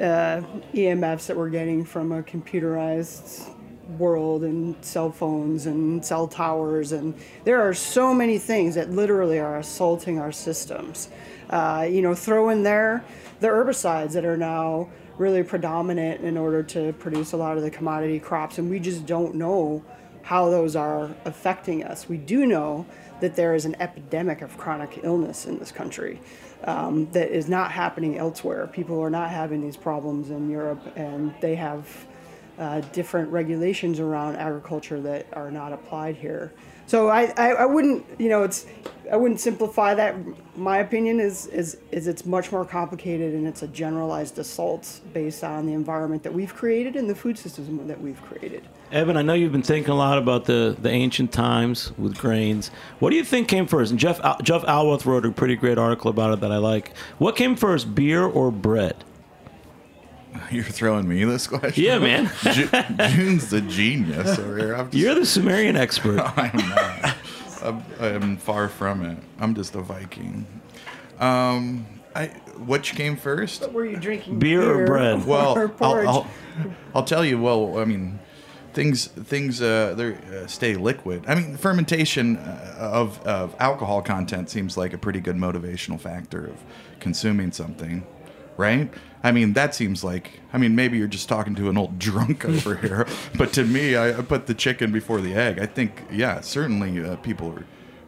uh, 0.00 0.42
EMFs 0.74 1.26
that 1.26 1.36
we're 1.36 1.50
getting 1.50 1.84
from 1.84 2.12
a 2.12 2.22
computerized 2.22 3.52
world 3.98 4.42
and 4.44 4.82
cell 4.84 5.10
phones 5.10 5.66
and 5.66 6.04
cell 6.04 6.26
towers 6.26 6.92
and 6.92 7.14
there 7.44 7.60
are 7.60 7.74
so 7.74 8.14
many 8.14 8.38
things 8.38 8.74
that 8.74 8.90
literally 8.90 9.38
are 9.38 9.58
assaulting 9.58 10.18
our 10.18 10.32
systems 10.32 11.08
uh, 11.50 11.86
you 11.88 12.00
know 12.00 12.14
throw 12.14 12.48
in 12.48 12.62
there 12.62 13.04
the 13.40 13.48
herbicides 13.48 14.12
that 14.12 14.24
are 14.24 14.36
now 14.36 14.88
really 15.18 15.42
predominant 15.42 16.20
in 16.22 16.36
order 16.36 16.62
to 16.62 16.92
produce 16.94 17.32
a 17.32 17.36
lot 17.36 17.56
of 17.56 17.62
the 17.62 17.70
commodity 17.70 18.18
crops 18.18 18.58
and 18.58 18.70
we 18.70 18.78
just 18.78 19.04
don't 19.04 19.34
know 19.34 19.82
how 20.22 20.48
those 20.48 20.76
are 20.76 21.10
affecting 21.24 21.84
us 21.84 22.08
we 22.08 22.16
do 22.16 22.46
know 22.46 22.86
that 23.22 23.34
there 23.34 23.54
is 23.54 23.64
an 23.64 23.74
epidemic 23.80 24.42
of 24.42 24.56
chronic 24.58 25.00
illness 25.02 25.46
in 25.46 25.58
this 25.58 25.72
country 25.72 26.20
um, 26.64 27.10
that 27.12 27.30
is 27.30 27.48
not 27.48 27.72
happening 27.72 28.18
elsewhere 28.18 28.66
people 28.66 29.00
are 29.00 29.10
not 29.10 29.30
having 29.30 29.60
these 29.62 29.76
problems 29.76 30.30
in 30.30 30.50
europe 30.50 30.82
and 30.96 31.34
they 31.40 31.54
have 31.54 31.86
uh, 32.58 32.80
different 32.92 33.30
regulations 33.30 33.98
around 33.98 34.36
agriculture 34.36 35.00
that 35.00 35.26
are 35.32 35.50
not 35.50 35.72
applied 35.72 36.16
here. 36.16 36.52
So 36.92 37.08
I, 37.08 37.32
I, 37.38 37.52
I 37.52 37.64
wouldn't, 37.64 38.04
you 38.18 38.28
know, 38.28 38.42
it's 38.42 38.66
I 39.10 39.16
wouldn't 39.16 39.40
simplify 39.40 39.94
that. 39.94 40.14
My 40.58 40.80
opinion 40.80 41.20
is, 41.20 41.46
is 41.46 41.78
is 41.90 42.06
it's 42.06 42.26
much 42.26 42.52
more 42.52 42.66
complicated 42.66 43.32
and 43.32 43.48
it's 43.48 43.62
a 43.62 43.68
generalized 43.68 44.38
assault 44.38 45.00
based 45.14 45.42
on 45.42 45.64
the 45.64 45.72
environment 45.72 46.22
that 46.24 46.34
we've 46.34 46.54
created 46.54 46.96
and 46.96 47.08
the 47.08 47.14
food 47.14 47.38
system 47.38 47.86
that 47.86 47.98
we've 47.98 48.20
created. 48.20 48.68
Evan, 48.90 49.16
I 49.16 49.22
know 49.22 49.32
you've 49.32 49.52
been 49.52 49.62
thinking 49.62 49.90
a 49.90 49.96
lot 49.96 50.18
about 50.18 50.44
the, 50.44 50.76
the 50.78 50.90
ancient 50.90 51.32
times 51.32 51.92
with 51.96 52.18
grains. 52.18 52.70
What 52.98 53.08
do 53.08 53.16
you 53.16 53.24
think 53.24 53.48
came 53.48 53.66
first? 53.66 53.90
And 53.90 53.98
Jeff 53.98 54.20
Jeff 54.42 54.62
Alworth 54.64 55.06
wrote 55.06 55.24
a 55.24 55.32
pretty 55.32 55.56
great 55.56 55.78
article 55.78 56.10
about 56.10 56.34
it 56.34 56.40
that 56.40 56.52
I 56.52 56.58
like. 56.58 56.94
What 57.16 57.36
came 57.36 57.56
first, 57.56 57.94
beer 57.94 58.22
or 58.22 58.50
bread? 58.50 59.02
You're 60.50 60.64
throwing 60.64 61.08
me 61.08 61.24
this 61.24 61.46
question. 61.46 61.84
Yeah, 61.84 61.98
man. 61.98 62.30
Ju- 62.42 62.68
June's 63.10 63.50
the 63.50 63.60
genius 63.60 64.38
over 64.38 64.58
here. 64.58 64.74
I'm 64.74 64.90
just, 64.90 65.02
You're 65.02 65.14
the 65.14 65.26
Sumerian 65.26 65.76
expert. 65.76 66.20
I'm 66.36 66.56
not. 66.56 67.16
I'm, 67.62 67.84
I'm 68.00 68.36
far 68.36 68.68
from 68.68 69.04
it. 69.04 69.18
I'm 69.38 69.54
just 69.54 69.74
a 69.74 69.82
Viking. 69.82 70.46
Um, 71.20 71.86
I 72.14 72.26
which 72.66 72.94
came 72.94 73.16
first? 73.16 73.60
But 73.60 73.72
were 73.72 73.84
you 73.86 73.96
drinking 73.96 74.38
Beer 74.38 74.82
or 74.82 74.86
bread? 74.86 75.24
Well, 75.26 75.56
or 75.56 75.72
I'll. 75.80 76.08
I'll, 76.08 76.26
I'll 76.96 77.04
tell 77.04 77.24
you. 77.24 77.40
Well, 77.40 77.78
I 77.78 77.84
mean, 77.84 78.18
things 78.72 79.06
things 79.06 79.62
uh, 79.62 79.94
they 79.96 80.14
uh, 80.36 80.46
stay 80.46 80.74
liquid. 80.74 81.24
I 81.28 81.34
mean, 81.34 81.56
fermentation 81.56 82.36
uh, 82.36 82.78
of 82.80 83.22
of 83.26 83.54
alcohol 83.60 84.02
content 84.02 84.50
seems 84.50 84.76
like 84.76 84.92
a 84.92 84.98
pretty 84.98 85.20
good 85.20 85.36
motivational 85.36 86.00
factor 86.00 86.46
of 86.46 86.56
consuming 87.00 87.52
something, 87.52 88.04
right? 88.56 88.92
I 89.24 89.32
mean, 89.32 89.52
that 89.52 89.74
seems 89.74 90.02
like. 90.02 90.40
I 90.52 90.58
mean, 90.58 90.74
maybe 90.74 90.98
you're 90.98 91.06
just 91.06 91.28
talking 91.28 91.54
to 91.54 91.70
an 91.70 91.78
old 91.78 91.98
drunk 91.98 92.44
over 92.48 92.76
here, 92.76 93.06
but 93.38 93.52
to 93.54 93.64
me, 93.64 93.96
I, 93.96 94.18
I 94.18 94.22
put 94.22 94.46
the 94.46 94.54
chicken 94.54 94.92
before 94.92 95.20
the 95.20 95.34
egg. 95.34 95.58
I 95.58 95.66
think, 95.66 96.02
yeah, 96.10 96.40
certainly 96.40 97.02
uh, 97.02 97.16
people 97.16 97.50
were 97.50 97.64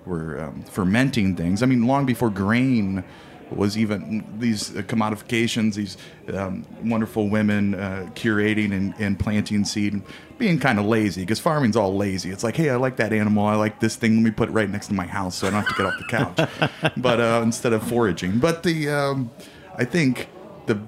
were 0.06 0.40
um, 0.40 0.62
fermenting 0.64 1.34
things. 1.34 1.62
I 1.62 1.66
mean, 1.66 1.86
long 1.86 2.04
before 2.04 2.30
grain 2.30 3.04
was 3.50 3.78
even 3.78 4.24
these 4.38 4.76
uh, 4.76 4.82
commodifications, 4.82 5.74
these 5.74 5.96
um, 6.32 6.66
wonderful 6.82 7.28
women 7.28 7.74
uh, 7.74 8.08
curating 8.14 8.72
and, 8.72 8.94
and 8.98 9.18
planting 9.18 9.64
seed, 9.64 9.92
and 9.92 10.02
being 10.38 10.58
kind 10.58 10.78
of 10.78 10.86
lazy 10.86 11.22
because 11.22 11.38
farming's 11.38 11.76
all 11.76 11.96
lazy. 11.96 12.30
It's 12.30 12.42
like, 12.42 12.56
hey, 12.56 12.70
I 12.70 12.76
like 12.76 12.96
that 12.96 13.12
animal, 13.12 13.46
I 13.46 13.54
like 13.54 13.80
this 13.80 13.96
thing. 13.96 14.16
Let 14.16 14.22
me 14.22 14.30
put 14.30 14.48
it 14.48 14.52
right 14.52 14.68
next 14.68 14.88
to 14.88 14.94
my 14.94 15.06
house 15.06 15.36
so 15.36 15.46
I 15.46 15.50
don't 15.50 15.64
have 15.64 15.68
to 15.68 15.82
get 15.82 15.86
off 15.86 15.98
the 15.98 16.04
couch. 16.04 16.92
but 16.96 17.20
uh, 17.20 17.40
instead 17.42 17.72
of 17.72 17.86
foraging, 17.86 18.38
but 18.38 18.62
the 18.62 18.88
um, 18.88 19.30
I 19.76 19.84
think 19.84 20.28
the 20.66 20.80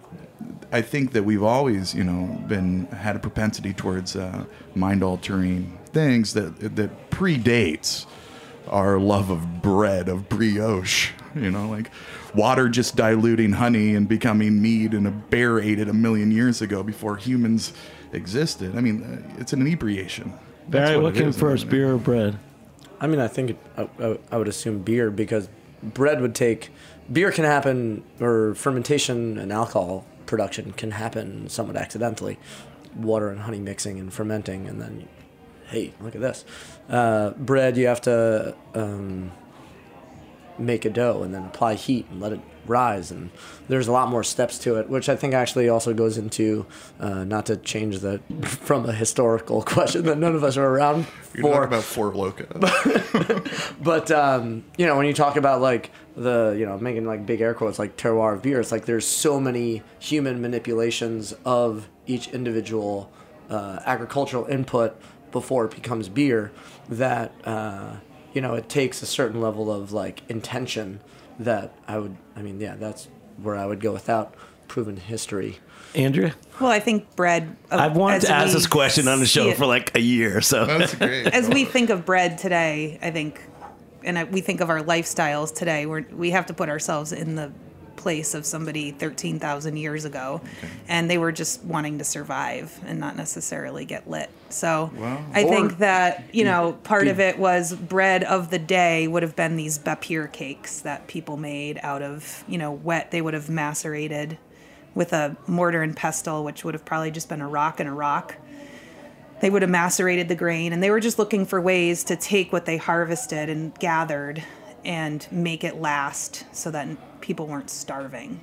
I 0.72 0.82
think 0.82 1.12
that 1.12 1.22
we've 1.24 1.42
always, 1.42 1.94
you 1.94 2.04
know, 2.04 2.42
been 2.46 2.86
had 2.86 3.16
a 3.16 3.18
propensity 3.18 3.72
towards 3.72 4.16
uh, 4.16 4.44
mind-altering 4.74 5.78
things 5.86 6.34
that 6.34 6.76
that 6.76 7.10
predates 7.10 8.06
our 8.68 8.98
love 8.98 9.30
of 9.30 9.62
bread, 9.62 10.08
of 10.08 10.28
brioche. 10.28 11.12
You 11.34 11.50
know, 11.50 11.68
like 11.68 11.90
water 12.34 12.68
just 12.68 12.96
diluting 12.96 13.52
honey 13.52 13.94
and 13.94 14.08
becoming 14.08 14.62
mead, 14.62 14.94
and 14.94 15.06
a 15.06 15.10
bear 15.10 15.60
ate 15.60 15.78
it 15.78 15.88
a 15.88 15.92
million 15.92 16.30
years 16.30 16.62
ago 16.62 16.82
before 16.82 17.16
humans 17.16 17.74
existed. 18.12 18.74
I 18.74 18.80
mean, 18.80 19.02
uh, 19.02 19.40
it's 19.40 19.52
an 19.52 19.60
inebriation. 19.60 20.32
That's 20.68 20.90
Barry, 20.90 21.02
what, 21.02 21.14
it 21.14 21.18
came 21.18 21.28
is. 21.28 21.38
first, 21.38 21.68
beer 21.68 21.92
or 21.94 21.98
bread? 21.98 22.38
I 23.00 23.06
mean, 23.06 23.20
I 23.20 23.28
think 23.28 23.50
it, 23.50 23.58
I, 23.76 23.88
I, 24.00 24.18
I 24.32 24.38
would 24.38 24.48
assume 24.48 24.80
beer 24.80 25.10
because 25.10 25.50
bread 25.82 26.22
would 26.22 26.34
take 26.34 26.70
beer 27.12 27.30
can 27.30 27.44
happen 27.44 28.04
or 28.20 28.54
fermentation 28.54 29.38
and 29.38 29.52
alcohol 29.52 30.04
production 30.26 30.72
can 30.72 30.90
happen 30.90 31.48
somewhat 31.48 31.76
accidentally, 31.76 32.38
water 32.96 33.30
and 33.30 33.40
honey 33.40 33.60
mixing 33.60 33.98
and 33.98 34.12
fermenting, 34.12 34.68
and 34.68 34.80
then 34.80 35.08
hey, 35.68 35.92
look 36.00 36.14
at 36.14 36.20
this. 36.20 36.44
Uh, 36.88 37.30
bread, 37.30 37.76
you 37.76 37.86
have 37.86 38.00
to 38.00 38.54
um, 38.74 39.32
make 40.58 40.84
a 40.84 40.90
dough 40.90 41.22
and 41.22 41.34
then 41.34 41.44
apply 41.44 41.74
heat 41.74 42.06
and 42.10 42.20
let 42.20 42.32
it 42.32 42.40
rise 42.66 43.12
and 43.12 43.30
there's 43.68 43.86
a 43.86 43.92
lot 43.92 44.08
more 44.08 44.24
steps 44.24 44.58
to 44.58 44.74
it 44.74 44.88
which 44.88 45.08
i 45.08 45.14
think 45.14 45.32
actually 45.32 45.68
also 45.68 45.94
goes 45.94 46.18
into 46.18 46.66
uh, 46.98 47.22
not 47.22 47.46
to 47.46 47.56
change 47.56 48.00
the 48.00 48.18
from 48.42 48.86
a 48.86 48.92
historical 48.92 49.62
question 49.62 50.04
that 50.04 50.18
none 50.18 50.34
of 50.34 50.42
us 50.42 50.56
are 50.56 50.66
around 50.66 51.06
You're 51.32 51.42
for 51.42 51.52
talking 51.52 51.68
about 51.68 51.84
Four 51.84 52.14
Loca. 52.14 52.46
but 53.80 54.10
um, 54.10 54.64
you 54.76 54.84
know 54.84 54.96
when 54.96 55.06
you 55.06 55.12
talk 55.12 55.36
about 55.36 55.60
like 55.60 55.92
the 56.16 56.56
you 56.58 56.64
know 56.64 56.78
making 56.78 57.04
like 57.04 57.26
big 57.26 57.40
air 57.42 57.52
quotes 57.54 57.78
like 57.78 57.96
terroir 57.96 58.32
of 58.34 58.40
beer 58.42 58.58
it's 58.58 58.72
like 58.72 58.86
there's 58.86 59.06
so 59.06 59.38
many 59.38 59.82
human 59.98 60.40
manipulations 60.40 61.34
of 61.44 61.88
each 62.06 62.28
individual 62.28 63.10
uh, 63.50 63.78
agricultural 63.84 64.46
input 64.46 64.96
before 65.30 65.66
it 65.66 65.70
becomes 65.72 66.08
beer 66.08 66.50
that 66.88 67.32
uh, 67.44 67.96
you 68.32 68.40
know 68.40 68.54
it 68.54 68.68
takes 68.68 69.02
a 69.02 69.06
certain 69.06 69.40
level 69.42 69.70
of 69.70 69.92
like 69.92 70.22
intention 70.30 71.00
that 71.38 71.74
i 71.86 71.98
would 71.98 72.16
i 72.34 72.40
mean 72.40 72.58
yeah 72.58 72.74
that's 72.76 73.08
where 73.42 73.54
i 73.56 73.66
would 73.66 73.80
go 73.80 73.92
without 73.92 74.34
proven 74.68 74.96
history. 74.96 75.58
Andrea? 75.94 76.34
Well, 76.60 76.70
I 76.70 76.80
think 76.80 77.14
bread. 77.14 77.56
of- 77.70 77.78
I've 77.80 77.96
wanted 77.96 78.22
to 78.22 78.30
ask 78.30 78.52
this 78.52 78.66
question 78.66 79.06
on 79.06 79.20
the 79.20 79.26
show 79.26 79.50
it- 79.50 79.56
for 79.56 79.64
like 79.64 79.94
a 79.96 80.00
year. 80.00 80.40
So 80.40 80.64
that's 80.66 80.92
great. 80.94 81.26
as 81.32 81.48
we 81.48 81.64
think 81.64 81.88
of 81.88 82.04
bread 82.04 82.36
today, 82.36 82.98
I 83.00 83.12
think, 83.12 83.40
and 84.06 84.18
I, 84.18 84.24
we 84.24 84.40
think 84.40 84.60
of 84.60 84.70
our 84.70 84.80
lifestyles 84.82 85.54
today, 85.54 85.84
we're, 85.86 86.06
we 86.12 86.30
have 86.30 86.46
to 86.46 86.54
put 86.54 86.68
ourselves 86.68 87.12
in 87.12 87.34
the 87.34 87.52
place 87.96 88.34
of 88.34 88.44
somebody 88.46 88.90
13,000 88.92 89.76
years 89.76 90.04
ago. 90.04 90.40
And 90.86 91.10
they 91.10 91.18
were 91.18 91.32
just 91.32 91.64
wanting 91.64 91.98
to 91.98 92.04
survive 92.04 92.78
and 92.86 93.00
not 93.00 93.16
necessarily 93.16 93.84
get 93.84 94.08
lit. 94.08 94.30
So 94.50 94.90
Wow. 94.96 95.24
I 95.34 95.42
Or- 95.44 95.48
think 95.50 95.78
that, 95.78 96.24
you 96.32 96.44
know, 96.44 96.72
part 96.84 97.08
of 97.08 97.18
it 97.20 97.38
was 97.38 97.74
bread 97.74 98.22
of 98.22 98.50
the 98.50 98.58
day 98.58 99.08
would 99.08 99.22
have 99.22 99.34
been 99.34 99.56
these 99.56 99.78
bapir 99.78 100.30
cakes 100.30 100.80
that 100.80 101.06
people 101.08 101.36
made 101.36 101.80
out 101.82 102.02
of, 102.02 102.44
you 102.46 102.58
know, 102.58 102.70
wet. 102.70 103.10
They 103.10 103.22
would 103.22 103.34
have 103.34 103.48
macerated 103.48 104.38
with 104.94 105.12
a 105.12 105.36
mortar 105.46 105.82
and 105.82 105.96
pestle, 105.96 106.44
which 106.44 106.64
would 106.64 106.74
have 106.74 106.84
probably 106.84 107.10
just 107.10 107.28
been 107.28 107.40
a 107.40 107.48
rock 107.48 107.80
and 107.80 107.88
a 107.88 107.92
rock 107.92 108.36
they 109.40 109.50
would 109.50 109.62
have 109.62 109.70
macerated 109.70 110.28
the 110.28 110.34
grain 110.34 110.72
and 110.72 110.82
they 110.82 110.90
were 110.90 111.00
just 111.00 111.18
looking 111.18 111.44
for 111.44 111.60
ways 111.60 112.04
to 112.04 112.16
take 112.16 112.52
what 112.52 112.66
they 112.66 112.76
harvested 112.76 113.48
and 113.48 113.74
gathered 113.78 114.42
and 114.84 115.26
make 115.30 115.64
it 115.64 115.76
last 115.76 116.44
so 116.52 116.70
that 116.70 117.20
people 117.20 117.46
weren't 117.46 117.70
starving. 117.70 118.40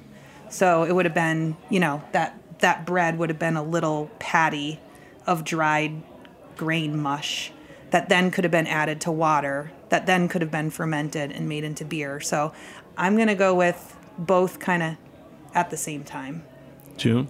So 0.50 0.84
it 0.84 0.94
would 0.94 1.06
have 1.06 1.16
been 1.16 1.58
you 1.70 1.80
know 1.80 2.04
that 2.12 2.40
that 2.60 2.86
bread 2.86 3.18
would 3.18 3.30
have 3.30 3.40
been 3.40 3.58
a 3.58 3.64
little 3.64 4.10
patty 4.20 4.80
of 5.26 5.44
dried 5.44 6.02
grain 6.56 7.00
mush 7.00 7.52
that 7.90 8.10
then 8.10 8.32
could 8.32 8.44
have 8.44 8.52
been 8.52 8.68
added 8.68 9.02
to 9.02 9.12
water 9.12 9.72
that 9.90 10.08
then 10.08 10.28
could 10.28 10.42
have 10.42 10.50
been 10.50 10.72
fermented 10.72 11.32
and 11.32 11.48
made 11.48 11.64
into 11.64 11.86
beer. 11.86 12.20
So 12.20 12.52
i'm 12.98 13.16
going 13.16 13.28
to 13.28 13.36
go 13.36 13.54
with 13.54 13.96
both 14.18 14.60
kind 14.60 14.84
of 14.84 14.96
at 15.54 15.70
the 15.70 15.78
same 15.78 16.04
time. 16.04 16.44
June? 16.98 17.28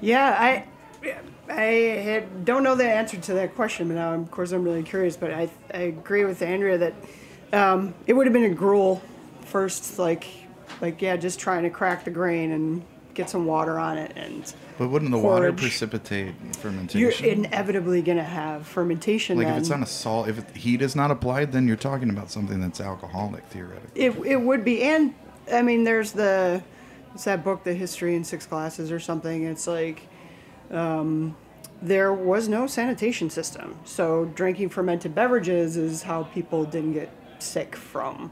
Yeah, 0.00 0.36
I 0.38 0.66
I 1.48 1.62
had, 1.62 2.44
don't 2.44 2.62
know 2.62 2.74
the 2.74 2.88
answer 2.88 3.16
to 3.16 3.34
that 3.34 3.54
question, 3.54 3.88
but 3.88 3.94
now 3.94 4.14
of 4.14 4.30
course 4.30 4.52
I'm 4.52 4.64
really 4.64 4.82
curious. 4.82 5.16
But 5.16 5.32
I 5.32 5.48
I 5.72 5.78
agree 5.78 6.24
with 6.24 6.42
Andrea 6.42 6.78
that 6.78 6.94
um, 7.52 7.94
it 8.06 8.12
would 8.12 8.26
have 8.26 8.32
been 8.32 8.50
a 8.50 8.54
gruel 8.54 9.02
first, 9.46 9.98
like 9.98 10.26
like 10.80 11.00
yeah, 11.00 11.16
just 11.16 11.38
trying 11.38 11.62
to 11.62 11.70
crack 11.70 12.04
the 12.04 12.10
grain 12.10 12.52
and 12.52 12.82
get 13.14 13.30
some 13.30 13.46
water 13.46 13.78
on 13.78 13.96
it, 13.96 14.12
and 14.14 14.52
But 14.78 14.88
wouldn't 14.88 15.10
the 15.10 15.18
water 15.18 15.52
precipitate 15.52 16.34
fermentation? 16.58 17.00
you're 17.00 17.32
inevitably 17.32 18.02
gonna 18.02 18.22
have 18.22 18.66
fermentation. 18.66 19.38
like 19.38 19.46
then. 19.46 19.56
if 19.56 19.60
it's 19.62 19.70
on 19.70 19.82
a 19.82 19.86
salt, 19.86 20.28
if 20.28 20.38
it- 20.38 20.56
heat 20.56 20.82
is 20.82 20.94
not 20.94 21.10
applied, 21.10 21.52
then 21.52 21.66
you're 21.66 21.76
talking 21.76 22.10
about 22.10 22.30
something 22.30 22.60
that's 22.60 22.80
alcoholic 22.80 23.44
theoretically. 23.46 24.00
It, 24.00 24.12
it 24.26 24.40
would 24.40 24.64
be, 24.64 24.82
and 24.82 25.14
I 25.50 25.62
mean, 25.62 25.84
there's 25.84 26.12
the 26.12 26.62
it's 27.14 27.24
that 27.24 27.42
book, 27.42 27.64
The 27.64 27.72
History 27.72 28.14
in 28.14 28.24
Six 28.24 28.44
Glasses 28.44 28.92
or 28.92 29.00
something. 29.00 29.44
It's 29.44 29.66
like 29.66 30.02
um, 30.70 31.36
there 31.82 32.12
was 32.12 32.48
no 32.48 32.66
sanitation 32.66 33.30
system, 33.30 33.76
so 33.84 34.24
drinking 34.34 34.70
fermented 34.70 35.14
beverages 35.14 35.76
is 35.76 36.02
how 36.02 36.24
people 36.24 36.64
didn't 36.64 36.94
get 36.94 37.10
sick 37.38 37.76
from 37.76 38.30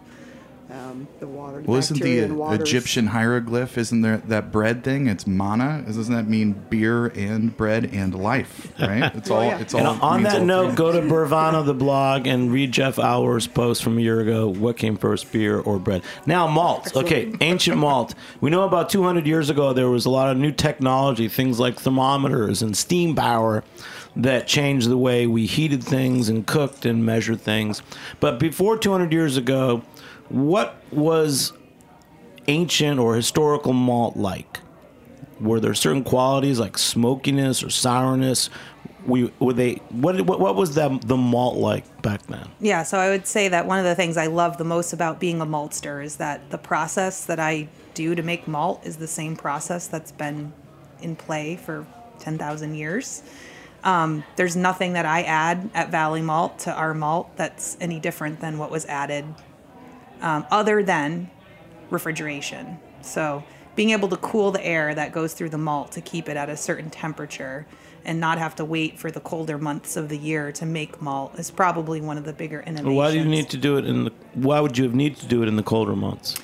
um, 0.75 1.09
the 1.21 1.27
water. 1.27 1.63
Well, 1.65 1.79
isn't 1.79 2.01
the 2.01 2.23
uh. 2.25 2.53
Egyptian 2.53 3.09
hieroglyph? 3.09 3.79
Isn't 3.79 4.03
there 4.03 4.19
that 4.19 4.51
bread 4.51 4.83
thing? 4.83 5.07
It's 5.07 5.27
mana. 5.27 5.83
Doesn't 5.87 6.15
that 6.15 6.29
mean 6.29 6.53
beer 6.69 7.07
and 7.07 7.57
bread 7.57 7.91
and 7.93 8.15
life? 8.15 8.73
Right? 8.81 9.15
It's 9.15 9.31
all. 9.31 9.43
It's 9.43 9.75
all. 9.75 9.87
On 10.03 10.23
that 10.25 10.41
all 10.41 10.45
note, 10.45 10.75
go 10.75 10.93
to 10.93 11.01
Beervana, 11.01 11.65
the 11.65 11.75
blog, 11.75 12.27
and 12.27 12.51
read 12.53 12.73
Jeff 12.73 12.99
Hour's 12.99 13.47
post 13.47 13.83
from 13.83 13.99
a 13.99 14.01
year 14.01 14.21
ago. 14.21 14.49
What 14.49 14.77
came 14.77 14.97
first, 14.97 15.31
beer 15.33 15.59
or 15.61 15.79
bread? 15.79 16.03
Now, 16.27 16.47
malt. 16.47 16.97
Okay, 16.97 17.33
ancient 17.41 17.77
malt. 17.77 18.15
We 18.41 18.51
know 18.51 18.65
about 18.65 18.91
200 18.91 19.27
years 19.27 19.51
ago 19.51 19.73
there 19.73 19.89
was 19.89 20.07
a 20.07 20.11
lot 20.11 20.31
of 20.31 20.37
new 20.37 20.53
technology, 20.53 21.29
things 21.29 21.61
like 21.61 21.79
thermometers 21.79 22.63
and 22.63 22.77
steam 22.77 23.15
power, 23.15 23.63
that 24.17 24.47
changed 24.47 24.89
the 24.89 24.99
way 24.99 25.27
we 25.27 25.47
heated 25.47 25.83
things 25.83 26.29
and 26.29 26.47
cooked 26.47 26.87
and 26.87 27.05
measured 27.05 27.41
things. 27.41 27.83
But 28.21 28.39
before 28.39 28.79
200 28.79 29.13
years 29.13 29.37
ago, 29.37 29.83
what 30.29 30.77
was 30.91 31.53
ancient 32.47 32.99
or 32.99 33.15
historical 33.15 33.73
malt 33.73 34.17
like? 34.17 34.61
Were 35.41 35.61
there 35.61 35.75
certain 35.75 36.05
qualities 36.05 36.59
like 36.59 36.79
smokiness 36.79 37.63
or 37.63 37.71
sourness? 37.71 38.51
We 39.07 39.31
were 39.39 39.53
they 39.53 39.75
what 39.91 40.21
what, 40.23 40.41
what 40.41 40.55
was 40.55 40.77
that 40.77 41.03
the 41.03 41.17
malt 41.17 41.57
like 41.57 42.03
back 42.03 42.27
then? 42.27 42.49
Yeah, 42.61 42.85
so 42.85 42.99
I 42.99 43.11
would 43.11 43.27
say 43.27 43.49
that 43.49 43.67
one 43.67 43.79
of 43.79 43.85
the 43.85 43.95
things 43.95 44.17
I 44.17 44.29
love 44.29 44.57
the 44.57 44.65
most 44.65 44.93
about 44.93 45.21
being 45.21 45.41
a 45.41 45.47
maltster 45.47 46.03
is 46.03 46.17
that 46.17 46.51
the 46.51 46.59
process 46.59 47.27
that 47.27 47.39
I 47.39 47.69
do 47.93 48.15
to 48.15 48.23
make 48.23 48.49
malt 48.49 48.81
is 48.85 48.97
the 48.97 49.07
same 49.07 49.37
process 49.37 49.87
that's 49.89 50.13
been 50.13 50.53
in 51.03 51.17
play 51.17 51.57
for 51.57 51.87
10,000 52.19 52.75
years. 52.75 53.23
Um, 53.85 54.25
there's 54.37 54.57
nothing 54.57 54.95
that 54.95 55.05
I 55.05 55.23
add 55.23 55.71
at 55.75 55.91
Valley 55.91 56.23
Malt 56.23 56.61
to 56.61 56.73
our 56.73 56.95
malt 56.95 57.37
that's 57.37 57.77
any 57.81 58.01
different 58.01 58.41
than 58.41 58.57
what 58.57 58.71
was 58.71 58.87
added, 58.87 59.27
um, 60.25 60.47
other 60.51 60.83
than 60.83 61.31
refrigeration. 61.91 62.79
So 63.03 63.45
being 63.77 63.91
able 63.91 64.09
to 64.09 64.17
cool 64.17 64.51
the 64.51 64.65
air 64.65 64.95
that 64.95 65.13
goes 65.13 65.35
through 65.35 65.51
the 65.51 65.59
malt 65.59 65.93
to 65.93 66.01
keep 66.01 66.29
it 66.29 66.37
at 66.37 66.49
a 66.49 66.57
certain 66.57 66.91
temperature 66.91 67.67
and 68.07 68.19
not 68.19 68.39
have 68.39 68.57
to 68.57 68.65
wait 68.65 68.99
for 68.99 69.11
the 69.11 69.21
colder 69.21 69.59
months 69.59 69.97
of 69.97 70.09
the 70.09 70.17
year 70.17 70.51
to 70.53 70.67
make 70.67 71.01
malt 71.01 71.39
is 71.39 71.51
probably 71.51 72.01
one 72.01 72.19
of 72.19 72.25
the 72.25 72.33
bigger 72.33 72.61
innovations. 72.61 72.97
Why 72.97 73.13
do 73.13 73.19
you 73.19 73.25
need 73.25 73.51
to 73.51 73.57
do 73.57 73.77
it 73.77 73.85
in 73.85 74.05
the 74.05 74.13
why 74.35 74.61
would 74.61 74.77
you 74.77 74.85
have 74.85 74.95
need 74.95 75.17
to 75.19 75.27
do 75.27 75.43
it 75.43 75.49
in 75.49 75.57
the 75.57 75.63
colder 75.63 75.95
months? 75.95 76.37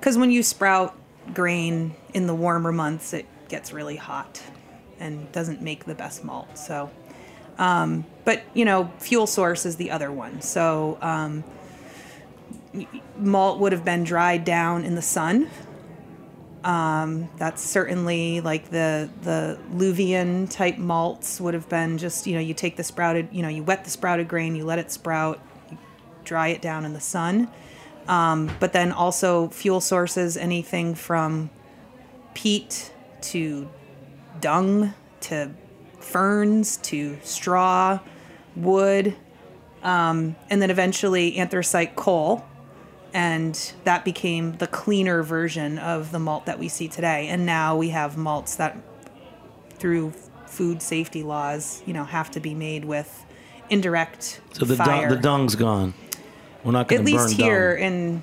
Because 0.00 0.16
when 0.16 0.30
you 0.30 0.42
sprout 0.42 0.98
grain 1.34 1.94
in 2.14 2.26
the 2.26 2.34
warmer 2.34 2.72
months, 2.72 3.12
it 3.12 3.26
gets 3.48 3.72
really 3.72 3.96
hot 3.96 4.42
and 4.98 5.30
doesn't 5.32 5.60
make 5.60 5.84
the 5.84 5.94
best 5.94 6.24
malt. 6.24 6.56
So, 6.56 6.90
um, 7.58 8.06
but 8.24 8.42
you 8.54 8.64
know, 8.64 8.90
fuel 8.98 9.26
source 9.26 9.66
is 9.66 9.76
the 9.76 9.90
other 9.90 10.10
one. 10.10 10.40
So, 10.40 10.98
um, 11.02 11.44
malt 13.18 13.58
would 13.60 13.72
have 13.72 13.84
been 13.84 14.04
dried 14.04 14.44
down 14.44 14.84
in 14.84 14.94
the 14.94 15.02
sun. 15.02 15.48
Um, 16.66 17.28
that's 17.36 17.62
certainly 17.62 18.40
like 18.40 18.70
the 18.70 19.08
the 19.22 19.56
Luvian 19.72 20.50
type 20.50 20.78
malts 20.78 21.40
would 21.40 21.54
have 21.54 21.68
been 21.68 21.96
just 21.96 22.26
you 22.26 22.34
know 22.34 22.40
you 22.40 22.54
take 22.54 22.76
the 22.76 22.82
sprouted 22.82 23.28
you 23.30 23.40
know 23.42 23.48
you 23.48 23.62
wet 23.62 23.84
the 23.84 23.90
sprouted 23.90 24.26
grain 24.26 24.56
you 24.56 24.64
let 24.64 24.80
it 24.80 24.90
sprout 24.90 25.38
you 25.70 25.78
dry 26.24 26.48
it 26.48 26.60
down 26.60 26.84
in 26.84 26.92
the 26.92 27.00
sun 27.00 27.48
um, 28.08 28.50
but 28.58 28.72
then 28.72 28.90
also 28.90 29.48
fuel 29.50 29.80
sources 29.80 30.36
anything 30.36 30.96
from 30.96 31.50
peat 32.34 32.92
to 33.20 33.68
dung 34.40 34.92
to 35.20 35.52
ferns 36.00 36.78
to 36.78 37.16
straw 37.22 38.00
wood 38.56 39.14
um, 39.84 40.34
and 40.50 40.60
then 40.60 40.70
eventually 40.72 41.36
anthracite 41.36 41.94
coal 41.94 42.44
and 43.16 43.72
that 43.84 44.04
became 44.04 44.56
the 44.58 44.66
cleaner 44.66 45.22
version 45.22 45.78
of 45.78 46.12
the 46.12 46.18
malt 46.18 46.44
that 46.46 46.58
we 46.58 46.68
see 46.68 46.86
today 46.86 47.28
and 47.28 47.46
now 47.46 47.76
we 47.76 47.88
have 47.88 48.16
malts 48.16 48.56
that 48.56 48.76
through 49.70 50.12
food 50.46 50.82
safety 50.82 51.22
laws 51.22 51.82
you 51.86 51.94
know 51.94 52.04
have 52.04 52.30
to 52.30 52.40
be 52.40 52.54
made 52.54 52.84
with 52.84 53.24
indirect 53.70 54.40
So 54.52 54.64
the 54.64 54.76
fire. 54.76 55.08
dung, 55.08 55.16
the 55.16 55.22
dung's 55.22 55.54
gone. 55.56 55.94
We're 56.64 56.72
not 56.72 56.88
going 56.88 57.02
at 57.02 57.06
to 57.06 57.12
burn 57.12 57.20
At 57.20 57.28
least 57.28 57.40
here 57.40 57.76
dung. 57.76 57.84
in 57.84 58.22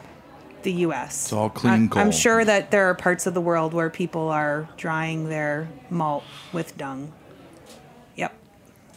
the 0.63 0.71
U.S. 0.73 1.25
It's 1.25 1.33
all 1.33 1.49
clean 1.49 1.73
I'm, 1.73 1.89
coal. 1.89 2.01
I'm 2.01 2.11
sure 2.11 2.43
that 2.43 2.71
there 2.71 2.89
are 2.89 2.95
parts 2.95 3.27
of 3.27 3.33
the 3.33 3.41
world 3.41 3.73
where 3.73 3.89
people 3.89 4.29
are 4.29 4.67
drying 4.77 5.29
their 5.29 5.67
malt 5.89 6.23
with 6.51 6.77
dung. 6.77 7.11
Yep. 8.15 8.33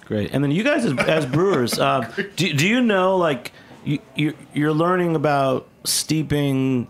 Great. 0.05 0.31
And 0.33 0.43
then 0.43 0.51
you 0.53 0.63
guys, 0.63 0.85
as, 0.85 0.97
as 0.99 1.27
brewers, 1.27 1.79
uh, 1.79 2.11
do, 2.37 2.53
do 2.53 2.67
you 2.67 2.81
know, 2.81 3.17
like, 3.17 3.53
you, 3.85 3.99
you, 4.15 4.35
you're 4.53 4.73
learning 4.73 5.15
about 5.17 5.69
steeping 5.87 6.89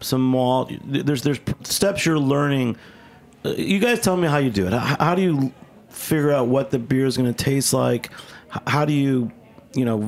some 0.00 0.22
malt. 0.22 0.72
There's 0.84 1.22
there's 1.22 1.40
steps 1.62 2.04
you're 2.06 2.18
learning. 2.18 2.76
Uh, 3.44 3.50
You 3.50 3.78
guys 3.78 4.00
tell 4.00 4.16
me 4.16 4.28
how 4.28 4.38
you 4.38 4.50
do 4.50 4.66
it. 4.66 4.72
How, 4.72 4.96
how 4.98 5.14
do 5.14 5.22
you 5.22 5.52
figure 5.88 6.32
out 6.32 6.48
what 6.48 6.70
the 6.70 6.78
beer 6.78 7.06
is 7.06 7.16
going 7.16 7.32
to 7.32 7.44
taste 7.44 7.72
like? 7.72 8.10
How 8.66 8.84
do 8.84 8.92
you, 8.92 9.32
you 9.74 9.84
know, 9.84 9.98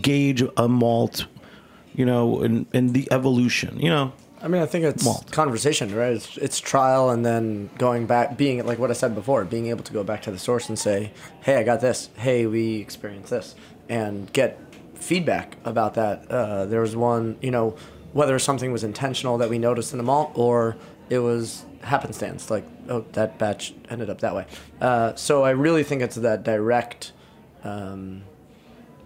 gauge 0.00 0.42
a 0.56 0.68
malt, 0.68 1.26
you 1.94 2.06
know, 2.06 2.40
and, 2.42 2.66
and 2.72 2.94
the 2.94 3.08
evolution, 3.12 3.78
you 3.78 3.90
know? 3.90 4.12
I 4.42 4.48
mean, 4.48 4.62
I 4.62 4.66
think 4.66 4.86
it's 4.86 5.04
Malt. 5.04 5.30
conversation, 5.32 5.94
right? 5.94 6.12
It's, 6.14 6.38
it's 6.38 6.58
trial 6.60 7.10
and 7.10 7.26
then 7.26 7.68
going 7.76 8.06
back, 8.06 8.38
being 8.38 8.64
like 8.64 8.78
what 8.78 8.88
I 8.90 8.94
said 8.94 9.14
before, 9.14 9.44
being 9.44 9.66
able 9.66 9.82
to 9.84 9.92
go 9.92 10.02
back 10.02 10.22
to 10.22 10.30
the 10.30 10.38
source 10.38 10.70
and 10.70 10.78
say, 10.78 11.12
"Hey, 11.42 11.56
I 11.56 11.62
got 11.62 11.82
this. 11.82 12.08
Hey, 12.16 12.46
we 12.46 12.76
experienced 12.76 13.28
this," 13.28 13.54
and 13.90 14.32
get 14.32 14.58
feedback 15.00 15.56
about 15.64 15.94
that. 15.94 16.30
Uh, 16.30 16.66
there 16.66 16.80
was 16.80 16.94
one, 16.94 17.36
you 17.40 17.50
know, 17.50 17.76
whether 18.12 18.38
something 18.38 18.72
was 18.72 18.84
intentional 18.84 19.38
that 19.38 19.48
we 19.48 19.58
noticed 19.58 19.92
in 19.92 19.98
the 19.98 20.04
malt 20.04 20.32
or 20.34 20.76
it 21.08 21.18
was 21.18 21.64
happenstance, 21.82 22.50
like 22.50 22.64
oh, 22.88 23.04
that 23.12 23.38
batch 23.38 23.74
ended 23.88 24.10
up 24.10 24.20
that 24.20 24.34
way. 24.34 24.46
Uh, 24.80 25.14
so 25.14 25.42
I 25.42 25.50
really 25.50 25.82
think 25.82 26.02
it's 26.02 26.16
that 26.16 26.42
direct. 26.42 27.12
Um, 27.62 28.22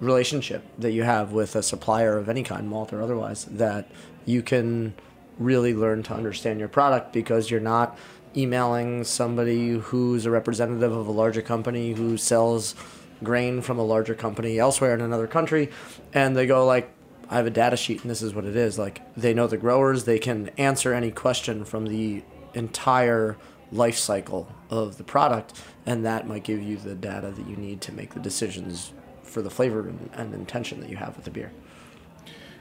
relationship 0.01 0.62
that 0.78 0.92
you 0.92 1.03
have 1.03 1.32
with 1.32 1.57
a 1.57 1.62
supplier 1.62 2.16
of 2.16 2.28
any 2.28 2.42
kind, 2.42 2.68
malt 2.68 2.92
or 2.92 3.03
otherwise, 3.03 3.45
that 3.47 3.88
you 4.26 4.42
can 4.42 4.95
really 5.38 5.74
learn 5.74 6.03
to 6.05 6.14
understand 6.14 6.61
your 6.61 6.68
product 6.68 7.12
because 7.12 7.51
you're 7.51 7.61
not 7.61 7.99
emailing 8.36 9.05
somebody 9.05 9.70
who's 9.78 10.26
a 10.26 10.30
representative 10.30 10.92
of 10.92 11.07
a 11.07 11.11
larger 11.11 11.42
company 11.42 11.92
who 11.92 12.16
sells 12.16 12.74
grain 13.22 13.60
from 13.62 13.78
a 13.78 13.84
larger 13.84 14.14
company 14.14 14.58
elsewhere 14.58 14.94
in 14.94 15.00
another 15.00 15.26
country, 15.26 15.70
and 16.12 16.36
they 16.36 16.46
go 16.46 16.66
like, 16.66 16.90
"I 17.30 17.36
have 17.36 17.46
a 17.46 17.50
data 17.50 17.76
sheet, 17.76 18.02
and 18.02 18.10
this 18.10 18.22
is 18.22 18.34
what 18.34 18.44
it 18.44 18.56
is." 18.56 18.78
Like 18.78 19.00
they 19.16 19.32
know 19.34 19.46
the 19.46 19.56
growers, 19.56 20.04
they 20.04 20.18
can 20.18 20.50
answer 20.58 20.92
any 20.92 21.10
question 21.10 21.64
from 21.64 21.86
the 21.86 22.22
entire 22.54 23.36
life 23.72 23.96
cycle 23.96 24.48
of 24.70 24.98
the 24.98 25.04
product, 25.04 25.60
and 25.86 26.04
that 26.04 26.26
might 26.28 26.44
give 26.44 26.62
you 26.62 26.76
the 26.76 26.94
data 26.94 27.32
that 27.36 27.46
you 27.48 27.56
need 27.56 27.80
to 27.82 27.92
make 27.92 28.14
the 28.14 28.20
decisions 28.20 28.92
for 29.22 29.42
the 29.42 29.50
flavor 29.50 29.80
and, 29.88 30.10
and 30.14 30.32
intention 30.34 30.80
that 30.80 30.88
you 30.90 30.96
have 30.96 31.16
with 31.16 31.24
the 31.24 31.30
beer. 31.30 31.50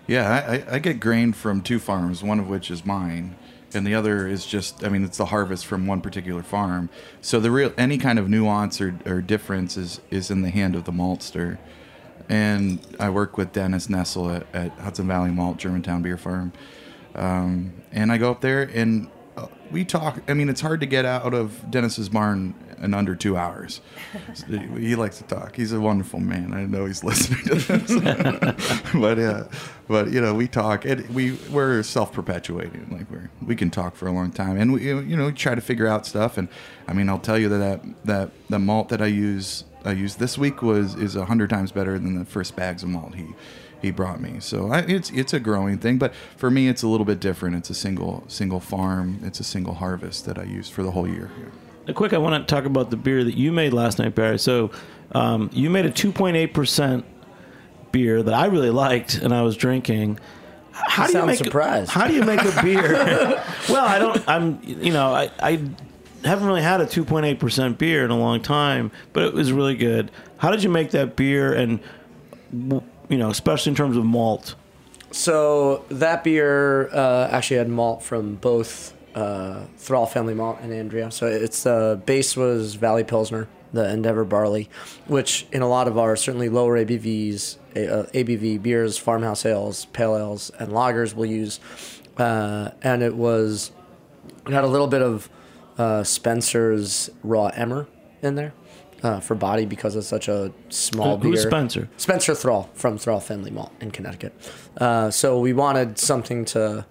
Yeah, 0.07 0.29
I, 0.47 0.55
I- 0.55 0.75
I 0.75 0.79
get 0.79 0.99
grain 0.99 1.33
from 1.33 1.61
two 1.61 1.79
farms, 1.79 2.23
one 2.23 2.39
of 2.39 2.47
which 2.49 2.71
is 2.71 2.85
mine, 2.85 3.35
and 3.75 3.85
the 3.85 3.95
other 3.95 4.27
is 4.27 4.45
just, 4.45 4.83
I 4.83 4.89
mean, 4.89 5.03
it's 5.03 5.17
the 5.17 5.25
harvest 5.25 5.65
from 5.65 5.87
one 5.87 6.01
particular 6.01 6.43
farm. 6.43 6.89
So 7.21 7.39
the 7.39 7.51
real, 7.51 7.73
any 7.77 7.97
kind 7.97 8.19
of 8.19 8.29
nuance 8.29 8.79
or, 8.81 8.97
or 9.05 9.21
difference 9.21 9.77
is, 9.77 10.01
is 10.09 10.29
in 10.31 10.41
the 10.41 10.49
hand 10.49 10.75
of 10.75 10.85
the 10.85 10.91
maltster. 10.91 11.57
And 12.29 12.79
I 12.99 13.09
work 13.09 13.37
with 13.37 13.51
Dennis 13.51 13.87
Nesel 13.87 14.35
at, 14.35 14.47
at 14.53 14.71
Hudson 14.79 15.07
Valley 15.07 15.31
Malt, 15.31 15.57
Germantown 15.57 16.01
Beer 16.01 16.17
Farm. 16.17 16.53
Um, 17.15 17.73
and 17.91 18.11
I 18.11 18.17
go 18.17 18.31
up 18.31 18.41
there 18.41 18.63
and 18.63 19.09
uh, 19.37 19.47
we 19.71 19.85
talk. 19.85 20.21
I 20.27 20.33
mean, 20.33 20.49
it's 20.49 20.61
hard 20.61 20.79
to 20.79 20.85
get 20.85 21.05
out 21.05 21.33
of 21.33 21.69
Dennis's 21.69 22.09
barn 22.09 22.55
in 22.83 22.93
under 22.93 23.15
two 23.15 23.37
hours. 23.37 23.81
he 24.47 24.95
likes 24.95 25.17
to 25.17 25.23
talk. 25.23 25.55
He's 25.55 25.71
a 25.71 25.79
wonderful 25.79 26.19
man. 26.19 26.53
I 26.53 26.65
know 26.65 26.85
he's 26.85 27.03
listening 27.03 27.43
to 27.45 27.55
this, 27.55 28.91
but 28.93 29.17
uh, 29.17 29.45
but 29.87 30.11
you 30.11 30.21
know, 30.21 30.33
we 30.33 30.47
talk. 30.47 30.85
We 31.11 31.33
we're 31.49 31.81
self 31.83 32.11
perpetuating. 32.13 32.89
Like 32.91 33.09
we're 33.09 33.29
we 33.41 33.55
can 33.55 33.71
talk 33.71 33.95
for 33.95 34.07
a 34.07 34.11
long 34.11 34.31
time, 34.31 34.57
and 34.57 34.73
we 34.73 34.87
you 34.87 35.15
know 35.17 35.27
we 35.27 35.31
try 35.31 35.55
to 35.55 35.61
figure 35.61 35.87
out 35.87 36.05
stuff. 36.05 36.37
And 36.37 36.49
I 36.87 36.93
mean, 36.93 37.09
I'll 37.09 37.19
tell 37.19 37.37
you 37.37 37.49
that 37.49 37.57
that 37.57 38.05
that 38.05 38.31
the 38.49 38.59
malt 38.59 38.89
that 38.89 39.01
I 39.01 39.07
use 39.07 39.63
I 39.85 39.91
used 39.91 40.19
this 40.19 40.37
week 40.37 40.61
was 40.61 40.95
is 40.95 41.15
a 41.15 41.25
hundred 41.25 41.49
times 41.49 41.71
better 41.71 41.97
than 41.97 42.19
the 42.19 42.25
first 42.25 42.55
bags 42.55 42.83
of 42.83 42.89
malt 42.89 43.15
he 43.15 43.27
he 43.81 43.91
brought 43.91 44.21
me. 44.21 44.39
So 44.39 44.71
I, 44.71 44.79
it's 44.79 45.09
it's 45.11 45.33
a 45.33 45.39
growing 45.39 45.77
thing, 45.77 45.97
but 45.97 46.13
for 46.37 46.49
me 46.51 46.67
it's 46.67 46.83
a 46.83 46.87
little 46.87 47.05
bit 47.05 47.19
different. 47.19 47.55
It's 47.55 47.69
a 47.69 47.75
single 47.75 48.23
single 48.27 48.59
farm. 48.59 49.19
It's 49.23 49.39
a 49.39 49.43
single 49.43 49.75
harvest 49.75 50.25
that 50.25 50.37
I 50.37 50.43
use 50.43 50.69
for 50.69 50.83
the 50.83 50.91
whole 50.91 51.07
year. 51.07 51.31
Quick, 51.93 52.13
I 52.13 52.17
want 52.17 52.47
to 52.47 52.55
talk 52.55 52.65
about 52.65 52.89
the 52.89 52.97
beer 52.97 53.23
that 53.23 53.35
you 53.35 53.51
made 53.51 53.73
last 53.73 53.99
night, 53.99 54.15
Barry. 54.15 54.39
So, 54.39 54.71
um, 55.11 55.49
you 55.51 55.69
made 55.69 55.85
a 55.85 55.91
2.8% 55.91 57.03
beer 57.91 58.23
that 58.23 58.33
I 58.33 58.45
really 58.45 58.69
liked, 58.69 59.15
and 59.15 59.33
I 59.33 59.41
was 59.41 59.57
drinking. 59.57 60.19
How 60.71 61.05
You 61.05 61.11
do 61.11 61.19
you 61.19 61.25
make 61.25 61.37
surprised. 61.37 61.91
How 61.91 62.07
do 62.07 62.13
you 62.13 62.23
make 62.23 62.41
a 62.41 62.61
beer? 62.63 62.93
well, 63.69 63.85
I 63.85 63.99
don't. 63.99 64.27
I'm. 64.27 64.59
You 64.63 64.91
know, 64.91 65.13
I, 65.13 65.29
I 65.39 65.61
haven't 66.23 66.47
really 66.47 66.61
had 66.61 66.81
a 66.81 66.85
2.8% 66.85 67.77
beer 67.77 68.05
in 68.05 68.11
a 68.11 68.17
long 68.17 68.41
time, 68.41 68.91
but 69.11 69.23
it 69.23 69.33
was 69.33 69.51
really 69.51 69.75
good. 69.75 70.09
How 70.37 70.51
did 70.51 70.63
you 70.63 70.69
make 70.69 70.91
that 70.91 71.15
beer? 71.15 71.53
And 71.53 71.79
you 72.51 73.17
know, 73.17 73.29
especially 73.29 73.71
in 73.71 73.75
terms 73.75 73.97
of 73.97 74.05
malt. 74.05 74.55
So 75.11 75.85
that 75.89 76.23
beer 76.23 76.89
uh, 76.89 77.27
actually 77.31 77.57
had 77.57 77.69
malt 77.69 78.01
from 78.01 78.35
both 78.35 78.92
uh, 79.15 79.65
Thrall 79.77 80.05
Family 80.05 80.33
Malt 80.33 80.59
and 80.61 80.73
Andrea. 80.73 81.11
So 81.11 81.27
its 81.27 81.65
uh, 81.65 81.95
base 82.05 82.35
was 82.35 82.75
Valley 82.75 83.03
Pilsner, 83.03 83.47
the 83.71 83.89
Endeavor 83.89 84.23
barley, 84.25 84.69
which 85.07 85.45
in 85.51 85.61
a 85.61 85.67
lot 85.67 85.87
of 85.87 85.97
our 85.97 86.15
certainly 86.15 86.49
lower 86.49 86.77
ABVs, 86.83 87.57
uh, 87.75 88.05
ABV 88.13 88.61
beers, 88.61 88.97
farmhouse 88.97 89.45
ales, 89.45 89.85
pale 89.85 90.17
ales, 90.17 90.51
and 90.59 90.71
lagers 90.71 91.13
will 91.15 91.25
use. 91.25 91.59
Uh, 92.17 92.69
and 92.81 93.01
it 93.01 93.15
was 93.15 93.71
it 94.45 94.53
had 94.53 94.63
a 94.63 94.67
little 94.67 94.87
bit 94.87 95.01
of 95.01 95.29
uh, 95.77 96.03
Spencer's 96.03 97.09
raw 97.23 97.47
emmer 97.47 97.87
in 98.21 98.35
there. 98.35 98.53
Uh, 99.01 99.19
for 99.19 99.35
body 99.35 99.65
because 99.65 99.97
it's 99.97 100.07
such 100.07 100.29
a 100.29 100.49
small 100.69 101.17
Who- 101.17 101.31
who's 101.31 101.41
beer. 101.43 101.51
Spencer? 101.51 101.89
Spencer 101.97 102.33
Thrall 102.33 102.69
from 102.73 102.97
Thrall 102.97 103.19
Family 103.19 103.51
Malt 103.51 103.73
in 103.81 103.91
Connecticut. 103.91 104.33
Uh, 104.77 105.11
so 105.11 105.41
we 105.41 105.51
wanted 105.51 105.97
something 105.99 106.45
to 106.45 106.85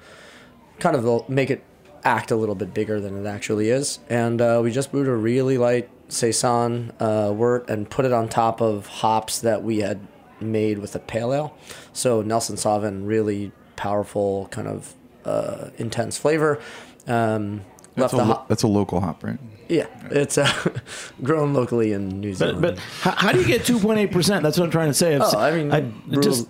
kind 0.78 0.94
of 0.94 1.26
make 1.30 1.48
it 1.48 1.64
act 2.04 2.30
a 2.30 2.36
little 2.36 2.54
bit 2.54 2.74
bigger 2.74 3.00
than 3.00 3.24
it 3.24 3.28
actually 3.28 3.68
is, 3.70 3.98
and 4.08 4.40
uh, 4.40 4.60
we 4.62 4.70
just 4.70 4.90
brewed 4.92 5.08
a 5.08 5.14
really 5.14 5.58
light 5.58 5.88
saison 6.08 6.92
uh, 7.00 7.32
wort 7.34 7.68
and 7.70 7.88
put 7.88 8.04
it 8.04 8.12
on 8.12 8.28
top 8.28 8.60
of 8.60 8.86
hops 8.86 9.38
that 9.40 9.62
we 9.62 9.78
had 9.80 10.00
made 10.40 10.78
with 10.78 10.94
a 10.94 10.98
pale 10.98 11.32
ale. 11.32 11.56
So 11.92 12.20
Nelson 12.22 12.56
Sauvin, 12.56 13.06
really 13.06 13.52
powerful, 13.76 14.48
kind 14.50 14.68
of 14.68 14.94
uh, 15.24 15.68
intense 15.78 16.18
flavor. 16.18 16.58
Um, 17.06 17.62
That's 17.94 18.12
left 18.12 18.14
a, 18.14 18.16
the 18.16 18.22
lo- 18.24 18.34
hop. 18.34 18.48
that's 18.48 18.62
a 18.62 18.68
local 18.68 19.00
hop, 19.00 19.22
right? 19.24 19.38
Yeah, 19.68 19.86
it's 20.10 20.36
uh, 20.38 20.50
grown 21.22 21.54
locally 21.54 21.92
in 21.92 22.20
New 22.20 22.34
Zealand. 22.34 22.60
but 22.60 22.78
how, 22.78 23.12
how 23.12 23.32
do 23.32 23.40
you 23.40 23.46
get 23.46 23.62
2.8%? 23.62 24.42
That's 24.42 24.58
what 24.58 24.64
I'm 24.64 24.70
trying 24.70 24.88
to 24.88 24.94
say. 24.94 25.14
I've 25.14 25.22
Oh, 25.22 25.38
I 25.38 25.50
mean, 25.56 25.72
I 25.72 25.80
brew 25.80 26.22
just 26.22 26.48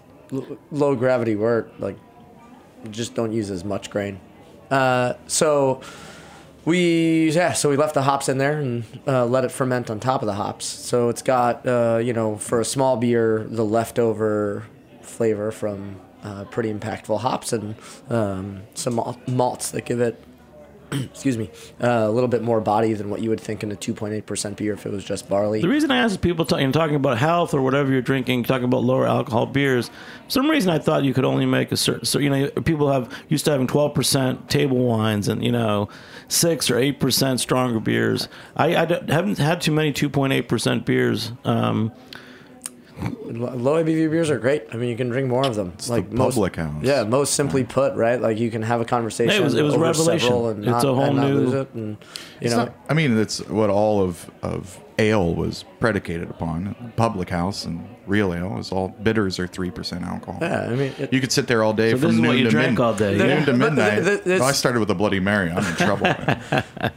low 0.71 0.97
gravity 0.97 1.37
wort, 1.37 1.79
like 1.79 1.97
just 2.91 3.15
don't 3.15 3.33
use 3.33 3.51
as 3.51 3.65
much 3.65 3.91
grain. 3.91 4.19
Uh, 4.73 5.19
so 5.27 5.83
we 6.65 7.31
yeah, 7.31 7.53
so 7.53 7.69
we 7.69 7.77
left 7.77 7.93
the 7.95 8.03
hops 8.03 8.29
in 8.29 8.39
there 8.39 8.59
and 8.59 8.85
uh, 9.07 9.27
let 9.27 9.45
it 9.45 9.51
ferment 9.51 9.91
on 9.91 10.01
top 10.01 10.23
of 10.23 10.27
the 10.27 10.35
hops. 10.35 10.65
So 10.65 11.11
it's 11.11 11.23
got 11.23 11.67
uh, 11.67 12.01
you 12.03 12.15
know 12.15 12.39
for 12.39 12.59
a 12.61 12.65
small 12.65 12.97
beer 12.97 13.47
the 13.49 13.65
leftover 13.65 14.65
flavor 15.03 15.53
from 15.53 16.01
uh, 16.25 16.45
pretty 16.45 16.73
impactful 16.73 17.21
hops 17.21 17.53
and 17.53 17.75
um, 18.09 18.63
some 18.75 19.17
malts 19.27 19.73
that 19.73 19.85
give 19.85 20.01
it. 20.01 20.19
excuse 21.13 21.39
me, 21.39 21.51
uh, 21.83 21.87
a 21.89 22.11
little 22.11 22.29
bit 22.29 22.43
more 22.43 22.61
body 22.61 22.93
than 22.95 23.11
what 23.11 23.21
you 23.21 23.31
would 23.31 23.41
think 23.41 23.63
in 23.63 23.73
a 23.73 23.77
2.8% 23.77 24.57
beer 24.57 24.75
if 24.75 24.87
it 24.87 24.93
was 24.93 25.05
just 25.05 25.29
barley. 25.29 25.61
The 25.61 25.69
reason 25.69 25.91
I 25.91 25.99
asked 25.99 26.21
people 26.21 26.45
talking 26.45 26.73
talking 26.73 26.97
about 26.97 27.19
health 27.19 27.55
or 27.55 27.63
whatever 27.63 27.91
you're 27.91 28.03
drinking, 28.03 28.45
talking 28.45 28.65
about 28.65 28.85
lower 28.85 29.07
alcohol 29.07 29.47
beers, 29.47 29.91
some 30.29 30.49
reason 30.49 30.71
I 30.71 30.79
thought 30.79 31.05
you 31.05 31.15
could 31.15 31.25
only 31.25 31.47
make 31.47 31.73
a 31.73 31.77
certain. 31.77 32.05
So 32.05 32.19
you 32.19 32.31
know, 32.31 32.49
people 32.63 32.91
have 32.93 33.13
used 33.29 33.45
to 33.47 33.53
having 33.53 33.67
12 33.67 33.95
percent 33.95 34.51
table 34.51 34.79
wines 34.79 35.29
and 35.29 35.45
you 35.45 35.53
know, 35.53 35.89
six 36.29 36.71
or 36.71 36.79
eight 36.79 37.01
percent 37.01 37.41
stronger 37.41 37.81
beers. 37.81 38.29
I, 38.57 38.77
I 38.77 38.87
haven't 38.87 39.39
had 39.39 39.61
too 39.61 39.73
many 39.73 39.93
2.8 39.93 40.49
percent 40.49 40.87
beers. 40.87 41.33
Um, 41.45 41.93
Low 43.03 43.83
ABV 43.83 44.11
beers 44.11 44.31
are 44.31 44.39
great. 44.39 44.65
I 44.73 44.77
mean, 44.77 44.89
you 44.89 44.97
can 44.97 45.09
drink 45.09 45.29
more 45.29 45.45
of 45.47 45.55
them. 45.55 45.73
like 45.89 46.09
the 46.11 46.17
most, 46.17 46.35
public 46.35 46.57
house. 46.57 46.83
Yeah, 46.83 47.05
most 47.05 47.35
simply 47.35 47.65
put, 47.65 47.95
right? 47.95 48.21
Like 48.21 48.39
you 48.39 48.51
can 48.51 48.63
have 48.63 48.81
a 48.81 48.85
conversation. 48.85 49.35
It 49.35 49.43
was- 49.45 49.55
it 49.55 49.63
was 49.63 49.75
over 49.75 49.85
revelation. 49.85 50.21
several 50.29 50.49
And 50.51 50.59
It's 50.61 50.67
not, 50.71 50.85
a 50.85 50.95
whole 50.95 51.05
and 51.05 51.17
not 51.17 51.27
new- 51.31 51.35
lose 51.39 51.55
it. 51.55 51.69
And 51.75 51.89
you 51.91 51.97
It's 52.41 52.51
know, 52.55 52.65
not- 52.65 52.75
I 52.89 52.95
mean, 52.95 53.17
that's 53.17 53.39
what 53.49 53.71
all 53.71 54.01
of, 54.03 54.31
of 54.43 54.79
ale 55.11 55.35
was 55.35 55.65
predicated 55.81 56.31
upon. 56.31 56.93
Public 56.97 57.29
house 57.31 57.65
and 57.65 57.87
real 58.07 58.33
ale 58.35 58.59
is 58.59 58.73
all 58.73 58.89
bitters 59.03 59.39
are 59.39 59.47
three 59.47 59.71
percent 59.71 60.05
alcohol. 60.05 60.39
Yeah, 60.41 60.63
I 60.67 60.69
mean, 60.71 60.93
it- 60.99 61.13
you 61.13 61.21
could 61.21 61.33
sit 61.33 61.47
there 61.47 61.63
all 61.63 61.73
day 61.73 61.91
So 61.93 61.99
from 61.99 62.21
noon 62.21 62.45
to 62.45 62.51
drank 62.51 62.71
mid- 62.73 62.81
all 62.81 62.95
day. 62.95 63.17
Noon 63.17 63.45
to 63.47 63.53
midnight. 63.65 64.05
th- 64.05 64.25
th- 64.25 64.41
Well, 64.41 64.49
I 64.49 64.53
started 64.53 64.81
with 64.81 64.91
a 64.91 64.95
Bloody 64.95 65.21
Mary. 65.21 65.51
I'm 65.51 65.65
in 65.65 65.77
trouble. 65.77 66.03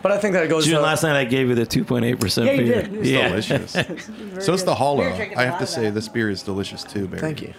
but 0.01 0.12
I 0.12 0.18
think 0.18 0.34
that 0.34 0.47
goes. 0.49 0.66
June, 0.66 0.76
to, 0.76 0.82
last 0.82 1.03
night 1.03 1.16
I 1.18 1.26
gave 1.26 1.49
you 1.49 1.56
the 1.56 1.66
2.8 1.66 2.20
percent 2.20 2.47
Yeah, 2.47 2.58
beer. 2.58 2.82
did. 2.84 2.93
It 2.95 3.06
Yeah, 3.06 3.30
delicious. 3.30 3.72
so 4.39 4.53
it's 4.53 4.64
the 4.64 4.76
hollow. 4.76 5.03
I 5.03 5.43
have 5.45 5.60
to 5.60 5.68
say, 5.68 5.89
this 5.89 6.08
beer 6.08 6.30
is 6.30 6.43
delicious 6.43 6.84
too. 6.84 7.08
Barry. 7.08 7.22
Thank 7.22 7.41
you. 7.41 7.53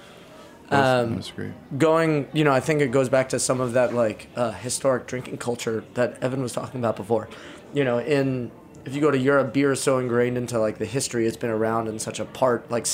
Um, 0.68 1.14
that 1.14 1.32
great. 1.36 1.78
going, 1.78 2.26
you 2.32 2.42
know, 2.42 2.50
I 2.52 2.58
think 2.58 2.80
it 2.80 2.90
goes 2.90 3.08
back 3.08 3.28
to 3.28 3.38
some 3.38 3.60
of 3.60 3.74
that 3.74 3.94
like 3.94 4.26
uh, 4.34 4.50
historic 4.50 5.06
drinking 5.06 5.36
culture 5.38 5.84
that 5.94 6.20
Evan 6.20 6.42
was 6.42 6.52
talking 6.52 6.80
about 6.80 6.96
before. 6.96 7.28
You 7.72 7.84
know, 7.84 7.98
in 8.00 8.50
if 8.86 8.94
you 8.94 9.00
go 9.00 9.10
to 9.10 9.18
Europe, 9.18 9.52
beer 9.52 9.72
is 9.72 9.82
so 9.82 9.98
ingrained 9.98 10.38
into 10.38 10.58
like 10.58 10.78
the 10.78 10.86
history. 10.86 11.26
It's 11.26 11.36
been 11.36 11.50
around 11.50 11.88
in 11.88 11.98
such 11.98 12.20
a 12.20 12.24
part. 12.24 12.70
Like 12.70 12.86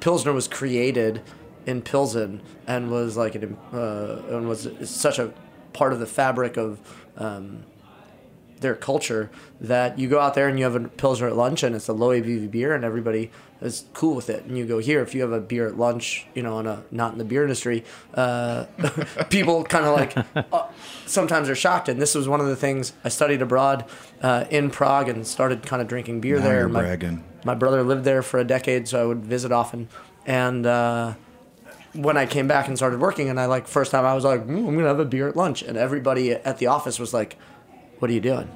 Pilsner 0.00 0.32
was 0.32 0.48
created 0.48 1.22
in 1.66 1.82
Pilsen 1.82 2.40
and 2.66 2.90
was 2.90 3.16
like 3.16 3.34
an 3.34 3.56
uh, 3.72 4.22
and 4.30 4.48
was 4.48 4.68
such 4.84 5.18
a 5.18 5.32
part 5.72 5.92
of 5.92 6.00
the 6.00 6.06
fabric 6.06 6.56
of. 6.56 6.80
Um, 7.16 7.64
their 8.62 8.74
culture 8.74 9.30
that 9.60 9.98
you 9.98 10.08
go 10.08 10.18
out 10.18 10.34
there 10.34 10.48
and 10.48 10.58
you 10.58 10.64
have 10.64 10.74
a 10.74 10.88
pilsner 10.88 11.26
at 11.26 11.36
lunch 11.36 11.62
and 11.62 11.76
it's 11.76 11.88
a 11.88 11.92
low 11.92 12.08
ABV 12.08 12.50
beer 12.50 12.74
and 12.74 12.84
everybody 12.84 13.30
is 13.60 13.84
cool 13.92 14.14
with 14.16 14.28
it. 14.30 14.44
And 14.44 14.56
you 14.58 14.66
go 14.66 14.78
here 14.78 15.02
if 15.02 15.14
you 15.14 15.22
have 15.22 15.32
a 15.32 15.40
beer 15.40 15.68
at 15.68 15.76
lunch, 15.78 16.26
you 16.34 16.42
know, 16.42 16.56
on 16.56 16.66
a 16.66 16.82
not 16.90 17.12
in 17.12 17.18
the 17.18 17.24
beer 17.24 17.42
industry, 17.42 17.84
uh, 18.14 18.64
people 19.30 19.62
kind 19.64 19.84
of 19.84 19.94
like 19.94 20.52
uh, 20.52 20.66
sometimes 21.06 21.48
are 21.48 21.54
shocked. 21.54 21.88
And 21.88 22.00
this 22.00 22.14
was 22.14 22.28
one 22.28 22.40
of 22.40 22.46
the 22.46 22.56
things 22.56 22.92
I 23.04 23.08
studied 23.08 23.42
abroad 23.42 23.84
uh, 24.20 24.44
in 24.50 24.70
Prague 24.70 25.08
and 25.08 25.26
started 25.26 25.62
kind 25.64 25.80
of 25.82 25.88
drinking 25.88 26.20
beer 26.20 26.38
Now 26.38 26.44
there. 26.44 26.60
you're 26.60 26.68
my, 26.68 26.80
my 27.44 27.54
brother 27.54 27.82
lived 27.82 28.04
there 28.04 28.22
for 28.22 28.40
a 28.40 28.44
decade, 28.44 28.88
so 28.88 29.02
I 29.02 29.06
would 29.06 29.24
visit 29.24 29.52
often. 29.52 29.88
And 30.26 30.66
uh, 30.66 31.14
when 31.94 32.16
I 32.16 32.26
came 32.26 32.46
back 32.48 32.68
and 32.68 32.76
started 32.76 33.00
working, 33.00 33.28
and 33.28 33.38
I 33.38 33.46
like 33.46 33.66
first 33.66 33.90
time 33.90 34.04
I 34.04 34.14
was 34.14 34.24
like, 34.24 34.46
mm, 34.46 34.66
I'm 34.66 34.74
gonna 34.74 34.86
have 34.88 35.00
a 35.00 35.04
beer 35.04 35.28
at 35.28 35.36
lunch, 35.36 35.62
and 35.62 35.76
everybody 35.76 36.32
at 36.32 36.58
the 36.58 36.66
office 36.66 36.98
was 36.98 37.12
like, 37.12 37.36
"What 38.02 38.10
are 38.10 38.14
you 38.14 38.20
doing?" 38.20 38.50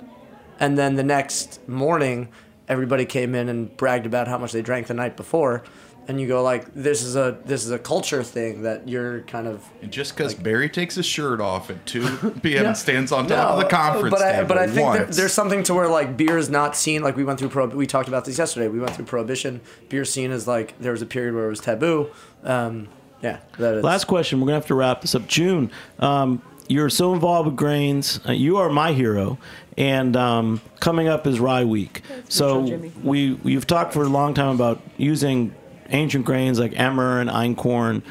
And 0.58 0.76
then 0.76 0.96
the 0.96 1.04
next 1.04 1.66
morning, 1.68 2.28
everybody 2.66 3.04
came 3.04 3.34
in 3.34 3.48
and 3.48 3.74
bragged 3.76 4.06
about 4.06 4.26
how 4.26 4.38
much 4.38 4.50
they 4.52 4.62
drank 4.62 4.88
the 4.88 4.94
night 4.94 5.16
before, 5.16 5.62
and 6.08 6.20
you 6.20 6.28
go 6.28 6.42
like, 6.42 6.72
this 6.72 7.02
is 7.02 7.16
a 7.16 7.38
this 7.44 7.64
is 7.64 7.70
a 7.70 7.78
culture 7.78 8.22
thing 8.22 8.62
that 8.62 8.88
you're 8.88 9.20
kind 9.22 9.46
of. 9.46 9.64
And 9.82 9.90
just 9.90 10.16
because 10.16 10.34
Barry 10.34 10.68
takes 10.68 10.94
his 10.94 11.06
shirt 11.06 11.40
off 11.40 11.68
at 11.68 11.84
2 11.86 12.30
p.m. 12.42 12.62
No, 12.62 12.68
and 12.68 12.76
stands 12.76 13.12
on 13.12 13.26
top 13.26 13.54
of 13.54 13.58
the 13.58 13.68
conference 13.68 14.14
but 14.14 14.22
I, 14.22 14.32
table 14.32 14.48
but 14.48 14.58
I 14.58 14.66
think 14.66 14.92
there, 14.92 15.04
there's 15.06 15.32
something 15.32 15.62
to 15.64 15.74
where 15.74 15.88
like 15.88 16.16
beer 16.16 16.38
is 16.38 16.48
not 16.48 16.76
seen 16.76 17.02
like 17.02 17.16
we 17.16 17.24
went 17.24 17.38
through 17.38 17.48
pro. 17.48 17.66
We 17.66 17.86
talked 17.86 18.08
about 18.08 18.24
this 18.24 18.38
yesterday. 18.38 18.68
We 18.68 18.78
went 18.78 18.94
through 18.94 19.06
prohibition. 19.06 19.60
Beer 19.88 20.04
seen 20.04 20.30
as 20.30 20.46
like 20.46 20.78
there 20.78 20.92
was 20.92 21.02
a 21.02 21.06
period 21.06 21.34
where 21.34 21.46
it 21.46 21.50
was 21.50 21.60
taboo. 21.60 22.10
Um, 22.44 22.88
yeah. 23.22 23.40
That 23.58 23.74
is, 23.76 23.84
Last 23.84 24.04
question. 24.04 24.40
We're 24.40 24.46
gonna 24.46 24.58
have 24.58 24.66
to 24.66 24.74
wrap 24.74 25.00
this 25.00 25.14
up. 25.14 25.26
June, 25.26 25.72
um, 25.98 26.40
you're 26.68 26.90
so 26.90 27.12
involved 27.14 27.46
with 27.46 27.56
grains. 27.56 28.20
Uh, 28.28 28.32
you 28.32 28.56
are 28.58 28.68
my 28.70 28.92
hero. 28.92 29.38
And 29.78 30.16
um, 30.16 30.60
coming 30.80 31.06
up 31.06 31.26
is 31.26 31.38
Rye 31.38 31.64
Week. 31.64 32.02
So 32.28 32.66
Jimmy. 32.66 32.92
we 33.02 33.34
we've 33.34 33.66
talked 33.66 33.92
for 33.92 34.02
a 34.04 34.08
long 34.08 34.32
time 34.34 34.54
about 34.54 34.80
using 34.96 35.54
ancient 35.90 36.24
grains 36.24 36.58
like 36.58 36.72
emmer 36.78 37.20
and 37.20 37.28
einkorn, 37.28 38.02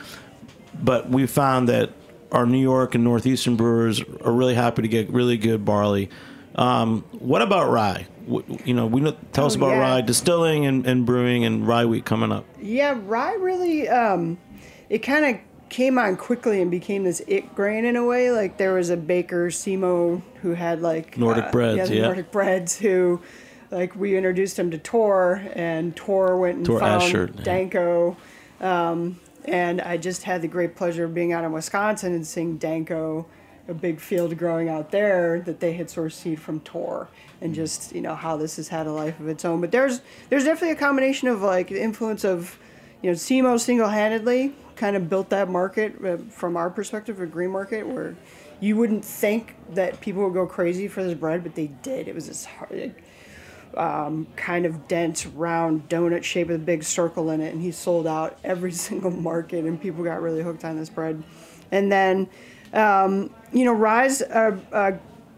but 0.83 1.09
we 1.09 1.25
found 1.25 1.67
that 1.69 1.89
our 2.31 2.45
New 2.45 2.59
York 2.61 2.95
and 2.95 3.03
northeastern 3.03 3.55
brewers 3.55 4.01
are 4.23 4.31
really 4.31 4.53
happy 4.53 4.81
to 4.83 4.87
get 4.87 5.09
really 5.09 5.37
good 5.37 5.65
barley. 5.65 6.09
Um, 6.55 7.03
what 7.11 7.41
about 7.41 7.69
rye? 7.71 8.07
What, 8.25 8.67
you 8.67 8.73
know, 8.73 8.85
we 8.87 9.01
know, 9.01 9.15
tell 9.33 9.45
us 9.45 9.55
Oh, 9.55 9.59
about 9.59 9.71
yeah. 9.71 9.79
rye 9.79 10.01
distilling 10.01 10.65
and, 10.65 10.85
and 10.85 11.05
brewing 11.05 11.45
and 11.45 11.67
Rye 11.67 11.85
Week 11.85 12.05
coming 12.05 12.31
up. 12.31 12.45
Yeah, 12.61 12.95
rye 13.05 13.33
really, 13.35 13.87
um, 13.89 14.37
it 14.89 14.99
kind 14.99 15.25
of 15.25 15.41
came 15.69 15.97
on 15.97 16.15
quickly 16.15 16.61
and 16.61 16.69
became 16.69 17.03
this 17.03 17.21
it 17.27 17.55
grain 17.55 17.85
in 17.85 17.95
a 17.95 18.05
way. 18.05 18.31
Like 18.31 18.57
there 18.57 18.73
was 18.73 18.89
a 18.89 18.97
baker, 18.97 19.47
Simo, 19.47 20.21
who 20.41 20.53
had 20.53 20.81
like 20.81 21.17
Nordic 21.17 21.51
breads, 21.51 21.89
yeah, 21.89 21.95
yeah. 21.95 22.01
Nordic 22.03 22.31
breads. 22.31 22.77
Who, 22.77 23.21
like, 23.71 23.95
we 23.95 24.15
introduced 24.15 24.57
him 24.59 24.71
to 24.71 24.77
Tor, 24.77 25.41
and 25.53 25.95
Tor 25.95 26.37
went 26.37 26.57
and 26.57 26.65
Tor 26.65 26.79
found 26.79 27.01
Ashert, 27.01 27.35
yeah. 27.37 27.43
Danko. 27.43 28.15
Um, 28.61 29.19
and 29.43 29.81
I 29.81 29.97
just 29.97 30.23
had 30.23 30.41
the 30.41 30.47
great 30.47 30.75
pleasure 30.75 31.05
of 31.05 31.13
being 31.13 31.33
out 31.33 31.43
in 31.43 31.51
Wisconsin 31.51 32.13
and 32.13 32.25
seeing 32.25 32.57
Danko, 32.57 33.25
a 33.67 33.73
big 33.73 33.99
field 33.99 34.37
growing 34.37 34.69
out 34.69 34.91
there 34.91 35.41
that 35.41 35.59
they 35.59 35.73
had 35.73 35.87
sourced 35.87 36.13
seed 36.13 36.39
from 36.39 36.59
Tor, 36.61 37.09
and 37.41 37.53
just 37.53 37.93
you 37.93 38.01
know 38.01 38.15
how 38.15 38.37
this 38.37 38.55
has 38.57 38.67
had 38.67 38.87
a 38.87 38.91
life 38.91 39.19
of 39.19 39.27
its 39.27 39.43
own. 39.43 39.61
But 39.61 39.71
there's 39.71 40.01
there's 40.29 40.45
definitely 40.45 40.71
a 40.71 40.75
combination 40.75 41.27
of 41.27 41.41
like 41.41 41.67
the 41.67 41.81
influence 41.81 42.23
of 42.23 42.57
you 43.01 43.09
know, 43.09 43.15
Simo 43.15 43.59
single-handedly 43.59 44.55
kind 44.75 44.95
of 44.95 45.09
built 45.09 45.29
that 45.29 45.49
market 45.49 46.03
uh, 46.03 46.17
from 46.29 46.57
our 46.57 46.69
perspective, 46.69 47.19
a 47.21 47.25
green 47.25 47.51
market 47.51 47.87
where 47.87 48.15
you 48.59 48.75
wouldn't 48.75 49.03
think 49.03 49.55
that 49.73 49.99
people 50.01 50.23
would 50.23 50.33
go 50.33 50.45
crazy 50.45 50.87
for 50.87 51.03
this 51.03 51.13
bread, 51.13 51.43
but 51.43 51.55
they 51.55 51.67
did. 51.67 52.07
It 52.07 52.15
was 52.15 52.27
this 52.27 52.45
hard, 52.45 52.95
um, 53.75 54.27
kind 54.35 54.65
of 54.65 54.87
dense, 54.87 55.25
round 55.25 55.87
donut 55.89 56.23
shape 56.23 56.47
with 56.47 56.55
a 56.57 56.59
big 56.59 56.83
circle 56.83 57.29
in 57.31 57.41
it, 57.41 57.53
and 57.53 57.61
he 57.61 57.71
sold 57.71 58.07
out 58.07 58.37
every 58.43 58.71
single 58.87 59.11
market, 59.11 59.65
and 59.65 59.79
people 59.81 60.03
got 60.03 60.21
really 60.21 60.41
hooked 60.41 60.65
on 60.65 60.77
this 60.77 60.89
bread. 60.89 61.23
And 61.71 61.91
then, 61.91 62.29
um, 62.73 63.33
you 63.51 63.65
know, 63.65 63.73
Rise, 63.73 64.21
uh, 64.21 64.57
uh, 64.71 64.93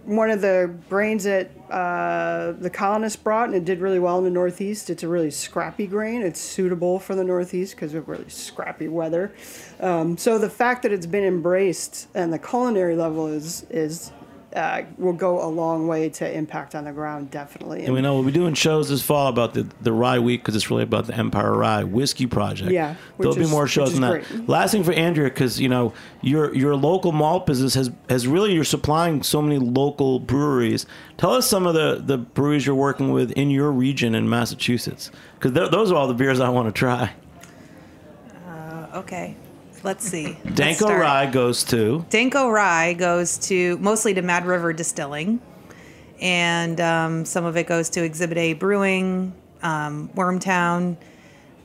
one 0.07 0.29
of 0.29 0.39
the 0.39 0.73
grains 0.89 1.25
that 1.25 1.51
uh, 1.69 2.53
the 2.53 2.69
colonists 2.69 3.21
brought, 3.21 3.49
and 3.49 3.55
it 3.55 3.65
did 3.65 3.81
really 3.81 3.99
well 3.99 4.17
in 4.17 4.23
the 4.23 4.29
Northeast. 4.29 4.89
It's 4.89 5.03
a 5.03 5.07
really 5.07 5.29
scrappy 5.29 5.85
grain. 5.85 6.21
It's 6.21 6.39
suitable 6.39 6.97
for 6.97 7.13
the 7.13 7.25
Northeast 7.25 7.75
because 7.75 7.93
of 7.93 8.07
really 8.07 8.29
scrappy 8.29 8.87
weather. 8.87 9.33
Um, 9.81 10.17
so 10.17 10.37
the 10.37 10.49
fact 10.49 10.83
that 10.83 10.93
it's 10.93 11.05
been 11.05 11.25
embraced 11.25 12.07
and 12.15 12.31
the 12.31 12.39
culinary 12.39 12.95
level 12.95 13.27
is 13.27 13.65
is 13.69 14.13
uh, 14.55 14.83
will 14.97 15.13
go 15.13 15.45
a 15.45 15.49
long 15.49 15.87
way 15.87 16.09
to 16.09 16.31
impact 16.31 16.73
on 16.73 16.85
the 16.85 16.91
ground, 16.91 17.29
definitely. 17.29 17.83
And 17.83 17.93
we 17.93 18.01
know 18.01 18.15
we'll 18.15 18.23
be 18.23 18.31
doing 18.31 18.53
shows 18.53 18.89
this 18.89 19.01
fall 19.01 19.27
about 19.27 19.53
the, 19.53 19.67
the 19.81 19.91
Rye 19.91 20.19
Week 20.19 20.41
because 20.41 20.55
it's 20.55 20.69
really 20.71 20.83
about 20.83 21.07
the 21.07 21.15
Empire 21.15 21.53
Rye 21.53 21.83
Whiskey 21.83 22.27
Project. 22.27 22.71
Yeah, 22.71 22.95
there'll 23.19 23.35
be 23.35 23.45
more 23.45 23.67
shows 23.67 23.89
is 23.89 23.99
than 23.99 24.09
that. 24.09 24.27
great. 24.27 24.47
Last 24.47 24.71
thing 24.71 24.83
for 24.83 24.93
Andrea, 24.93 25.29
because 25.29 25.59
you 25.59 25.67
know 25.67 25.93
your 26.21 26.55
your 26.55 26.75
local 26.75 27.11
malt 27.11 27.45
business 27.45 27.73
has 27.73 27.91
has 28.09 28.25
really 28.25 28.53
you're 28.53 28.63
supplying 28.63 29.21
so 29.21 29.41
many 29.41 29.59
local 29.59 30.19
breweries. 30.19 30.85
Tell 31.17 31.33
us 31.33 31.47
some 31.47 31.67
of 31.67 31.73
the 31.73 32.01
the 32.03 32.17
breweries 32.17 32.65
you're 32.65 32.75
working 32.75 33.11
with 33.11 33.31
in 33.31 33.51
your 33.51 33.71
region 33.71 34.15
in 34.15 34.29
Massachusetts, 34.29 35.11
because 35.39 35.51
those 35.51 35.91
are 35.91 35.95
all 35.95 36.07
the 36.07 36.13
beers 36.13 36.39
I 36.39 36.49
want 36.49 36.73
to 36.73 36.77
try. 36.77 37.13
Uh, 38.47 38.87
okay, 38.95 39.35
let's 39.87 40.07
see. 40.07 40.37
Let's 40.43 40.55
Danko 40.57 40.85
start. 40.85 41.01
Rye 41.01 41.25
goes 41.25 41.63
to 41.65 42.05
Danko 42.09 42.49
Rye 42.49 42.93
goes 42.93 43.37
to 43.47 43.77
mostly 43.77 44.13
to 44.13 44.21
Mad 44.21 44.45
River 44.45 44.73
Distilling, 44.73 45.41
and 46.19 46.79
um, 46.79 47.25
some 47.25 47.45
of 47.45 47.57
it 47.57 47.65
goes 47.67 47.89
to 47.91 48.03
Exhibit 48.03 48.37
A 48.37 48.53
Brewing, 48.53 49.33
um, 49.63 50.09
Wormtown, 50.09 50.97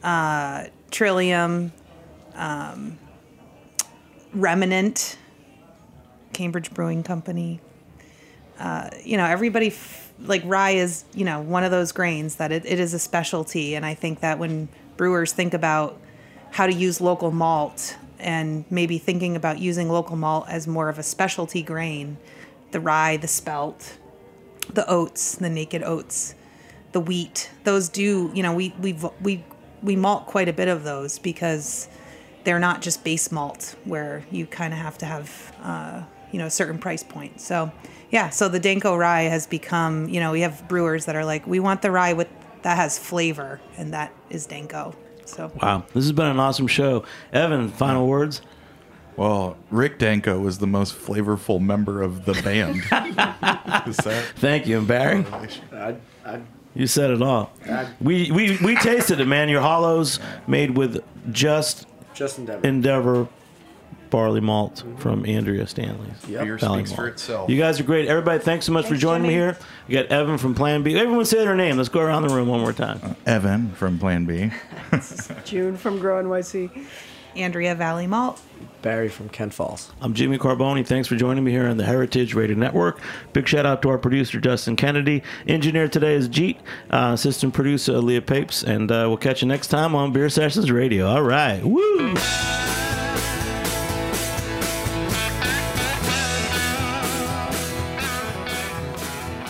uh, 0.02 0.66
Trillium, 0.90 1.72
um, 2.34 2.98
Remnant, 4.32 5.18
Cambridge 6.32 6.72
Brewing 6.72 7.02
Company. 7.02 7.60
Uh, 8.58 8.88
you 9.02 9.16
know, 9.16 9.26
everybody 9.26 9.68
f- 9.68 10.12
like 10.20 10.42
rye 10.44 10.70
is 10.70 11.04
you 11.12 11.24
know 11.24 11.40
one 11.40 11.64
of 11.64 11.72
those 11.72 11.90
grains 11.90 12.36
that 12.36 12.52
it, 12.52 12.64
it 12.64 12.78
is 12.78 12.94
a 12.94 12.98
specialty, 13.00 13.74
and 13.74 13.84
I 13.84 13.94
think 13.94 14.20
that 14.20 14.38
when 14.38 14.68
brewers 14.96 15.32
think 15.32 15.54
about 15.54 15.98
how 16.52 16.66
to 16.66 16.72
use 16.72 17.00
local 17.00 17.32
malt 17.32 17.96
and 18.22 18.64
maybe 18.70 18.98
thinking 18.98 19.36
about 19.36 19.58
using 19.58 19.88
local 19.88 20.16
malt 20.16 20.46
as 20.48 20.66
more 20.66 20.88
of 20.88 20.98
a 20.98 21.02
specialty 21.02 21.62
grain, 21.62 22.16
the 22.70 22.80
rye, 22.80 23.16
the 23.16 23.28
spelt, 23.28 23.98
the 24.72 24.88
oats, 24.88 25.34
the 25.36 25.50
naked 25.50 25.82
oats, 25.82 26.34
the 26.92 27.00
wheat, 27.00 27.50
those 27.64 27.88
do, 27.88 28.30
you 28.34 28.42
know, 28.42 28.54
we 28.54 28.74
we 28.80 28.96
we 29.20 29.44
we 29.82 29.96
malt 29.96 30.26
quite 30.26 30.48
a 30.48 30.52
bit 30.52 30.68
of 30.68 30.84
those 30.84 31.18
because 31.18 31.88
they're 32.44 32.58
not 32.58 32.82
just 32.82 33.04
base 33.04 33.30
malt 33.30 33.76
where 33.84 34.24
you 34.30 34.46
kind 34.46 34.72
of 34.72 34.78
have 34.78 34.98
to 34.98 35.06
have 35.06 35.56
uh, 35.62 36.02
you 36.30 36.38
know 36.38 36.46
a 36.46 36.50
certain 36.50 36.78
price 36.78 37.02
point. 37.02 37.40
So 37.40 37.72
yeah, 38.10 38.28
so 38.28 38.48
the 38.48 38.60
Danko 38.60 38.94
rye 38.94 39.22
has 39.22 39.46
become, 39.46 40.08
you 40.08 40.20
know, 40.20 40.32
we 40.32 40.42
have 40.42 40.68
brewers 40.68 41.06
that 41.06 41.16
are 41.16 41.24
like, 41.24 41.46
we 41.46 41.60
want 41.60 41.80
the 41.80 41.90
rye 41.90 42.12
with 42.12 42.28
that 42.60 42.76
has 42.76 42.98
flavor, 42.98 43.60
and 43.76 43.92
that 43.94 44.12
is 44.30 44.46
Danko. 44.46 44.94
So 45.24 45.50
wow, 45.62 45.84
this 45.94 46.04
has 46.04 46.12
been 46.12 46.26
an 46.26 46.38
awesome 46.40 46.66
show. 46.66 47.04
Evan, 47.32 47.68
final 47.68 48.06
words. 48.06 48.42
Well, 49.16 49.56
Rick 49.70 49.98
Danko 49.98 50.38
was 50.40 50.58
the 50.58 50.66
most 50.66 50.94
flavorful 50.94 51.60
member 51.60 52.02
of 52.02 52.24
the 52.24 52.32
band. 52.34 52.76
Is 53.86 53.96
that 53.98 54.32
Thank 54.36 54.66
you, 54.66 54.78
and 54.78 54.86
Barry. 54.86 55.24
I, 55.72 55.96
I, 56.24 56.40
You 56.74 56.86
said 56.86 57.10
it 57.10 57.20
all. 57.20 57.52
We 58.00 58.30
we 58.30 58.56
we 58.58 58.74
tasted 58.76 59.20
it, 59.20 59.26
man. 59.26 59.48
Your 59.50 59.60
hollows 59.60 60.18
made 60.46 60.76
with 60.76 61.02
just 61.30 61.86
Just 62.14 62.38
Endeavor. 62.38 62.66
Endeavor 62.66 63.28
barley 64.12 64.40
malt 64.40 64.84
from 64.98 65.24
Andrea 65.26 65.66
Stanley's. 65.66 66.12
Yep. 66.28 66.44
Beer 66.44 66.58
Valley 66.58 66.84
speaks 66.84 66.92
for 66.92 67.08
itself. 67.08 67.50
You 67.50 67.58
guys 67.58 67.80
are 67.80 67.82
great. 67.82 68.06
Everybody, 68.08 68.38
thanks 68.44 68.66
so 68.66 68.72
much 68.72 68.84
for 68.84 68.90
Thanks, 68.90 69.00
joining 69.00 69.26
me 69.26 69.32
here. 69.32 69.56
We 69.88 69.94
got 69.94 70.06
Evan 70.06 70.36
from 70.36 70.54
Plan 70.54 70.82
B. 70.82 70.96
Everyone 70.96 71.24
say 71.24 71.38
their 71.38 71.56
name. 71.56 71.78
Let's 71.78 71.88
go 71.88 72.00
around 72.00 72.22
the 72.28 72.28
room 72.28 72.46
one 72.46 72.60
more 72.60 72.74
time. 72.74 73.16
Evan 73.26 73.72
from 73.72 73.98
Plan 73.98 74.26
B. 74.26 74.52
June 75.44 75.76
from 75.78 75.98
Grow 75.98 76.22
NYC. 76.22 76.86
Andrea 77.34 77.74
Valley 77.74 78.06
Malt. 78.06 78.38
Barry 78.82 79.08
from 79.08 79.30
Kent 79.30 79.54
Falls. 79.54 79.90
I'm 80.02 80.12
Jimmy 80.12 80.36
Carbone. 80.36 80.86
Thanks 80.86 81.08
for 81.08 81.16
joining 81.16 81.42
me 81.42 81.50
here 81.50 81.66
on 81.66 81.78
the 81.78 81.84
Heritage 81.84 82.34
Radio 82.34 82.56
Network. 82.56 83.00
Big 83.32 83.48
shout 83.48 83.64
out 83.64 83.80
to 83.82 83.88
our 83.88 83.96
producer, 83.96 84.40
Justin 84.40 84.76
Kennedy. 84.76 85.22
Engineer 85.46 85.88
today 85.88 86.14
is 86.14 86.28
Jeet. 86.28 86.58
Uh, 86.90 87.12
assistant 87.14 87.54
producer, 87.54 87.94
Leah 87.98 88.20
Papes. 88.20 88.62
And 88.62 88.90
uh, 88.90 89.06
we'll 89.08 89.16
catch 89.16 89.40
you 89.40 89.48
next 89.48 89.68
time 89.68 89.94
on 89.94 90.12
Beer 90.12 90.28
Sessions 90.28 90.70
Radio. 90.70 91.06
All 91.06 91.22
right. 91.22 91.64
Woo! 91.64 92.14